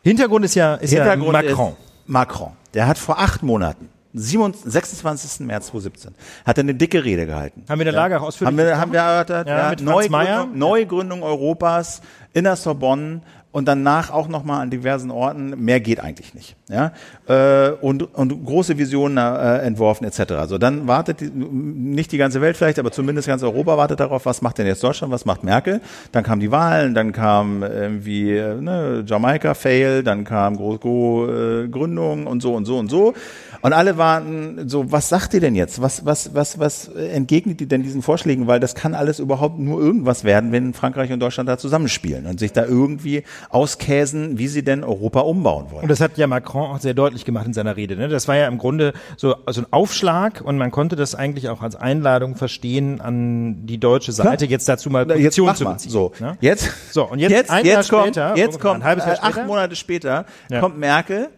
[0.04, 1.76] Hintergrund ist ja, ist Hintergrund ja Macron.
[2.06, 2.52] Macron.
[2.74, 5.46] Der hat vor acht Monaten 26.
[5.46, 6.16] März 2017
[6.46, 7.64] hat er eine dicke Rede gehalten.
[7.70, 8.22] Haben wir in der Lage ja.
[8.22, 12.02] ausführlich haben wir, haben wir erörtert, ja, ja, mit Neugründung, Neugründung Europas
[12.34, 15.56] in der Sorbonne und danach auch nochmal an diversen Orten.
[15.58, 16.56] Mehr geht eigentlich nicht.
[16.70, 16.92] Ja?
[17.28, 20.34] Äh, und, und große Visionen äh, entworfen etc.
[20.34, 24.26] Also dann wartet die, nicht die ganze Welt vielleicht, aber zumindest ganz Europa wartet darauf,
[24.28, 25.82] was macht denn jetzt Deutschland, was macht Merkel.
[26.12, 30.80] Dann kamen die Wahlen, dann kam irgendwie ne, Jamaika Fail, dann kam Groß
[31.30, 33.16] äh, Gründung und so und so und so.
[33.62, 35.82] Und alle warten so, was sagt ihr denn jetzt?
[35.82, 38.48] Was, was, was, was entgegnet ihr denn diesen Vorschlägen?
[38.48, 42.40] Weil das kann alles überhaupt nur irgendwas werden, wenn Frankreich und Deutschland da zusammenspielen und
[42.40, 45.84] sich da irgendwie auskäsen, wie sie denn Europa umbauen wollen.
[45.84, 47.96] Und das hat ja Macron auch sehr deutlich gemacht in seiner Rede.
[47.96, 48.08] Ne?
[48.08, 51.62] Das war ja im Grunde so also ein Aufschlag und man konnte das eigentlich auch
[51.62, 54.50] als Einladung verstehen an die deutsche Seite, Klar.
[54.50, 55.92] jetzt dazu mal Position jetzt zu beziehen.
[55.92, 56.38] So, ne?
[56.42, 59.34] jetzt, so und jetzt, jetzt, ein jetzt Jahr kommt, später, jetzt kommt ein äh, acht
[59.34, 59.46] später?
[59.46, 60.60] Monate später Ja.
[60.60, 61.30] kommt Merkel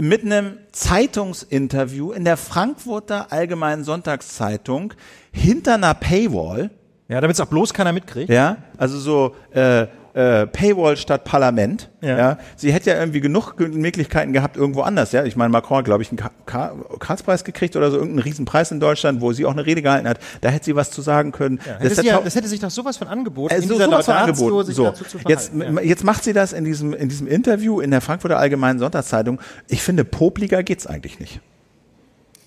[0.00, 4.92] mit einem Zeitungsinterview in der Frankfurter Allgemeinen Sonntagszeitung
[5.32, 6.70] hinter einer Paywall.
[7.08, 8.30] Ja, damit es auch bloß keiner mitkriegt.
[8.30, 11.90] Ja, also so äh, äh, Paywall statt Parlament.
[12.00, 12.18] Ja.
[12.18, 12.38] Ja.
[12.56, 15.12] sie hätte ja irgendwie genug Möglichkeiten gehabt irgendwo anders.
[15.12, 18.22] Ja, ich meine, Macron hat, glaube ich, einen Ka- Ka- Karlspreis gekriegt oder so irgendeinen
[18.22, 20.18] Riesenpreis in Deutschland, wo sie auch eine Rede gehalten hat.
[20.40, 21.58] Da hätte sie was zu sagen können.
[21.66, 24.04] Ja, Das hätte sie ja, das hätte sich doch sowas von angeboten, äh, so, sowas
[24.06, 24.66] von angeboten.
[24.66, 25.52] sich So, dazu zu jetzt,
[25.82, 29.40] jetzt macht sie das in diesem, in diesem Interview in der Frankfurter Allgemeinen Sonntagszeitung.
[29.68, 31.40] Ich finde, popliger geht's eigentlich nicht.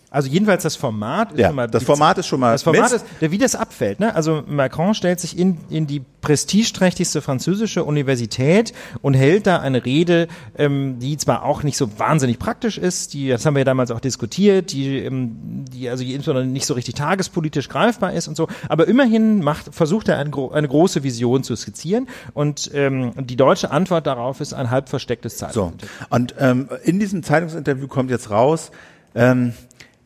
[0.09, 2.91] Also jedenfalls das Format ist Ja, schon mal das Format ist schon mal das Format
[2.93, 3.05] Mist.
[3.19, 3.99] ist, wie das abfällt.
[3.99, 4.15] Ne?
[4.15, 10.29] Also Macron stellt sich in, in die prestigeträchtigste französische Universität und hält da eine Rede,
[10.57, 13.91] ähm, die zwar auch nicht so wahnsinnig praktisch ist, die das haben wir ja damals
[13.91, 18.47] auch diskutiert, die, ähm, die also insbesondere nicht so richtig tagespolitisch greifbar ist und so,
[18.69, 23.71] aber immerhin macht versucht er eine, eine große Vision zu skizzieren und ähm, die deutsche
[23.71, 25.47] Antwort darauf ist ein halb verstecktes So.
[25.47, 25.87] Zeitungsinterview.
[26.09, 28.71] Und ähm, in diesem Zeitungsinterview kommt jetzt raus,
[29.15, 29.53] ähm,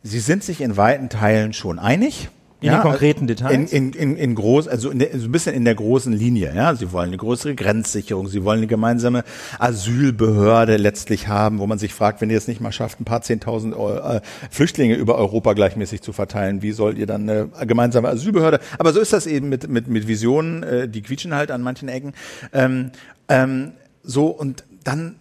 [0.04, 2.30] sie sind sich in weiten Teilen schon einig.
[2.62, 3.74] In den konkreten Details?
[3.74, 6.54] In, in, in, in groß, also in der, so ein bisschen in der großen Linie.
[6.56, 9.24] Ja, sie wollen eine größere Grenzsicherung, sie wollen eine gemeinsame
[9.58, 13.24] Asylbehörde letztlich haben, wo man sich fragt, wenn ihr es nicht mal schafft, ein paar
[13.24, 14.22] zehntausend äh,
[14.52, 18.60] Flüchtlinge über Europa gleichmäßig zu verteilen, wie sollt ihr dann eine gemeinsame Asylbehörde?
[18.78, 21.89] Aber so ist das eben mit mit mit Visionen, äh, die quietschen halt an manchen
[21.89, 22.14] Ecken.
[22.54, 22.91] Ähm,
[23.28, 23.72] ähm,
[24.04, 25.16] so und dann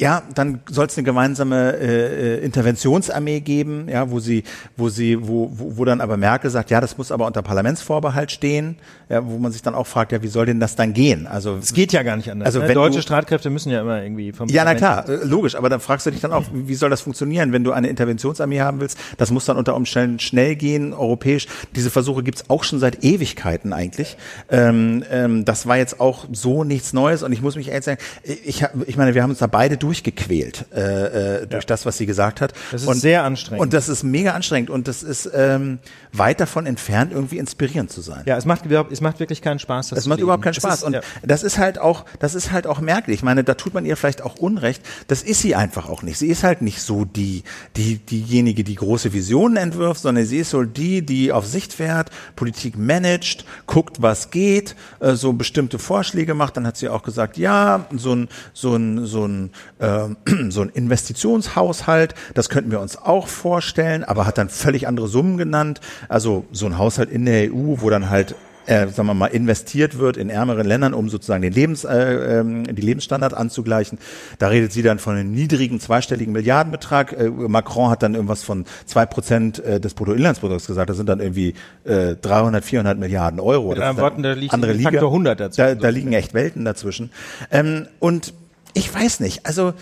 [0.00, 4.44] ja, dann soll es eine gemeinsame äh, äh, Interventionsarmee geben, ja, wo sie,
[4.76, 8.32] wo sie, wo, wo, wo dann aber Merkel sagt, ja, das muss aber unter Parlamentsvorbehalt
[8.32, 8.76] stehen,
[9.10, 11.26] ja, wo man sich dann auch fragt, ja, wie soll denn das dann gehen?
[11.26, 12.46] Also Es geht ja gar nicht anders.
[12.46, 12.72] Also ne?
[12.72, 15.80] Deutsche du- Streitkräfte müssen ja immer irgendwie vom ja, na klar, äh, logisch, aber dann
[15.80, 18.98] fragst du dich dann auch, wie soll das funktionieren, wenn du eine Interventionsarmee haben willst?
[19.18, 21.46] Das muss dann unter Umständen schnell gehen, europäisch.
[21.76, 24.16] Diese Versuche gibt's auch schon seit Ewigkeiten eigentlich.
[24.50, 28.00] Ähm, ähm, das war jetzt auch so nichts Neues und ich muss mich ehrlich sagen,
[28.24, 32.06] ich, ich meine, wir haben uns da beide durchgequält äh, äh, durch das, was sie
[32.06, 32.52] gesagt hat.
[32.70, 33.60] Das ist und, sehr anstrengend.
[33.60, 35.80] Und das ist mega anstrengend und das ist ähm,
[36.12, 38.22] weit davon entfernt, irgendwie inspirierend zu sein.
[38.24, 39.88] Ja, es macht, überhaupt- es macht wirklich keinen Spaß.
[39.88, 40.76] Das Es macht überhaupt keinen Spaß.
[40.78, 41.00] Ist, und ja.
[41.24, 43.16] das ist halt auch, das ist halt auch merklich.
[43.16, 44.80] Ich meine, da tut man ihr vielleicht auch Unrecht.
[45.08, 46.18] Das ist sie einfach auch nicht.
[46.18, 47.42] Sie ist halt nicht so die,
[47.76, 52.10] die, diejenige, die große Visionen entwirft, sondern sie ist so die, die auf Sicht fährt,
[52.36, 56.56] Politik managt, guckt, was geht, äh, so bestimmte Vorschläge macht.
[56.56, 60.08] Dann hat sie auch gesagt, ja, so ein, so ein, so ein, äh,
[60.50, 65.36] so ein Investitionshaushalt, das könnten wir uns auch vorstellen, aber hat dann völlig andere Summen
[65.36, 65.80] genannt.
[66.08, 68.34] Also so ein Haushalt in der EU, wo dann halt
[68.66, 72.64] äh, sagen wir mal, investiert wird in ärmeren Ländern, um sozusagen den Lebens, äh, ähm,
[72.64, 73.98] die Lebensstandard anzugleichen.
[74.38, 77.12] Da redet sie dann von einem niedrigen zweistelligen Milliardenbetrag.
[77.12, 80.90] Äh, Macron hat dann irgendwas von zwei Prozent äh, des Bruttoinlandsprodukts gesagt.
[80.90, 81.54] Das sind dann irgendwie
[81.84, 83.70] äh, 300, 400 Milliarden Euro.
[83.70, 85.60] Mit anderen Worten, da liegt ein Faktor 100 dazu.
[85.60, 87.10] Da, da liegen echt Welten dazwischen.
[87.50, 88.34] Ähm, und
[88.74, 89.74] ich weiß nicht, also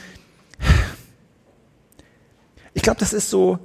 [2.74, 3.58] ich glaube, das ist so,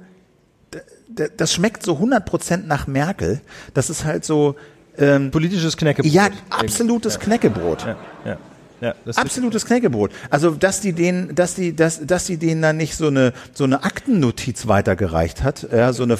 [1.36, 3.40] das schmeckt so 100% nach Merkel.
[3.72, 4.56] Das ist halt so,
[4.98, 6.12] ähm, Politisches Knäckebrot.
[6.12, 7.86] ja, absolutes Knäckebrot.
[7.86, 8.38] Ja, ja.
[8.80, 10.12] ja Absolutes Knäckebrot.
[10.30, 13.64] Also, dass die denen, dass die, dass, dass die denen dann nicht so eine, so
[13.64, 16.16] eine Aktennotiz weitergereicht hat, ja, so eine,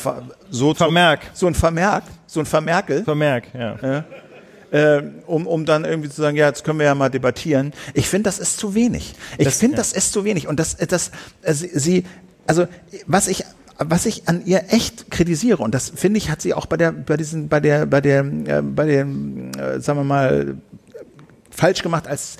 [0.50, 1.20] so, Vermerk.
[1.34, 4.04] so ein Vermerk, so ein Vermerkel, Vermerk, ja.
[4.74, 7.72] Äh, um, um dann irgendwie zu sagen, ja, jetzt können wir ja mal debattieren.
[7.94, 9.14] Ich finde, das ist zu wenig.
[9.38, 9.78] Ich finde, ja.
[9.78, 10.48] das ist zu wenig.
[10.48, 11.12] Und das, das,
[11.42, 12.04] äh, sie,
[12.48, 12.66] also,
[13.06, 13.44] was ich,
[13.78, 16.90] was ich an ihr echt kritisiere, und das finde ich, hat sie auch bei der,
[16.90, 20.56] bei diesen, bei der, bei der, äh, bei dem, äh, sagen wir mal,
[21.50, 22.36] falsch gemacht, als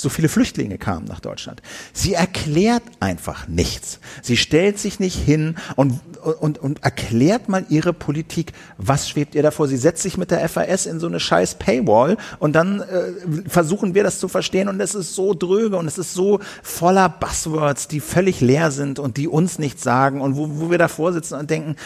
[0.00, 1.62] so viele Flüchtlinge kamen nach Deutschland.
[1.92, 4.00] Sie erklärt einfach nichts.
[4.22, 6.00] Sie stellt sich nicht hin und,
[6.40, 8.52] und, und erklärt mal ihre Politik.
[8.76, 9.68] Was schwebt ihr davor?
[9.68, 13.94] Sie setzt sich mit der FAS in so eine scheiß Paywall und dann äh, versuchen
[13.94, 17.88] wir das zu verstehen und es ist so dröge und es ist so voller Buzzwords,
[17.88, 21.34] die völlig leer sind und die uns nichts sagen und wo, wo wir davor sitzen
[21.34, 21.76] und denken,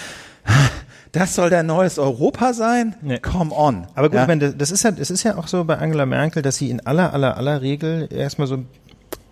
[1.13, 2.95] das soll der neues Europa sein?
[3.03, 3.19] Nee.
[3.19, 3.87] Come on.
[3.95, 4.23] Aber gut, Ja?
[4.23, 6.71] ich meine, das ist ja, das ist ja auch so bei Angela Merkel, dass sie
[6.71, 8.59] in aller, aller, aller Regel erstmal so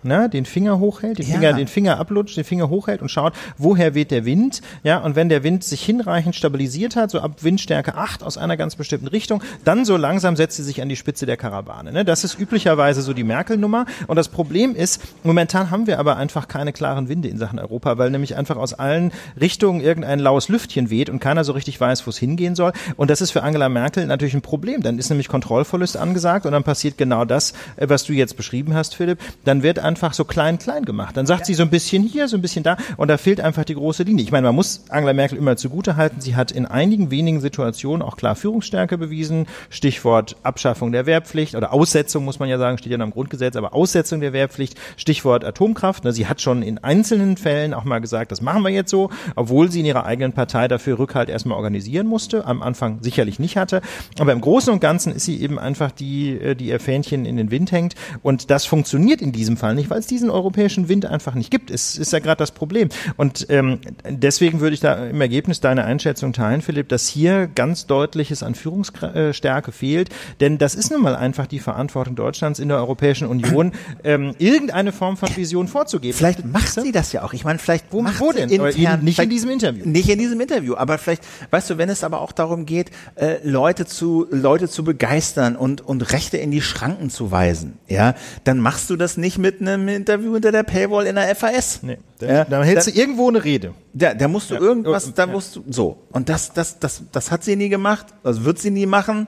[0.03, 1.33] ne, den Finger hochhält, den Ja.
[1.35, 5.15] Finger, den Finger ablutscht, den Finger hochhält und schaut, woher weht der Wind, ja, und
[5.15, 9.07] wenn der Wind sich hinreichend stabilisiert hat, so ab Windstärke 8 aus einer ganz bestimmten
[9.07, 12.05] Richtung, dann so langsam setzt sie sich an die Spitze der Karawane, ne?
[12.05, 16.47] Das ist üblicherweise so die Merkel-Nummer und das Problem ist, momentan haben wir aber einfach
[16.47, 20.89] keine klaren Winde in Sachen Europa, weil nämlich einfach aus allen Richtungen irgendein laues Lüftchen
[20.89, 23.69] weht und keiner so richtig weiß, wo es hingehen soll und das ist für Angela
[23.69, 27.89] Merkel natürlich ein Problem, dann ist nämlich Kontrollverlust angesagt und dann passiert genau das, äh,
[27.89, 31.17] was du jetzt beschrieben hast, Philipp, dann wird einfach so klein, klein gemacht.
[31.17, 33.65] Dann sagt sie so ein bisschen hier, so ein bisschen da und da fehlt einfach
[33.65, 34.23] die große Linie.
[34.23, 38.01] Ich meine, man muss Angela Merkel immer zugute halten, sie hat in einigen wenigen Situationen
[38.01, 39.47] auch klar Führungsstärke bewiesen.
[39.69, 43.57] Stichwort Abschaffung der Wehrpflicht oder Aussetzung, muss man ja sagen, steht ja noch im Grundgesetz,
[43.57, 46.05] aber Aussetzung der Wehrpflicht, Stichwort Atomkraft.
[46.05, 49.09] Ne, Sie hat schon in einzelnen Fällen auch mal gesagt, das machen wir jetzt so,
[49.35, 53.57] obwohl sie in ihrer eigenen Partei dafür Rückhalt erstmal organisieren musste, am Anfang sicherlich nicht
[53.57, 53.81] hatte.
[54.19, 57.37] Aber im Großen und Ganzen ist sie eben einfach die, äh, die ihr Fähnchen in
[57.37, 57.95] den Wind hängt.
[58.23, 61.71] Und das funktioniert in diesem Fall nicht, weil es diesen europäischen Wind einfach nicht gibt.
[61.71, 62.89] Es ist ja gerade das Problem.
[63.17, 67.87] Und ähm, deswegen würde ich da im Ergebnis deine Einschätzung teilen, Philipp, dass hier ganz
[67.87, 70.09] deutliches an Führungsstärke fehlt.
[70.39, 73.71] Denn das ist nun mal einfach die Verantwortung Deutschlands in der Europäischen Union,
[74.03, 76.17] ähm, irgendeine Form von Vision vorzugeben.
[76.17, 77.33] Vielleicht macht sie das ja auch.
[77.33, 78.49] Ich meine, vielleicht Wo- macht wo sie denn?
[78.49, 79.85] Intern, in- nicht in diesem Interview.
[79.87, 83.37] Nicht in diesem Interview, aber vielleicht, weißt du, wenn es aber auch darum geht, äh,
[83.47, 88.59] Leute zu Leute zu begeistern und und Rechte in die Schranken zu weisen, ja, dann
[88.59, 91.79] machst du das nicht mit einem Interview hinter der Paywall in der FAS.
[91.83, 93.73] Nee, ja, da hältst da, du irgendwo eine Rede.
[93.93, 95.11] da, da musst du irgendwas, Ja.
[95.15, 98.59] da musst du so und das das das das hat sie nie gemacht, das wird
[98.59, 99.27] sie nie machen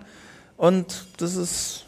[0.57, 1.85] und das ist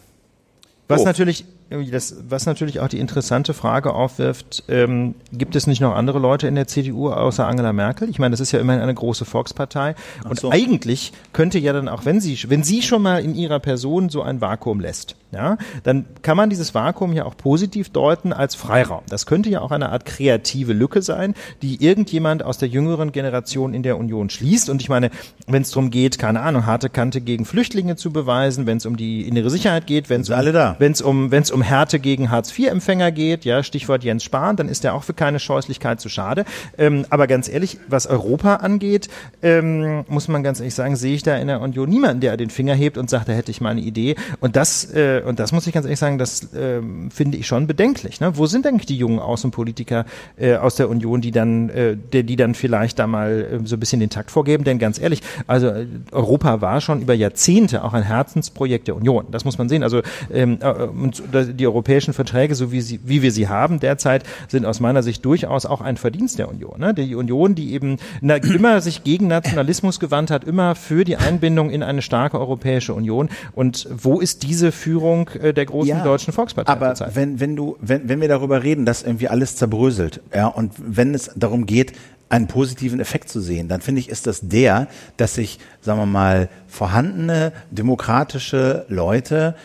[0.87, 1.05] Was Oh.
[1.05, 6.19] natürlich das, was natürlich auch die interessante Frage aufwirft, ähm, gibt es nicht noch andere
[6.19, 8.09] Leute in der CDU außer Angela Merkel?
[8.09, 9.95] Ich meine, das ist ja immerhin eine große Volkspartei.
[10.29, 10.51] Und so.
[10.51, 14.21] eigentlich könnte ja dann auch, wenn sie, wenn sie schon mal in ihrer Person so
[14.21, 19.01] ein Vakuum lässt, ja, dann kann man dieses Vakuum ja auch positiv deuten als Freiraum.
[19.09, 23.73] Das könnte ja auch eine Art kreative Lücke sein, die irgendjemand aus der jüngeren Generation
[23.73, 24.69] in der Union schließt.
[24.69, 25.09] Und ich meine,
[25.47, 28.95] wenn es darum geht, keine Ahnung, harte Kante gegen Flüchtlinge zu beweisen, wenn es um
[28.95, 30.37] die innere Sicherheit geht, wenn es um,
[30.79, 34.67] wenn es um, wenn es um Härte gegen Hartz-IV-Empfänger geht, ja, Stichwort Jens Spahn, dann
[34.67, 36.43] ist er auch für keine Scheußlichkeit zu schade.
[36.77, 39.07] Ähm, aber ganz ehrlich, was Europa angeht,
[39.41, 42.49] ähm, muss man ganz ehrlich sagen, sehe ich da in der Union niemanden, der den
[42.49, 44.15] Finger hebt und sagt, da hätte ich mal eine Idee.
[44.41, 47.67] Und das, äh, und das muss ich ganz ehrlich sagen, das ähm, finde ich schon
[47.67, 48.19] bedenklich.
[48.19, 48.37] Ne?
[48.37, 50.05] Wo sind eigentlich die jungen Außenpolitiker
[50.37, 53.77] äh, aus der Union, die dann, äh, die, die dann vielleicht da mal äh, so
[53.77, 54.65] ein bisschen den Takt vorgeben?
[54.65, 59.27] Denn ganz ehrlich, also äh, Europa war schon über Jahrzehnte auch ein Herzensprojekt der Union.
[59.31, 59.83] Das muss man sehen.
[59.83, 60.01] Also
[60.33, 60.73] ähm, äh,
[61.05, 65.03] und die europäischen Verträge, so wie, sie, wie wir sie haben derzeit, sind aus meiner
[65.03, 66.79] Sicht durchaus auch ein Verdienst der Union.
[66.79, 66.93] Ne?
[66.93, 71.69] Die Union, die eben na, immer sich gegen Nationalismus gewandt hat, immer für die Einbindung
[71.69, 73.29] in eine starke Europäische Union.
[73.53, 77.15] Und wo ist diese Führung äh, der großen deutschen Volkspartei Aber zurzeit?
[77.15, 81.13] wenn, wenn du, wenn, wenn wir darüber reden, dass irgendwie alles zerbröselt, ja, und wenn
[81.13, 81.93] es darum geht,
[82.29, 84.87] einen positiven Effekt zu sehen, dann finde ich, ist das der,
[85.17, 89.55] dass sich, sagen wir mal, vorhandene demokratische Leute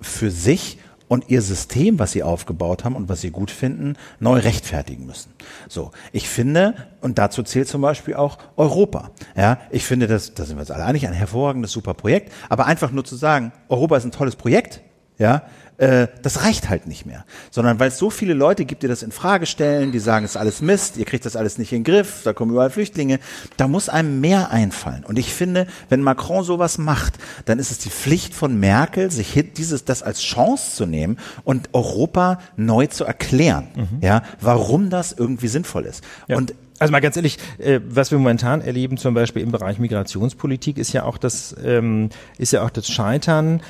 [0.00, 0.78] für sich
[1.10, 5.32] und ihr System, was sie aufgebaut haben und was sie gut finden, neu rechtfertigen müssen.
[5.68, 9.10] So, ich finde, und dazu zählt zum Beispiel auch Europa.
[9.36, 12.32] Ja, ich finde, das, da sind wir uns alle einig, ein hervorragendes, super Projekt.
[12.48, 14.82] Aber einfach nur zu sagen, Europa ist ein tolles Projekt,
[15.18, 15.42] ja,
[15.80, 17.24] äh, das reicht halt nicht mehr.
[17.50, 20.32] Sondern weil es so viele Leute gibt, die das in Frage stellen, die sagen, es
[20.32, 23.18] ist alles Mist, ihr kriegt das alles nicht in den Griff, da kommen überall Flüchtlinge,
[23.56, 25.04] da muss einem mehr einfallen.
[25.04, 27.14] Und ich finde, wenn Macron sowas macht,
[27.46, 31.70] dann ist es die Pflicht von Merkel, sich dieses, das als Chance zu nehmen und
[31.72, 33.98] Europa neu zu erklären, mhm.
[34.02, 36.04] ja, warum das irgendwie sinnvoll ist.
[36.28, 36.36] Ja.
[36.36, 40.76] Und also mal ganz ehrlich, äh, was wir momentan erleben, zum Beispiel im Bereich Migrationspolitik,
[40.78, 43.62] ist ja auch das, ähm, ist ja auch das Scheitern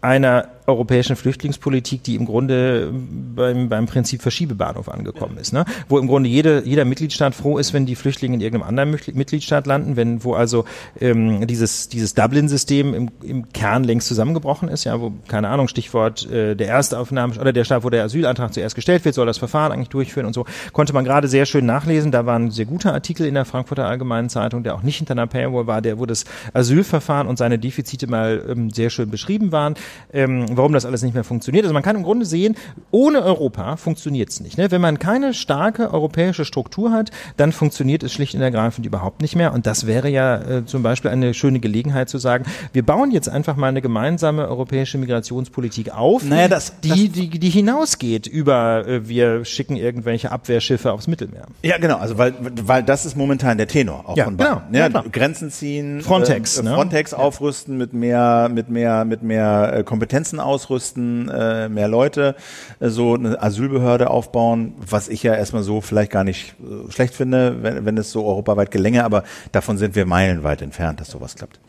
[0.00, 2.92] einer europäischen Flüchtlingspolitik, die im Grunde
[3.34, 5.64] beim, beim Prinzip Verschiebebahnhof angekommen ist, ne?
[5.88, 9.66] wo im Grunde jede, jeder Mitgliedstaat froh ist, wenn die Flüchtlinge in irgendeinem anderen Mitgliedstaat
[9.66, 10.64] landen, wenn wo also
[11.00, 16.30] ähm, dieses dieses Dublin-System im, im Kern längst zusammengebrochen ist, ja, wo keine Ahnung Stichwort
[16.30, 19.72] äh, der Erstaufnahme oder der Staat, wo der Asylantrag zuerst gestellt wird, soll das Verfahren
[19.72, 22.12] eigentlich durchführen und so konnte man gerade sehr schön nachlesen.
[22.12, 25.26] Da waren sehr gute Artikel in der Frankfurter Allgemeinen Zeitung, der auch nicht hinter einer
[25.26, 29.74] Paywall war, der wo das Asylverfahren und seine Defizite mal ähm, sehr schön beschrieben waren.
[30.12, 31.64] Ähm, warum das alles nicht mehr funktioniert.
[31.64, 32.56] Also man kann im Grunde sehen,
[32.90, 34.58] ohne Europa funktioniert es nicht.
[34.58, 34.70] Ne?
[34.70, 39.36] Wenn man keine starke europäische Struktur hat, dann funktioniert es schlicht und ergreifend überhaupt nicht
[39.36, 39.52] mehr.
[39.54, 43.28] Und das wäre ja äh, zum Beispiel eine schöne Gelegenheit zu sagen, wir bauen jetzt
[43.28, 49.08] einfach mal eine gemeinsame europäische Migrationspolitik auf, naja, das, die, die, die hinausgeht über äh,
[49.08, 51.46] wir schicken irgendwelche Abwehrschiffe aufs Mittelmeer.
[51.62, 54.88] Ja, genau, also weil, weil das ist momentan der Tenor auch ja, von Genau, ja,
[54.88, 57.18] ja, Grenzen ziehen, Frontex, äh, Frontex ne?
[57.18, 62.34] aufrüsten mit mehr, mit mehr, mit mehr äh, Kompetenzen ausrüsten, äh, mehr Leute,
[62.80, 67.14] äh, so eine Asylbehörde aufbauen, was ich ja erstmal so vielleicht gar nicht äh, schlecht
[67.14, 71.34] finde, wenn, wenn es so europaweit gelänge, aber davon sind wir meilenweit entfernt, dass sowas
[71.34, 71.60] klappt.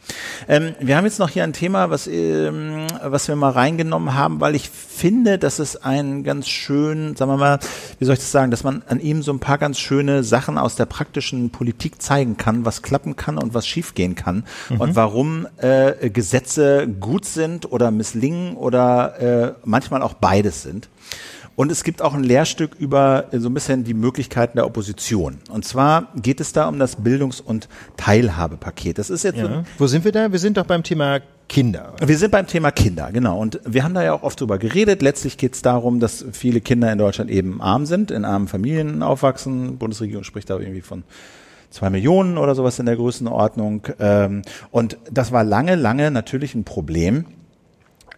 [0.47, 4.39] Ähm, wir haben jetzt noch hier ein Thema, was, ähm, was wir mal reingenommen haben,
[4.39, 7.59] weil ich finde, dass es einen ganz schön, sagen wir mal,
[7.99, 10.57] wie soll ich das sagen, dass man an ihm so ein paar ganz schöne Sachen
[10.57, 14.81] aus der praktischen Politik zeigen kann, was klappen kann und was schiefgehen kann mhm.
[14.81, 20.89] und warum äh, Gesetze gut sind oder misslingen oder äh, manchmal auch beides sind.
[21.59, 25.39] Und es gibt auch ein Lehrstück über äh, so ein bisschen die Möglichkeiten der Opposition.
[25.49, 27.67] Und zwar geht es da um das Bildungs- und
[27.97, 28.97] Teilhabepaket.
[28.97, 29.45] Das ist jetzt ja.
[29.45, 30.31] so Wo sind wir da?
[30.31, 31.19] Wir sind doch beim Thema
[31.49, 31.95] Kinder.
[31.99, 33.37] Wir sind beim Thema Kinder, genau.
[33.37, 35.01] Und wir haben da ja auch oft drüber geredet.
[35.01, 39.03] Letztlich geht es darum, dass viele Kinder in Deutschland eben arm sind, in armen Familien
[39.03, 39.71] aufwachsen.
[39.71, 41.03] Die Bundesregierung spricht da irgendwie von
[41.71, 43.87] zwei Millionen oder sowas in der Größenordnung.
[43.99, 47.25] Ähm, und das war lange, lange natürlich ein Problem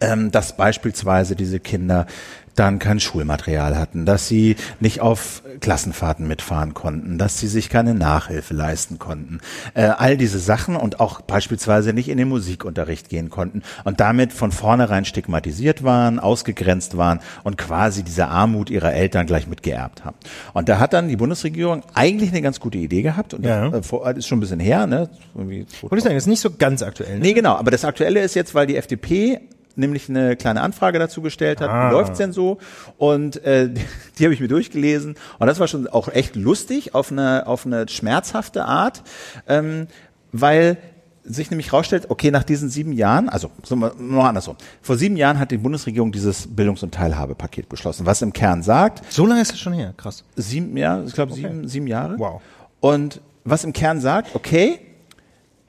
[0.02, 2.06] ähm, dass beispielsweise diese Kinder
[2.54, 7.94] dann kein Schulmaterial hatten, dass sie nicht auf Klassenfahrten mitfahren konnten, dass sie sich keine
[7.94, 9.40] Nachhilfe leisten konnten.
[9.74, 14.32] Äh, all diese Sachen und auch beispielsweise nicht in den Musikunterricht gehen konnten und damit
[14.32, 20.16] von vornherein stigmatisiert waren, ausgegrenzt waren und quasi diese Armut ihrer Eltern gleich mitgeerbt haben.
[20.52, 23.68] Und da hat dann die Bundesregierung eigentlich eine ganz gute Idee gehabt und ja.
[23.70, 25.08] das äh, ist schon ein bisschen her, ne?
[25.34, 27.14] Wollte ich sagen, ist nicht so ganz aktuell.
[27.14, 27.20] Ne?
[27.20, 29.40] Nee, genau, aber das Aktuelle ist jetzt, weil die FDP
[29.76, 31.88] nämlich eine kleine Anfrage dazu gestellt hat, ah.
[31.88, 32.58] wie läuft's denn so?
[32.98, 33.70] Und äh,
[34.18, 37.66] die, habe ich mir durchgelesen und das war schon auch echt lustig auf eine auf
[37.66, 39.02] eine schmerzhafte Art,
[39.48, 39.86] ähm,
[40.32, 40.78] weil
[41.24, 45.50] sich nämlich rausstellt, okay, nach diesen sieben Jahren, also noch andersrum, vor sieben Jahren hat
[45.50, 49.02] die Bundesregierung dieses Bildungs- und Teilhabepaket beschlossen, was im Kern sagt.
[49.12, 50.24] So lange ist es schon her, krass.
[50.34, 51.42] Sieben, ja, ich glaube okay.
[51.42, 52.18] sieben, sieben Jahre.
[52.18, 52.42] Wow.
[52.80, 54.80] Und was im Kern sagt, okay,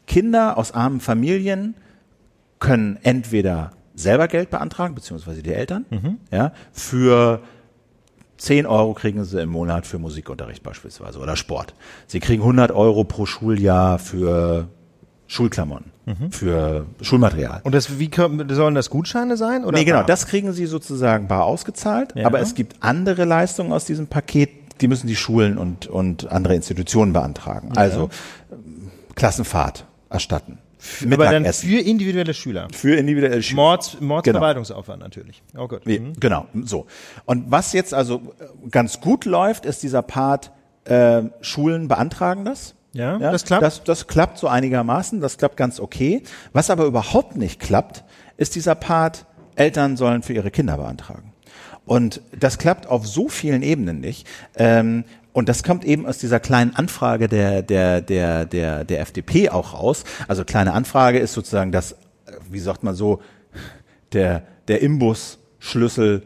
[0.07, 1.75] Kinder aus armen Familien
[2.59, 6.17] können entweder selber Geld beantragen, beziehungsweise die Eltern, mhm.
[6.31, 7.41] ja, für
[8.37, 11.73] 10 Euro kriegen sie im Monat für Musikunterricht beispielsweise oder Sport.
[12.07, 14.67] Sie kriegen 100 Euro pro Schuljahr für
[15.27, 16.31] Schulklamotten, mhm.
[16.31, 17.61] für Schulmaterial.
[17.63, 18.09] Und das, wie
[18.49, 19.63] sollen das Gutscheine sein?
[19.63, 22.13] Oder nee, genau, das kriegen sie sozusagen bar ausgezahlt.
[22.15, 22.25] Ja.
[22.25, 24.49] Aber es gibt andere Leistungen aus diesem Paket,
[24.81, 27.69] die müssen die Schulen und, und andere Institutionen beantragen.
[27.75, 27.81] Ja.
[27.81, 28.09] Also
[29.15, 30.59] Klassenfahrt erstatten.
[31.11, 32.68] Aber dann für individuelle Schüler.
[32.73, 33.61] Für individuelle Schüler.
[33.61, 35.05] Mords, Mordsverwaltungsaufwand genau.
[35.05, 35.43] natürlich.
[35.57, 35.85] Oh Gott.
[35.85, 36.14] Mhm.
[36.19, 36.88] Genau, so.
[37.26, 38.34] Und was jetzt also
[38.69, 40.51] ganz gut läuft, ist dieser Part,
[40.85, 42.76] äh, Schulen beantragen das.
[42.93, 43.64] Ja, ja, das klappt.
[43.64, 46.22] Das, das klappt so einigermaßen, das klappt ganz okay.
[46.51, 48.03] Was aber überhaupt nicht klappt,
[48.38, 51.34] ist dieser Part, Eltern sollen für ihre Kinder beantragen.
[51.85, 54.27] Und das klappt auf so vielen Ebenen nicht.
[54.55, 55.03] Ähm,
[55.34, 59.73] und das kommt eben aus dieser kleinen Anfrage der, der, der, der, der FDP auch
[59.73, 60.03] raus.
[60.27, 61.95] Also kleine Anfrage ist sozusagen das,
[62.49, 63.19] wie sagt man so,
[64.14, 66.23] der, der Imbusschlüssel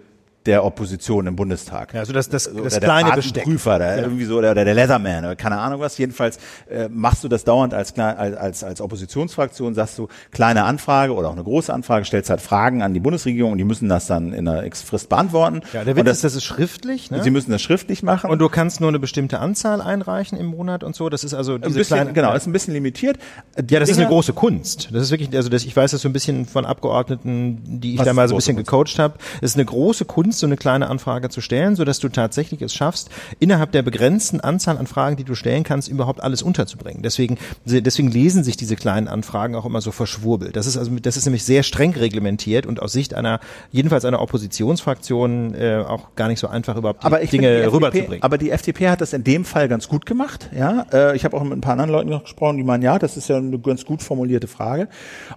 [0.48, 1.94] der Opposition im Bundestag.
[1.94, 3.44] Ja, also das, das, So, das oder kleine Besteck.
[3.44, 5.98] Prüfer, der irgendwie so, oder, oder der Leatherman, oder keine Ahnung was.
[5.98, 11.28] Jedenfalls äh, machst du das dauernd als, als, als, Oppositionsfraktion, sagst du, kleine Anfrage oder
[11.30, 14.34] auch eine große Anfrage, stellst halt Fragen an die Bundesregierung und die müssen das dann
[14.34, 15.62] in einer X-Frist beantworten.
[15.74, 17.22] Ja, der und Witz das, ist, das ist schriftlich, ne?
[17.22, 18.30] Sie müssen das schriftlich machen.
[18.30, 21.10] Und du kannst nur eine bestimmte Anzahl einreichen im Monat und so.
[21.10, 23.18] Das ist also ein diese bisschen, kleine, genau, ist ein bisschen limitiert.
[23.60, 24.90] Die Ja, das ist eine große Kunst.
[24.92, 28.02] Das ist wirklich, also das, ich weiß das so ein bisschen von Abgeordneten, die ich
[28.02, 29.16] da mal so ein bisschen gecoacht habe.
[29.42, 32.62] Es ist eine große Kunst, so eine kleine Anfrage zu stellen, so dass du tatsächlich
[32.62, 33.10] es schaffst,
[33.40, 37.02] innerhalb der begrenzten Anzahl an Fragen, die du stellen kannst, überhaupt alles unterzubringen.
[37.04, 40.56] Deswegen, deswegen lesen sich diese kleinen Anfragen auch immer so verschwurbelt.
[40.56, 43.40] Das ist also, das ist nämlich sehr streng reglementiert und aus Sicht einer,
[43.72, 47.76] jedenfalls einer Oppositionsfraktion, äh, auch gar nicht so einfach überhaupt die aber ich Dinge FDP,
[47.76, 48.24] rüberzubringen.
[48.24, 50.50] Aber die FDP hat das in dem Fall ganz gut gemacht.
[50.56, 53.18] Ja, äh, ich habe auch mit ein paar anderen Leuten gesprochen, die meinen, ja, das
[53.18, 54.88] ist ja eine ganz gut formulierte Frage.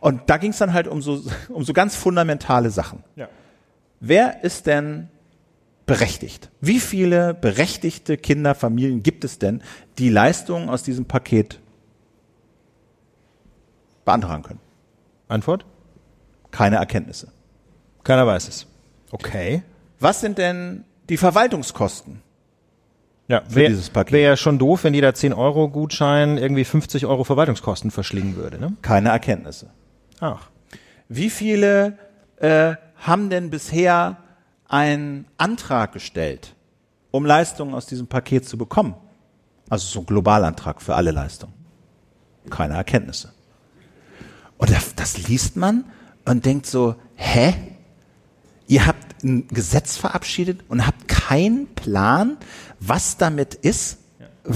[0.01, 3.03] Und da ging es dann halt um so um so ganz fundamentale Sachen.
[3.17, 3.29] Ja.
[4.01, 5.09] Wer ist denn
[5.85, 6.51] berechtigt?
[6.61, 9.63] Wie viele berechtigte Kinderfamilien gibt es denn,
[9.99, 11.61] die Leistungen aus diesem Paket
[14.05, 14.61] beantragen können?
[15.29, 15.67] Antwort?
[16.51, 17.29] Keine Erkenntnisse.
[18.03, 18.67] Keiner weiß es.
[19.11, 19.63] Okay.
[19.99, 22.23] Was sind denn die Verwaltungskosten?
[23.29, 24.13] Ja, für wäre dieses Paket.
[24.13, 28.59] wär ja schon doof, wenn jeder 10-Euro-Gutschein irgendwie 50 Euro Verwaltungskosten verschlingen würde.
[28.59, 28.73] Ne?
[28.83, 29.71] Keine Erkenntnisse.
[30.21, 30.49] Ach.
[31.09, 31.99] Wie viele
[32.39, 34.19] äh, haben denn bisher
[34.69, 36.55] einen Antrag gestellt,
[37.11, 38.95] um Leistungen aus diesem Paket zu bekommen?
[39.69, 41.55] Also so ein Globalantrag für alle Leistungen.
[42.49, 43.33] Keine Erkenntnisse.
[44.59, 45.85] Und das, liest man
[46.25, 47.55] und denkt so, hä?
[48.67, 52.37] Ihr habt ein Gesetz verabschiedet und habt keinen Plan,
[52.79, 54.00] was damit ist,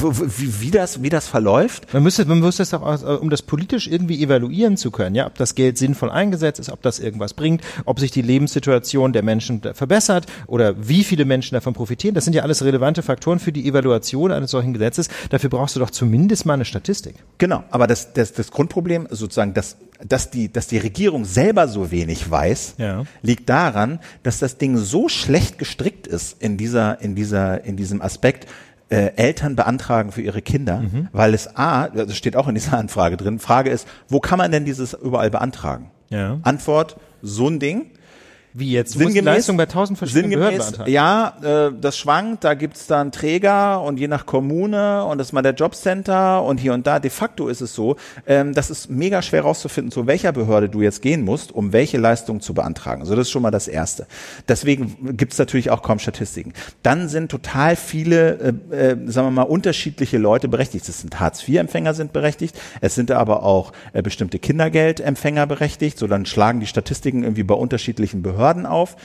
[0.02, 1.92] wie, wie, das, wie das verläuft.
[1.94, 5.26] Man müsste, man müsste es doch, aus- um das politisch irgendwie evaluieren zu können, ja,
[5.26, 9.22] ob das Geld sinnvoll eingesetzt ist, ob das irgendwas bringt, ob sich die Lebenssituation der
[9.22, 12.14] Menschen verbessert oder wie viele Menschen davon profitieren.
[12.14, 15.08] Das sind ja alles relevante Faktoren für die Evaluation eines solchen Gesetzes.
[15.30, 17.16] Dafür brauchst du doch zumindest mal eine Statistik.
[17.38, 19.76] Genau, aber das, das, das Grundproblem sozusagen, dass,
[20.06, 23.04] dass, die, dass die Regierung selber so wenig weiß, Ja.
[23.22, 28.02] liegt daran, dass das Ding so schlecht gestrickt ist in dieser, in dieser, in diesem
[28.02, 28.46] Aspekt,
[28.90, 31.08] äh, Eltern beantragen für ihre Kinder, Mhm.
[31.12, 34.50] weil es A, das steht auch in dieser Anfrage drin, Frage ist, wo kann man
[34.52, 35.90] denn dieses überall beantragen?
[36.10, 36.38] Ja.
[36.42, 37.86] Antwort, so ein Ding.
[38.56, 38.94] Wie jetzt?
[38.94, 43.82] Die Leistung bei tausend verschiedenen Behörden sinngemäß, ja, äh, das schwankt, da gibt's dann Träger
[43.82, 47.00] und je nach Kommune und das ist mal der Jobcenter und hier und da.
[47.00, 47.96] De facto ist es so,
[48.28, 51.98] ähm, das ist mega schwer rauszufinden, zu welcher Behörde du jetzt gehen musst, um welche
[51.98, 53.02] Leistung zu beantragen.
[53.02, 54.06] Also das ist schon mal das Erste.
[54.46, 56.52] Deswegen gibt's natürlich auch kaum Statistiken.
[56.84, 60.88] Dann sind total viele, äh, äh, sagen wir mal, unterschiedliche Leute berechtigt.
[60.88, 65.98] Es sind Hartz-IV-Empfänger sind berechtigt, es sind aber auch äh, bestimmte Kindergeldempfänger berechtigt.
[65.98, 68.96] So, dann schlagen die Statistiken irgendwie bei unterschiedlichen Behörden auf.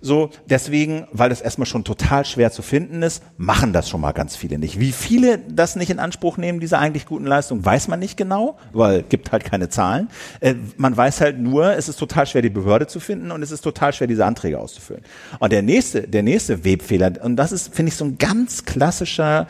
[0.00, 4.12] So, deswegen, weil das erstmal schon total schwer zu finden ist, machen das schon mal
[4.12, 4.78] ganz viele nicht.
[4.78, 8.58] Wie viele das nicht in Anspruch nehmen, diese eigentlich guten Leistungen, weiß man nicht genau,
[8.72, 10.08] weil gibt halt keine Zahlen.
[10.40, 13.50] Äh, man weiß halt nur, es ist total schwer, die Behörde zu finden und es
[13.50, 15.02] ist total schwer, diese Anträge auszufüllen.
[15.40, 19.48] Und der nächste, der nächste Webfehler, und das ist, finde ich, so ein ganz klassischer,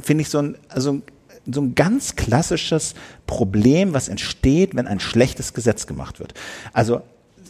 [0.00, 1.02] finde ich so ein, also
[1.50, 2.94] so ein ganz klassisches
[3.26, 6.34] Problem, was entsteht, wenn ein schlechtes Gesetz gemacht wird.
[6.72, 7.02] Also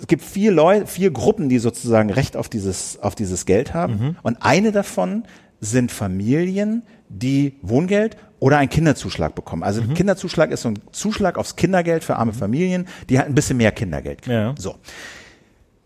[0.03, 4.17] es gibt vier Leute, vier Gruppen, die sozusagen Recht auf dieses, auf dieses Geld haben.
[4.23, 5.23] Und eine davon
[5.61, 9.63] sind Familien, die Wohngeld oder einen Kinderzuschlag bekommen.
[9.63, 13.35] Also ein Kinderzuschlag ist so ein Zuschlag aufs Kindergeld für arme Familien, die halt ein
[13.37, 14.35] bisschen mehr Kindergeld kriegen.
[14.35, 14.55] Ja.
[14.59, 14.75] So.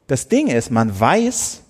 [0.07, 1.61] Das Ding ist, man weiß,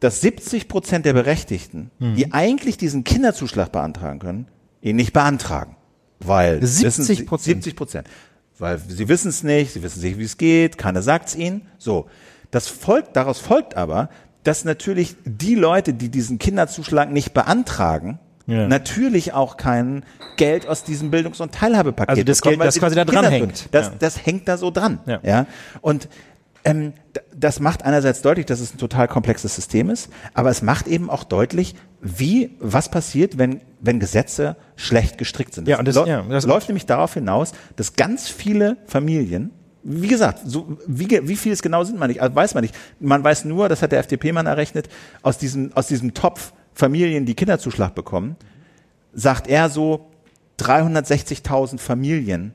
[0.00, 4.48] dass 70 Prozent der Berechtigten, die eigentlich diesen Kinderzuschlag beantragen können,
[4.82, 5.76] ihn nicht beantragen.
[6.20, 7.14] Weil 70 wissen sie-
[7.52, 8.06] 70 Prozent.
[8.58, 11.62] Weil sie wissen es nicht, sie wissen nicht, wie es geht, keiner sagt es ihnen.
[11.78, 12.06] So.
[12.50, 14.08] Das folgt, daraus folgt aber,
[14.42, 18.66] dass natürlich die Leute, die diesen Kinderzuschlag nicht beantragen, Ja.
[18.66, 20.04] natürlich auch kein
[20.38, 23.68] Geld aus diesem Bildungs- und Teilhabepaket Also das bekommen, Geld, das quasi da dran hängt.
[23.72, 23.92] Das, Ja.
[23.98, 25.00] das hängt da so dran.
[25.06, 25.20] Ja.
[25.22, 25.46] Ja.
[25.82, 26.08] Und
[26.64, 26.94] ähm,
[27.36, 31.10] das macht einerseits deutlich, dass es ein total komplexes System ist, aber es macht eben
[31.10, 35.66] auch deutlich, wie, was passiert, wenn, wenn Gesetze schlecht gestrickt sind.
[35.68, 39.50] Ja, und das- ja, das- läuft nämlich darauf hinaus, dass ganz viele Familien
[39.90, 42.74] wie gesagt, so, wie, wie viel es genau sind man nicht, also weiß man nicht.
[43.00, 44.88] Man weiß nur, das hat der FDP-Mann errechnet,
[45.22, 48.36] aus diesem, aus diesem Topf Familien, die Kinderzuschlag bekommen,
[49.14, 50.10] sagt er so,
[50.58, 52.52] 360.000 Familien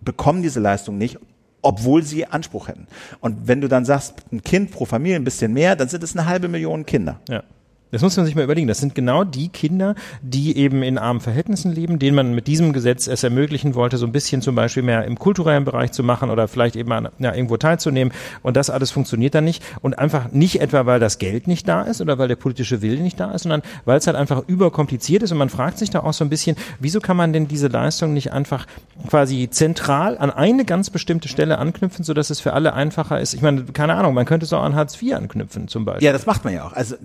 [0.00, 1.18] bekommen diese Leistung nicht,
[1.62, 2.86] obwohl sie Anspruch hätten.
[3.20, 6.14] Und wenn du dann sagst, ein Kind pro Familie ein bisschen mehr, dann sind es
[6.16, 7.20] eine halbe Million Kinder.
[7.28, 7.42] Ja.
[7.92, 8.66] Das muss man sich mal überlegen.
[8.66, 12.72] Das sind genau die Kinder, die eben in armen Verhältnissen leben, denen man mit diesem
[12.72, 16.30] Gesetz es ermöglichen wollte, so ein bisschen zum Beispiel mehr im kulturellen Bereich zu machen
[16.30, 18.12] oder vielleicht eben an, ja, irgendwo teilzunehmen.
[18.42, 19.62] Und das alles funktioniert dann nicht.
[19.82, 23.00] Und einfach nicht etwa, weil das Geld nicht da ist oder weil der politische Wille
[23.00, 25.30] nicht da ist, sondern weil es halt einfach überkompliziert ist.
[25.30, 28.12] Und man fragt sich da auch so ein bisschen, wieso kann man denn diese Leistung
[28.12, 28.66] nicht einfach
[29.08, 33.32] quasi zentral an eine ganz bestimmte Stelle anknüpfen, sodass es für alle einfacher ist?
[33.34, 36.04] Ich meine, keine Ahnung, man könnte es auch an Hartz IV anknüpfen zum Beispiel.
[36.04, 36.72] Ja, das macht man ja auch.
[36.72, 36.96] Also,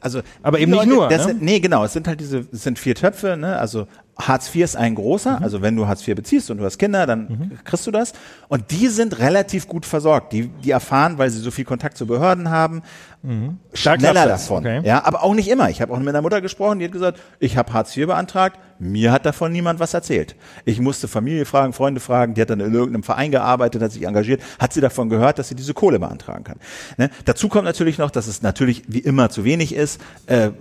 [0.00, 1.36] also Aber eben nicht nur, Das ne?
[1.38, 1.84] nee, genau.
[1.84, 3.36] Es sind halt diese, es sind vier Töpfe.
[3.36, 3.58] Ne?
[3.58, 3.86] Also
[4.18, 5.38] Hartz IV ist ein großer.
[5.38, 5.42] Mhm.
[5.44, 8.12] Also wenn du Hartz IV beziehst und du hast Kinder, dann kriegst du das.
[8.48, 10.32] Und die sind relativ gut versorgt.
[10.32, 12.82] Die, die erfahren, weil sie so viel Kontakt zu Behörden haben,
[13.22, 13.28] Da
[13.72, 14.58] klappt schneller davon.
[14.58, 14.80] okay.
[14.84, 15.68] Ja, aber auch nicht immer.
[15.68, 18.58] Ich habe auch mit einer Mutter gesprochen, die hat gesagt, ich habe Hartz IV beantragt,
[18.80, 20.34] mir hat davon niemand was erzählt.
[20.64, 24.06] Ich musste Familie fragen, Freunde fragen, die hat dann in irgendeinem Verein gearbeitet, hat sich
[24.06, 26.56] engagiert, hat sie davon gehört, dass sie diese Kohle beantragen kann.
[26.96, 27.10] Ne?
[27.26, 30.00] Dazu kommt natürlich noch, dass es natürlich wie immer zu wenig ist.
[30.26, 30.52] Äh, äh,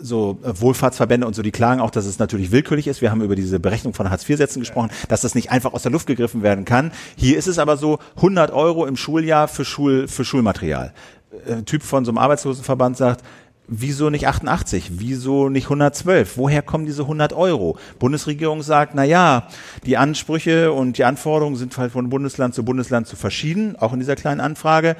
[0.00, 3.02] so äh, Wohlfahrtsverbände und so, die klagen auch, dass es natürlich willkürlich ist.
[3.02, 6.06] Wir haben über diese Berechnung von Hartz-IV-Sätzen gesprochen, dass das nicht einfach aus der Luft
[6.06, 6.92] gegriffen werden kann.
[7.16, 10.92] Hier ist es aber so, 100 Euro im Schuljahr für, Schul, für Schulmaterial.
[11.46, 13.24] Äh, Typ von so einem Arbeitslosenverband sagt,
[13.66, 14.90] Wieso nicht 88?
[14.98, 16.36] Wieso nicht 112?
[16.36, 17.78] Woher kommen diese 100 Euro?
[17.98, 19.48] Bundesregierung sagt, na ja,
[19.86, 24.00] die Ansprüche und die Anforderungen sind halt von Bundesland zu Bundesland zu verschieden, auch in
[24.00, 24.96] dieser kleinen Anfrage.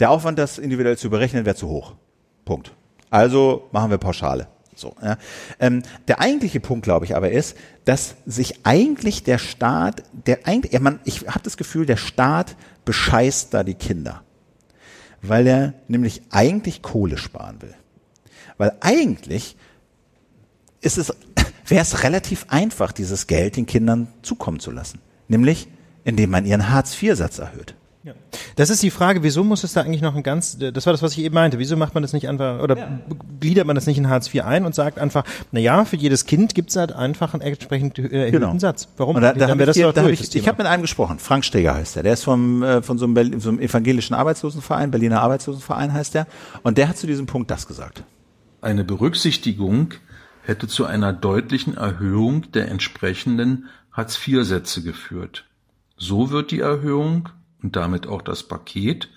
[0.00, 1.94] Der Aufwand, das individuell zu berechnen, wäre zu hoch.
[2.46, 2.72] Punkt.
[3.10, 4.48] Also machen wir Pauschale.
[4.74, 5.18] So, ja.
[5.58, 10.72] ähm, der eigentliche Punkt, glaube ich, aber ist, dass sich eigentlich der Staat, der eigentlich,
[10.72, 14.22] ja, man, ich habe das Gefühl, der Staat bescheißt da die Kinder,
[15.22, 17.74] weil er nämlich eigentlich Kohle sparen will.
[18.56, 19.56] Weil eigentlich
[20.80, 21.12] ist es,
[21.66, 25.00] wäre es relativ einfach, dieses Geld den Kindern zukommen zu lassen.
[25.28, 25.68] Nämlich,
[26.04, 27.74] indem man ihren Hartz-IV-Satz erhöht.
[28.56, 31.02] Das ist die Frage, wieso muss es da eigentlich noch ein ganz, das war das,
[31.02, 33.00] was ich eben meinte, wieso macht man das nicht einfach, oder
[33.40, 36.24] gliedert man das nicht in Hartz IV ein und sagt einfach, na ja, für jedes
[36.26, 38.58] Kind gibt es halt einfach einen entsprechend äh, erhöhten Genau.
[38.58, 38.88] Satz.
[38.96, 39.16] Warum?
[39.16, 40.52] Und da, da hab wäre ich, das doch da hab durch, ich, das ich Thema.
[40.52, 43.14] habe mit einem gesprochen, Frank Steger heißt der, der ist vom, äh, von so einem,
[43.14, 46.26] Berlin, so einem evangelischen Arbeitslosenverein, Berliner Arbeitslosenverein heißt der,
[46.62, 48.02] und der hat zu diesem Punkt das gesagt.
[48.60, 49.94] Eine Berücksichtigung
[50.42, 55.44] hätte zu einer deutlichen Erhöhung der entsprechenden Hartz-IV-Sätze geführt.
[55.96, 57.28] So wird die Erhöhung
[57.62, 59.08] und damit auch das Paket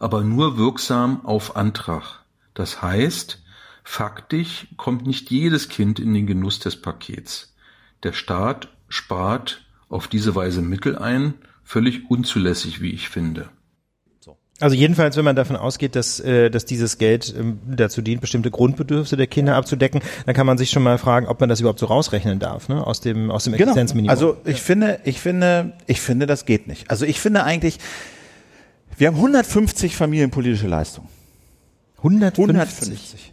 [0.00, 2.24] aber nur wirksam auf Antrag.
[2.54, 3.42] Das heißt,
[3.84, 7.54] faktisch kommt nicht jedes Kind in den Genuss des Pakets.
[8.02, 13.50] Der Staat spart auf diese Weise Mittel ein, völlig unzulässig, wie ich finde.
[14.60, 18.50] Also jedenfalls, wenn man davon ausgeht, dass, äh, dass dieses Geld ähm, dazu dient, bestimmte
[18.50, 21.78] Grundbedürfnisse der Kinder abzudecken, dann kann man sich schon mal fragen, ob man das überhaupt
[21.78, 22.86] so rausrechnen darf, ne?
[22.86, 24.10] aus dem, aus dem Existenzminimum.
[24.10, 26.90] Also ich finde, ich finde, ich finde, das geht nicht.
[26.90, 27.78] Also ich finde eigentlich,
[28.98, 31.08] wir haben 150 familienpolitische Leistungen.
[31.98, 33.32] 150, 150.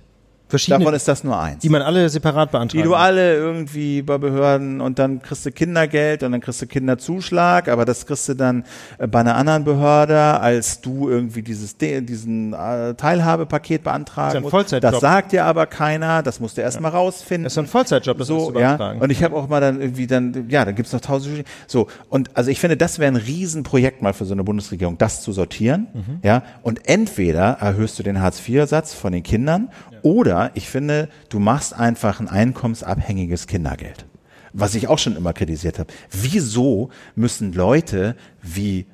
[0.49, 1.61] verschiedene, Davon ist das nur eins.
[1.61, 5.52] die man alle separat beantragen Die du alle irgendwie bei Behörden und dann kriegst du
[5.52, 8.64] Kindergeld und dann kriegst du Kinderzuschlag, aber das kriegst du dann
[8.98, 14.38] äh, bei einer anderen Behörde, als du irgendwie dieses diesen äh, Teilhabepaket Das ist beantragen
[14.38, 14.52] ein musst.
[14.52, 14.91] Vollzeitjob.
[14.91, 17.44] Das sagt dir aber keiner, das musst du erst mal rausfinden.
[17.44, 18.76] Das ist so ein Vollzeitjob, das so, ja.
[18.76, 19.02] beantragen.
[19.02, 21.45] Und ich habe auch mal dann irgendwie dann, ja, dann gibt's noch tausend.
[21.68, 25.22] So und also ich finde, das wäre ein Riesenprojekt mal für so eine Bundesregierung, das
[25.22, 26.19] zu sortieren, Mhm.
[26.24, 26.44] ja.
[26.61, 29.69] Und entweder erhöhst du den Hartz-IV-Satz von den Kindern,
[30.08, 34.06] oder ich finde, du machst einfach ein einkommensabhängiges Kindergeld.
[34.54, 35.92] Was ich auch schon immer kritisiert habe.
[36.12, 38.86] Wieso müssen Leute wie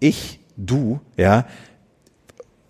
[0.00, 1.44] ich, du, ja,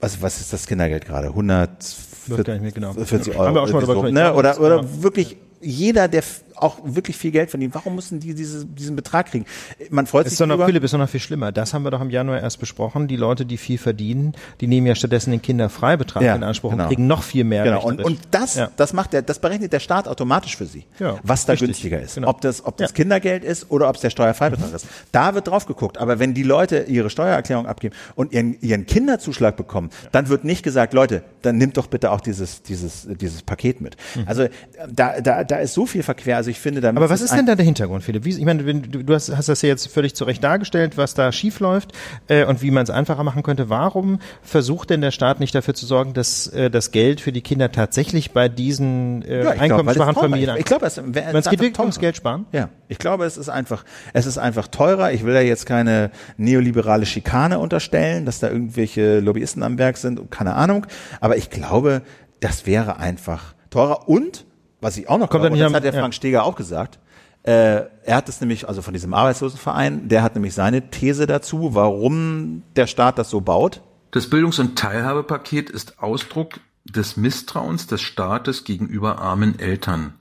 [0.01, 1.29] was, was ist das Kindergeld gerade?
[1.29, 2.93] 140 Weiß gar nicht mehr genau.
[2.93, 3.39] 40 Ja.
[3.39, 3.47] Euro.
[3.47, 4.11] Haben wir auch schon mal so, ne?
[4.11, 4.37] gesprochen.
[4.37, 4.59] Oder, Ja.
[4.59, 6.25] oder wirklich jeder, der
[6.63, 9.45] auch wirklich viel Geld verdient, warum müssen die diese, diesen Betrag kriegen?
[9.91, 10.65] Man freut ist sich doch noch.
[10.65, 11.53] Philipp, ist doch noch viel schlimmer.
[11.53, 13.09] Das haben wir doch im Januar erst besprochen.
[13.09, 16.85] Die Leute, die viel verdienen, die nehmen ja stattdessen den Kinderfreibetrag Ja, in Anspruch genau.
[16.85, 17.65] und kriegen noch viel mehr.
[17.65, 18.71] Genau, und, und das, Ja.
[18.77, 22.01] das macht der, das berechnet der Staat automatisch für sie, Ja, was da richtig, günstiger
[22.01, 22.15] ist.
[22.15, 22.29] genau.
[22.29, 22.95] Ob das, ob das.
[22.95, 24.77] Kindergeld ist oder ob es der Steuerfreibetrag Mhm.
[24.77, 24.87] ist.
[25.13, 25.99] Da wird drauf geguckt.
[25.99, 30.63] Aber wenn die Leute ihre Steuererklärung abgeben und ihren, ihren Kinderzuschlag bekommen, dann wird nicht
[30.63, 33.97] gesagt, Leute, dann nimmt doch bitte auch dieses, dieses, dieses Paket mit.
[34.27, 34.47] Also,
[34.91, 36.37] da, da, da ist so viel verquer.
[36.37, 36.99] Also ich finde, da Mhm.
[36.99, 38.25] Aber was ist denn da der Hintergrund, Philipp?
[38.25, 41.33] Wie, ich meine, du, hast, hast das ja jetzt völlig zu Recht dargestellt, was da
[41.33, 41.93] schief läuft
[42.29, 43.69] äh, und wie man es einfacher machen könnte.
[43.69, 47.41] Warum versucht denn der Staat nicht dafür zu sorgen, dass äh, das Geld für die
[47.41, 50.15] Kinder tatsächlich bei diesen äh, Ja, einkommensschwachen.
[50.15, 52.01] Familien Ich glaube, es, es geht einfach wirklich ums teurer.
[52.01, 52.47] Geld sparen?
[52.53, 55.13] Ja, ich glaube, es ist einfach, es ist einfach teurer.
[55.13, 60.31] Ich will da jetzt keine neoliberale Schikane unterstellen, dass da irgendwelche Lobbyisten am Werk sind,
[60.31, 60.87] keine Ahnung.
[61.21, 62.03] Aber ich glaube,
[62.41, 64.09] das wäre einfach teurer.
[64.09, 64.45] Und,
[64.83, 66.01] was ich auch noch Kommt glaube, das am- hat der ja.
[66.01, 66.99] Frank Steger auch gesagt,
[67.45, 71.75] äh, er hat es nämlich, also von diesem Arbeitslosenverein, der hat nämlich seine These dazu,
[71.75, 73.81] warum der Staat das so baut.
[74.11, 80.15] Das Bildungs- und Teilhabepaket ist Ausdruck des Misstrauens des Staates gegenüber armen Eltern.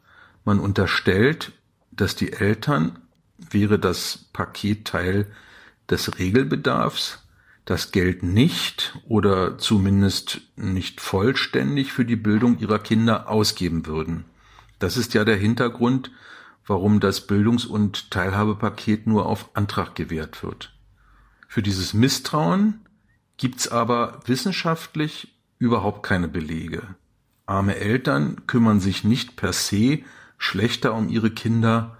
[0.45, 1.51] Man unterstellt,
[1.91, 2.97] dass die Eltern,
[3.38, 5.25] wäre das Paket Teil
[5.89, 7.19] des Regelbedarfs,
[7.65, 14.25] das Geld nicht oder zumindest nicht vollständig für die Bildung ihrer Kinder ausgeben würden.
[14.82, 16.12] Das ist ja der Hintergrund,
[16.66, 20.74] warum das Bildungs- und Teilhabepaket nur auf Antrag gewährt wird.
[21.48, 22.82] Für dieses Misstrauen
[23.38, 26.95] gibt's aber wissenschaftlich überhaupt keine Belege.
[27.45, 29.99] Arme Eltern kümmern sich nicht per se
[30.40, 31.98] schlechter um ihre Kinder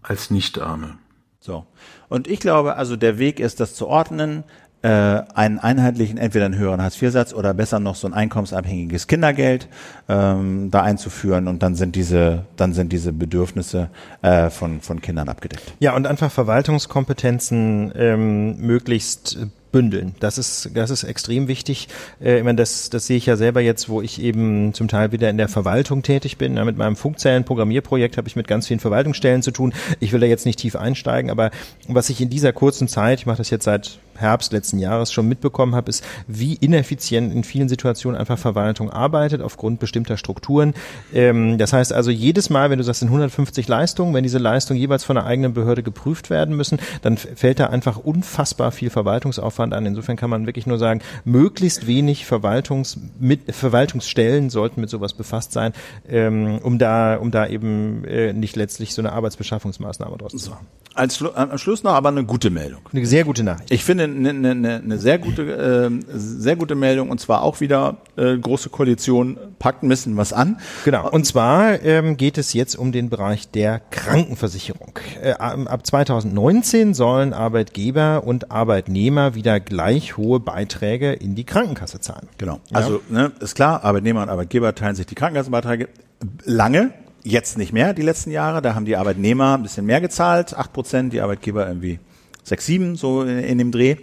[0.00, 0.98] als Nicht-Arme.
[1.40, 1.66] So.
[2.08, 4.44] Und ich glaube, also der Weg ist, das zu ordnen,
[4.86, 9.66] äh, einen einheitlichen, entweder einen höheren Hartz-IV-Satz oder besser noch so ein einkommensabhängiges Kindergeld
[10.08, 13.90] ähm, da einzuführen und dann sind diese, dann sind diese Bedürfnisse
[14.22, 15.74] äh, von, von Kindern abgedeckt.
[15.80, 19.38] Ja, und einfach Verwaltungskompetenzen ähm, möglichst
[19.72, 20.14] bündeln.
[20.20, 21.88] Das ist, das ist extrem wichtig.
[22.22, 25.10] Äh, ich meine, das, das sehe ich ja selber jetzt, wo ich eben zum Teil
[25.10, 26.56] wieder in der Verwaltung tätig bin.
[26.56, 29.74] Ja, mit meinem Funkzellen-Programmierprojekt habe ich mit ganz vielen Verwaltungsstellen zu tun.
[29.98, 31.50] Ich will da jetzt nicht tief einsteigen, aber
[31.88, 35.28] was ich in dieser kurzen Zeit, ich mache das jetzt seit Herbst letzten Jahres schon
[35.28, 40.74] mitbekommen habe, ist, wie ineffizient in vielen Situationen einfach Verwaltung arbeitet aufgrund bestimmter Strukturen.
[41.12, 44.78] Ähm, das heißt also jedes Mal, wenn du sagst, in 150 Leistungen, wenn diese Leistungen
[44.78, 49.74] jeweils von einer eigenen Behörde geprüft werden müssen, dann fällt da einfach unfassbar viel Verwaltungsaufwand
[49.74, 49.86] an.
[49.86, 55.52] Insofern kann man wirklich nur sagen, möglichst wenig Verwaltungs mit, Verwaltungsstellen sollten mit sowas befasst
[55.52, 55.72] sein,
[56.08, 60.66] ähm, um da, um da eben äh, nicht letztlich so eine Arbeitsbeschaffungsmaßnahme draus zu machen.
[60.94, 62.80] Als Schlu am Schluss noch aber eine gute Meldung.
[62.90, 63.70] Eine sehr gute Nachricht.
[63.70, 67.98] Ich finde eine, eine, eine, sehr gute, äh, sehr gute Meldung und zwar auch wieder
[68.16, 70.58] äh, große Koalition packt ein bisschen was an.
[70.84, 71.10] Genau.
[71.10, 74.98] Und zwar ähm, geht es jetzt um den Bereich der Krankenversicherung.
[75.22, 82.28] Äh, ab 2019 sollen Arbeitgeber und Arbeitnehmer wieder gleich hohe Beiträge in die Krankenkasse zahlen.
[82.38, 82.60] Genau.
[82.72, 85.88] Also ne, ist klar, Arbeitnehmer und Arbeitgeber teilen sich die Krankenkassenbeiträge
[86.44, 86.92] lange.
[87.22, 88.62] Jetzt nicht mehr, die letzten Jahre.
[88.62, 91.98] Da haben die Arbeitnehmer ein bisschen mehr gezahlt, acht Prozent, die Arbeitgeber irgendwie
[92.46, 93.96] sechs, sieben, so in, dem Dreh.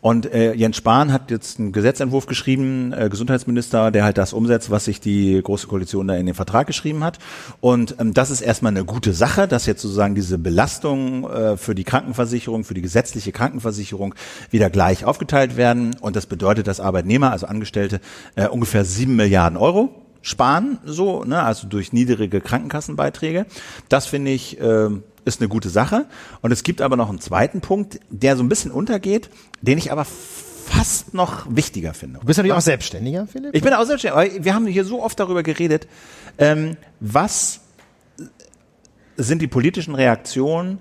[0.00, 4.70] Und äh, Jens Spahn hat jetzt einen Gesetzentwurf geschrieben, äh, Gesundheitsminister, der halt das umsetzt,
[4.70, 7.18] was sich die Große Koalition da in den Vertrag geschrieben hat.
[7.60, 11.74] Und ähm, das ist erstmal eine gute Sache, dass jetzt sozusagen diese Belastung äh, für
[11.74, 14.14] die Krankenversicherung, für die gesetzliche Krankenversicherung
[14.50, 15.94] wieder gleich aufgeteilt werden.
[16.00, 18.00] Und das bedeutet, dass Arbeitnehmer, also Angestellte,
[18.34, 23.46] äh, ungefähr sieben Milliarden Euro sparen, so, ne, also durch niedrige Krankenkassenbeiträge.
[23.88, 24.90] Das finde ich äh,
[25.24, 26.06] ist eine gute Sache.
[26.40, 29.30] Und es gibt aber noch einen zweiten Punkt, der so ein bisschen untergeht,
[29.60, 32.20] den ich aber fast noch wichtiger finde.
[32.20, 33.54] Du bist natürlich auch Selbstständiger, Philipp?
[33.54, 35.88] Ich bin auch selbstständig, aber wir haben hier so oft darüber geredet,
[36.38, 37.60] ähm, was
[39.16, 40.78] sind die politischen Reaktionen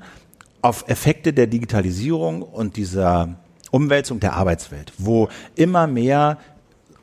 [0.61, 3.40] auf Effekte der Digitalisierung und dieser
[3.72, 6.38] Umwälzung der Arbeitswelt, wo immer mehr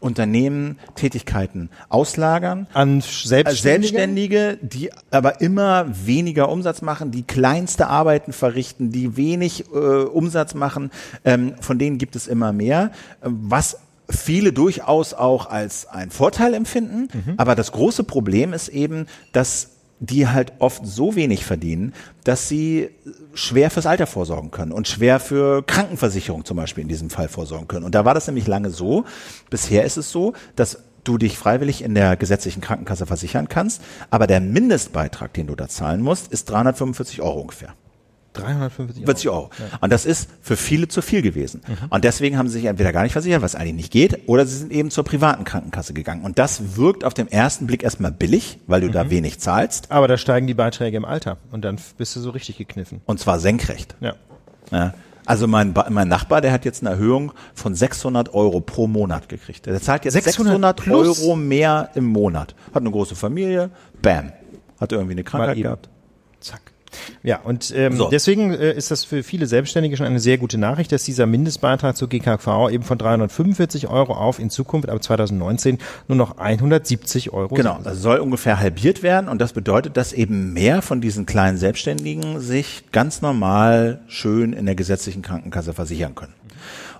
[0.06, 3.56] Unternehmen Tätigkeiten auslagern an Selbstständige?
[3.56, 10.54] Selbstständige, die aber immer weniger Umsatz machen, die kleinste Arbeiten verrichten, die wenig äh, Umsatz
[10.54, 10.90] machen,
[11.24, 13.78] ähm, von denen gibt es immer mehr, was
[14.08, 17.08] viele durchaus auch als ein Vorteil empfinden.
[17.12, 17.34] Mhm.
[17.36, 21.94] Aber das große Problem ist eben, dass die halt oft so wenig verdienen,
[22.24, 22.90] dass sie
[23.34, 27.68] schwer fürs Alter vorsorgen können und schwer für Krankenversicherung zum Beispiel in diesem Fall vorsorgen
[27.68, 27.84] können.
[27.84, 29.04] Und da war das nämlich lange so.
[29.48, 34.26] Bisher ist es so, dass du dich freiwillig in der gesetzlichen Krankenkasse versichern kannst, aber
[34.26, 37.74] der Mindestbeitrag, den du da zahlen musst, ist 345 Euro ungefähr.
[38.42, 39.36] 350 Euro.
[39.36, 39.50] Euro.
[39.58, 39.78] Ja.
[39.80, 41.62] Und das ist für viele zu viel gewesen.
[41.66, 41.76] Mhm.
[41.90, 44.56] Und deswegen haben sie sich entweder gar nicht versichert, was eigentlich nicht geht, oder sie
[44.56, 46.24] sind eben zur privaten Krankenkasse gegangen.
[46.24, 48.92] Und das wirkt auf den ersten Blick erstmal billig, weil du mhm.
[48.92, 49.90] da wenig zahlst.
[49.90, 53.00] Aber da steigen die Beiträge im Alter und dann bist du so richtig gekniffen.
[53.06, 53.96] Und zwar senkrecht.
[54.00, 54.14] Ja.
[54.70, 54.94] ja.
[55.26, 59.66] Also mein, mein Nachbar, der hat jetzt eine Erhöhung von 600 Euro pro Monat gekriegt.
[59.66, 62.54] Der zahlt jetzt 600, 600 Euro mehr im Monat.
[62.72, 64.32] Hat eine große Familie, bam.
[64.80, 65.88] Hat irgendwie eine Krankheit gehabt.
[66.38, 66.72] Zack.
[67.22, 68.08] Ja, und ähm, so.
[68.08, 71.96] deswegen äh, ist das für viele Selbstständige schon eine sehr gute Nachricht, dass dieser Mindestbeitrag
[71.96, 75.78] zur GKV eben von 345 Euro auf in Zukunft ab 2019
[76.08, 80.52] nur noch 170 Euro Genau, das soll ungefähr halbiert werden und das bedeutet, dass eben
[80.52, 86.34] mehr von diesen kleinen Selbstständigen sich ganz normal schön in der gesetzlichen Krankenkasse versichern können.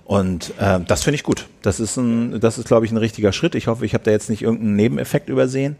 [0.07, 1.47] Und äh, das finde ich gut.
[1.61, 3.55] Das ist ein, das ist, glaube ich, ein richtiger Schritt.
[3.55, 5.75] Ich hoffe, ich habe da jetzt nicht irgendeinen Nebeneffekt übersehen.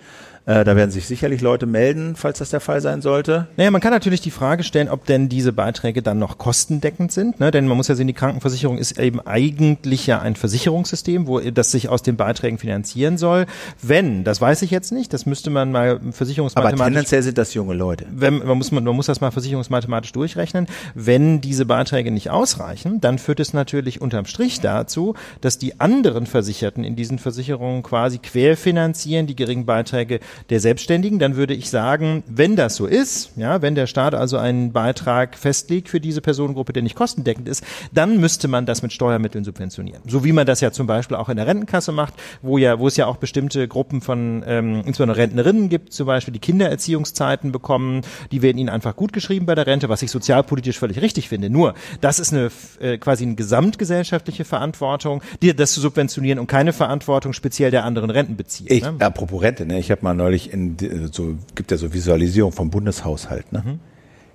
[0.47, 3.47] Äh, da werden sich sicherlich Leute melden, falls das der Fall sein sollte.
[3.57, 7.41] Naja, man kann natürlich die Frage stellen, ob denn diese Beiträge dann noch kostendeckend sind,
[7.41, 7.51] ne?
[7.51, 11.71] denn man muss ja sehen, die Krankenversicherung ist eben eigentlich ja ein Versicherungssystem, wo das
[11.71, 13.45] sich aus den Beiträgen finanzieren soll.
[13.81, 17.53] Wenn, das weiß ich jetzt nicht, das müsste man mal Aber versicherungsmathematisch tendenziell sind das
[17.53, 18.05] junge Leute.
[18.09, 20.67] wenn, man, muss, man, man muss das mal versicherungsmathematisch durchrechnen.
[20.95, 26.25] Wenn diese Beiträge nicht ausreichen, dann führt es natürlich unterm Strich dazu, dass die anderen
[26.25, 31.19] Versicherten in diesen Versicherungen quasi querfinanzieren die geringen Beiträge der Selbstständigen.
[31.19, 35.37] Dann würde ich sagen, wenn das so ist, ja, wenn der Staat also einen Beitrag
[35.37, 40.01] festlegt für diese Personengruppe, der nicht kostendeckend ist, dann müsste man das mit Steuermitteln subventionieren.
[40.07, 42.87] So wie man das ja zum Beispiel auch in der Rentenkasse macht, wo ja, wo
[42.87, 48.01] es ja auch bestimmte Gruppen von ähm, insbesondere Rentnerinnen gibt, zum Beispiel die Kindererziehungszeiten bekommen,
[48.31, 51.49] die werden ihnen einfach gut geschrieben bei der Rente, was ich sozialpolitisch völlig richtig finde.
[51.49, 56.73] Nur, das ist eine äh, quasi eine gesamtgesellschaftliche Verantwortung, die das zu subventionieren und keine
[56.73, 58.71] Verantwortung speziell der anderen Rentenbezieher.
[58.71, 58.95] Ich, ne?
[58.99, 60.75] apropos Rente, ne, ich habe mal neulich in
[61.11, 63.63] so gibt ja so Visualisierung vom Bundeshaushalt, ne?
[63.65, 63.79] Mhm.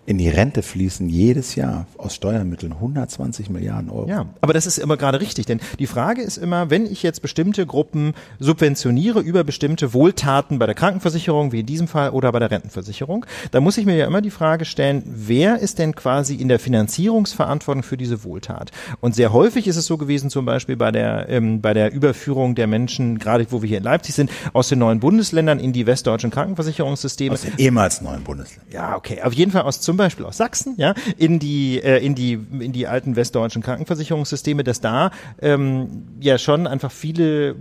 [0.04, 4.08] In die Rente fließen jedes Jahr aus Steuermitteln 120 Milliarden Euro.
[4.08, 7.22] Ja, aber das ist immer gerade richtig, denn die Frage ist immer, wenn ich jetzt
[7.22, 12.40] bestimmte Gruppen subventioniere über bestimmte Wohltaten bei der Krankenversicherung, wie in diesem Fall, oder bei
[12.40, 16.34] der Rentenversicherung, dann muss ich mir ja immer die Frage stellen, wer ist denn quasi
[16.34, 18.72] in der Finanzierungsverantwortung für diese Wohltat?
[19.00, 22.56] Und sehr häufig ist es so gewesen, zum Beispiel bei der, ähm, bei der Überführung
[22.56, 25.86] der Menschen, gerade wo wir hier in Leipzig sind, aus den neuen Bundesländern in die
[25.86, 27.34] westdeutschen Krankenversicherungssysteme.
[27.34, 28.72] Aus den ehemals neuen Bundesländern.
[28.72, 29.22] Ja, okay.
[29.22, 32.72] Auf jeden Fall aus zum Beispiel aus Sachsen, ja, in die äh, in die in
[32.72, 35.10] die alten westdeutschen Krankenversicherungssysteme, dass da
[35.42, 37.56] ähm, ja schon einfach viele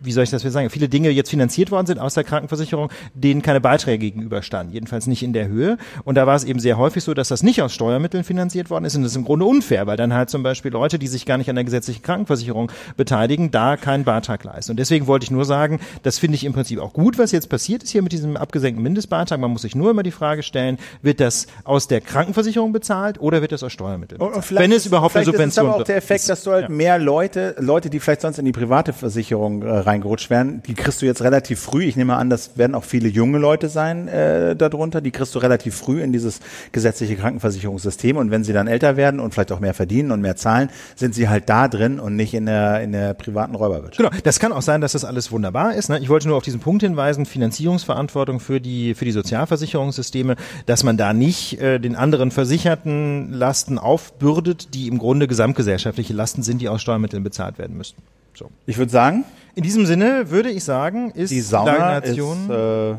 [0.00, 3.42] wie soll ich das sagen, viele Dinge jetzt finanziert worden sind aus der Krankenversicherung, denen
[3.42, 5.76] keine Beiträge gegenüberstanden, jedenfalls nicht in der Höhe.
[6.04, 8.84] Und da war es eben sehr häufig so, dass das nicht aus Steuermitteln finanziert worden
[8.84, 11.26] ist und das ist im Grunde unfair, weil dann halt zum Beispiel Leute, die sich
[11.26, 14.72] gar nicht an der gesetzlichen Krankenversicherung beteiligen, da keinen Beitrag leisten.
[14.72, 17.48] Und deswegen wollte ich nur sagen, das finde ich im Prinzip auch gut, was jetzt
[17.48, 19.38] passiert ist hier mit diesem abgesenkten Mindestbeitrag.
[19.40, 23.40] Man muss sich nur immer die Frage stellen, wird das aus der Krankenversicherung bezahlt oder
[23.42, 24.44] wird das aus Steuermitteln Und- und bezahlt?
[24.46, 26.28] vielleicht Wenn es ist- überhaupt eine vielleicht ist es Subvention aber auch der Effekt, ist.
[26.30, 26.68] dass du halt Ja.
[26.68, 31.02] mehr Leute, Leute, die vielleicht sonst in die private Versicherung äh, reingerutscht wären, die kriegst
[31.02, 31.84] du jetzt relativ früh.
[31.84, 35.00] Ich nehme an, das werden auch viele junge Leute sein äh, darunter.
[35.00, 36.40] Die kriegst du relativ früh in dieses
[36.72, 38.16] gesetzliche Krankenversicherungssystem.
[38.16, 41.14] Und wenn sie dann älter werden und vielleicht auch mehr verdienen und mehr zahlen, sind
[41.14, 44.10] sie halt da drin und nicht in der in der privaten Räuberwirtschaft.
[44.10, 45.88] Genau, das kann auch sein, dass das alles wunderbar ist.
[45.88, 45.98] Ne?
[45.98, 50.36] Ich wollte nur auf diesen Punkt hinweisen, Finanzierungsverantwortung für die, für die Sozialversicherungssysteme,
[50.66, 56.42] dass man da nicht äh, den anderen Versicherten Lasten aufbürdet, die im Grunde gesamtgesellschaftliche Lasten
[56.42, 58.02] sind, die aus Steuermitteln bezahlt werden müssten.
[58.34, 58.50] So.
[58.66, 59.24] Ich würde sagen,
[59.54, 62.94] In diesem Sinne würde ich sagen, ist die Sauna ist äh,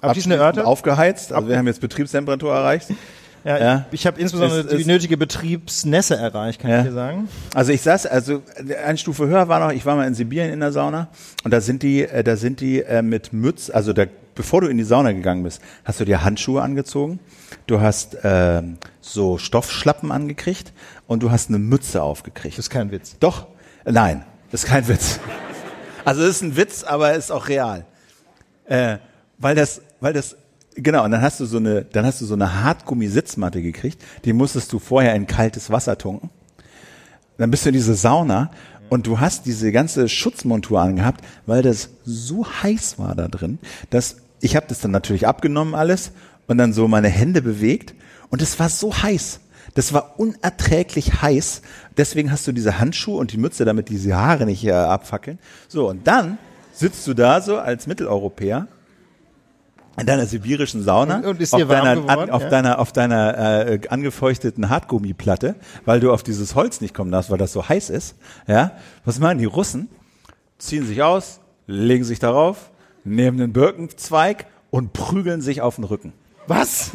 [0.00, 0.66] abschließende Örter.
[0.66, 1.32] aufgeheizt.
[1.32, 2.88] Also wir haben jetzt Betriebstemperatur erreicht.
[3.44, 3.86] ja, ja.
[3.90, 6.80] Ich, ich habe insbesondere Es die ist- nötige Betriebsnässe erreicht, kann Ja.
[6.80, 7.28] ich dir sagen.
[7.54, 8.42] Also ich saß, also
[8.86, 11.08] eine Stufe höher war noch, ich war mal in Sibirien in der Sauna
[11.44, 14.04] und da sind die, äh, da sind die äh, mit Mütz, also da,
[14.34, 17.18] bevor du in die Sauna gegangen bist, hast du dir Handschuhe angezogen,
[17.66, 20.72] du hast ähm, so Stoffschlappen angekriegt
[21.06, 22.56] und du hast eine Mütze aufgekriegt.
[22.58, 23.16] Das ist kein Witz.
[23.20, 23.46] Doch,
[23.84, 25.20] nein, das ist kein Witz.
[26.04, 27.84] Also ist ein Witz, aber ist auch real.
[28.66, 28.98] Äh,
[29.38, 30.36] weil das, weil das,
[30.74, 34.32] genau, und dann hast du so eine, dann hast du so eine Hartgummi-Sitzmatte gekriegt, die
[34.32, 36.30] musstest du vorher in kaltes Wasser tunken.
[37.38, 38.50] Dann bist du in diese Sauna
[38.88, 43.58] und du hast diese ganze Schutzmontur angehabt, weil das so heiß war da drin,
[43.90, 46.12] dass ich habe das dann natürlich abgenommen alles
[46.48, 47.94] und dann so meine Hände bewegt
[48.30, 49.40] und es war so heiß.
[49.74, 51.62] Das war unerträglich heiß.
[51.96, 55.38] Deswegen hast du diese Handschuhe und die Mütze, damit diese Haare nicht äh, abfackeln.
[55.68, 56.38] So, und dann
[56.72, 58.66] sitzt du da so als Mitteleuropäer
[59.98, 62.48] in deiner sibirischen Sauna Und- und auf, deiner, geworden, an, auf ja?
[62.48, 67.38] deiner auf deiner äh, angefeuchteten Hartgummiplatte, weil du auf dieses Holz nicht kommen darfst, weil
[67.38, 68.16] das so heiß ist.
[68.46, 68.72] Ja,
[69.04, 69.88] was machen die Russen?
[70.58, 72.70] Ziehen sich aus, legen sich darauf,
[73.04, 76.12] nehmen einen Birkenzweig und prügeln sich auf den Rücken.
[76.50, 76.90] Was?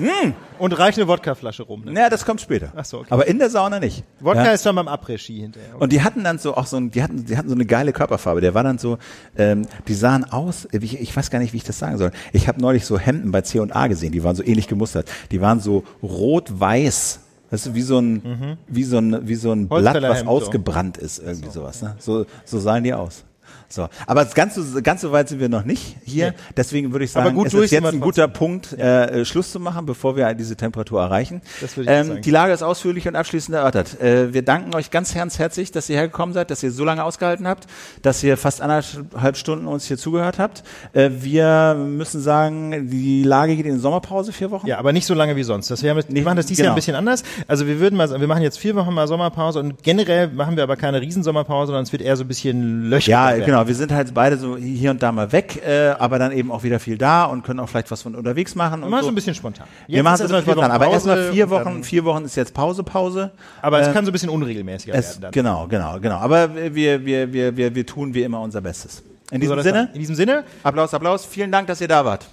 [0.60, 1.86] Und reicht eine Wodkaflasche rum.
[1.86, 1.94] Ne?
[1.94, 2.73] Naja, das kommt später.
[2.76, 3.07] Ach so, okay.
[3.10, 4.03] Aber in der Sauna nicht.
[4.19, 4.52] Wodka ja?
[4.52, 5.80] ist dann beim Après-Ski hinterher.
[5.80, 7.94] Und die hatten dann so auch so ein, die hatten, die hatten so eine geile
[7.94, 8.41] Körperfarbe.
[8.41, 8.98] Der war dann so,
[9.38, 12.11] ähm, die sahen aus, ich, ich weiß gar nicht, wie ich das sagen soll.
[12.34, 15.10] Ich habe neulich so Hemden bei C und A gesehen, die waren so ähnlich gemustert.
[15.32, 17.22] Die waren so rot-weiß.
[17.49, 20.26] Das ist wie so ein, wie so ein, wie so ein Blatt, was so.
[20.26, 21.82] ausgebrannt ist, irgendwie sowas.
[21.82, 21.95] Ne?
[21.99, 23.23] So, so sahen die aus.
[23.70, 26.32] So, aber ganz so, ganz so weit sind wir noch nicht hier.
[26.32, 26.38] Nee.
[26.58, 29.60] Deswegen würde ich Aber sagen, gut es ist jetzt ein guter Punkt, äh, Schluss zu
[29.60, 31.42] machen, bevor wir diese Temperatur erreichen.
[31.62, 32.22] Das würde ich ähm, sagen.
[32.22, 34.00] die Lage ist ausführlich und abschließend erörtert.
[34.00, 37.48] Äh, wir danken euch ganz herzlich, dass ihr hergekommen seid, dass ihr so lange ausgehalten
[37.48, 37.68] habt,
[38.02, 40.64] dass ihr fast anderthalb Stunden uns hier zugehört habt.
[40.94, 44.68] Äh, wir müssen sagen, die Lage geht in die Sommerpause, vier Wochen.
[44.68, 45.72] Ja, aber nicht so lange wie sonst.
[45.72, 46.68] Das, wir, haben wir machen das dieses genau.
[46.68, 47.24] Jahr ein bisschen anders.
[47.48, 50.56] Also wir würden mal, sagen, wir machen jetzt vier Wochen mal Sommerpause und generell machen
[50.56, 53.08] wir aber keine Riesensommerpause, sondern es wird eher so ein bisschen löchrig.
[53.08, 53.46] Ja, werden.
[53.56, 53.68] Genau.
[53.68, 56.64] Wir sind halt beide so hier und da mal weg, äh, aber dann eben auch
[56.64, 58.82] wieder viel da und können auch vielleicht was von unterwegs machen.
[58.84, 59.11] Und Immer so so.
[59.11, 59.68] ein bisschen spontan.
[59.88, 62.36] wir Jetzt machen ist es erstmal vier spontan, aber erstmal vier Wochen, vier Wochen ist
[62.36, 63.32] jetzt Pause, Pause.
[63.61, 65.32] Aber es Äh, kann so ein bisschen unregelmäßiger es, werden dann.
[65.32, 66.18] genau, genau, genau.
[66.18, 69.03] Aber wir, wir, wir, wir, wir tun wie immer unser Bestes.
[69.32, 69.90] In diesem Sinne, sein.
[69.94, 71.26] In diesem Sinne, Applaus, Applaus.
[71.26, 72.27] Vielen Dank, dass ihr da wart.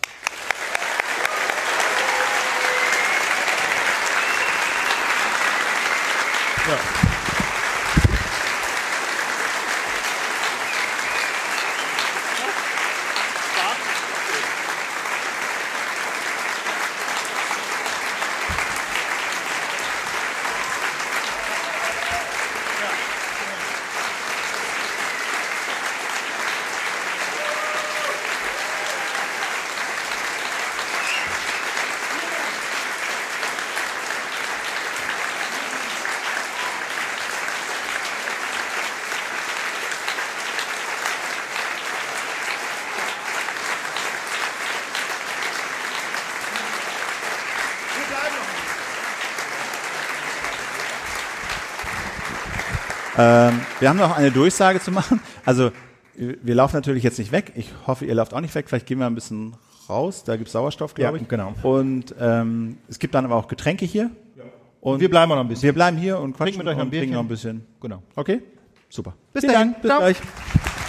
[6.68, 7.11] Ähm,
[53.82, 55.20] wir haben noch eine Durchsage zu machen.
[55.44, 55.70] Also
[56.14, 57.52] wir laufen natürlich jetzt nicht weg.
[57.56, 58.68] Ich hoffe, ihr lauft auch nicht weg.
[58.68, 59.54] Vielleicht gehen wir ein bisschen
[59.88, 60.24] raus.
[60.24, 61.28] Da gibt's Sauerstoff, glaube Ja, ich.
[61.28, 61.54] genau.
[61.62, 64.10] Und ähm, es gibt dann aber auch Getränke hier.
[64.80, 65.64] Und wir bleiben auch noch ein bisschen.
[65.64, 67.64] wir bleiben hier und quatschen mit euch und trinken noch ein bisschen.
[67.80, 68.02] Genau.
[68.16, 68.42] Okay,
[68.88, 69.14] super.
[69.32, 69.68] Bis Vielen dahin.
[69.72, 69.82] Dank.
[69.82, 70.00] Bis Ciao.
[70.00, 70.81] gleich.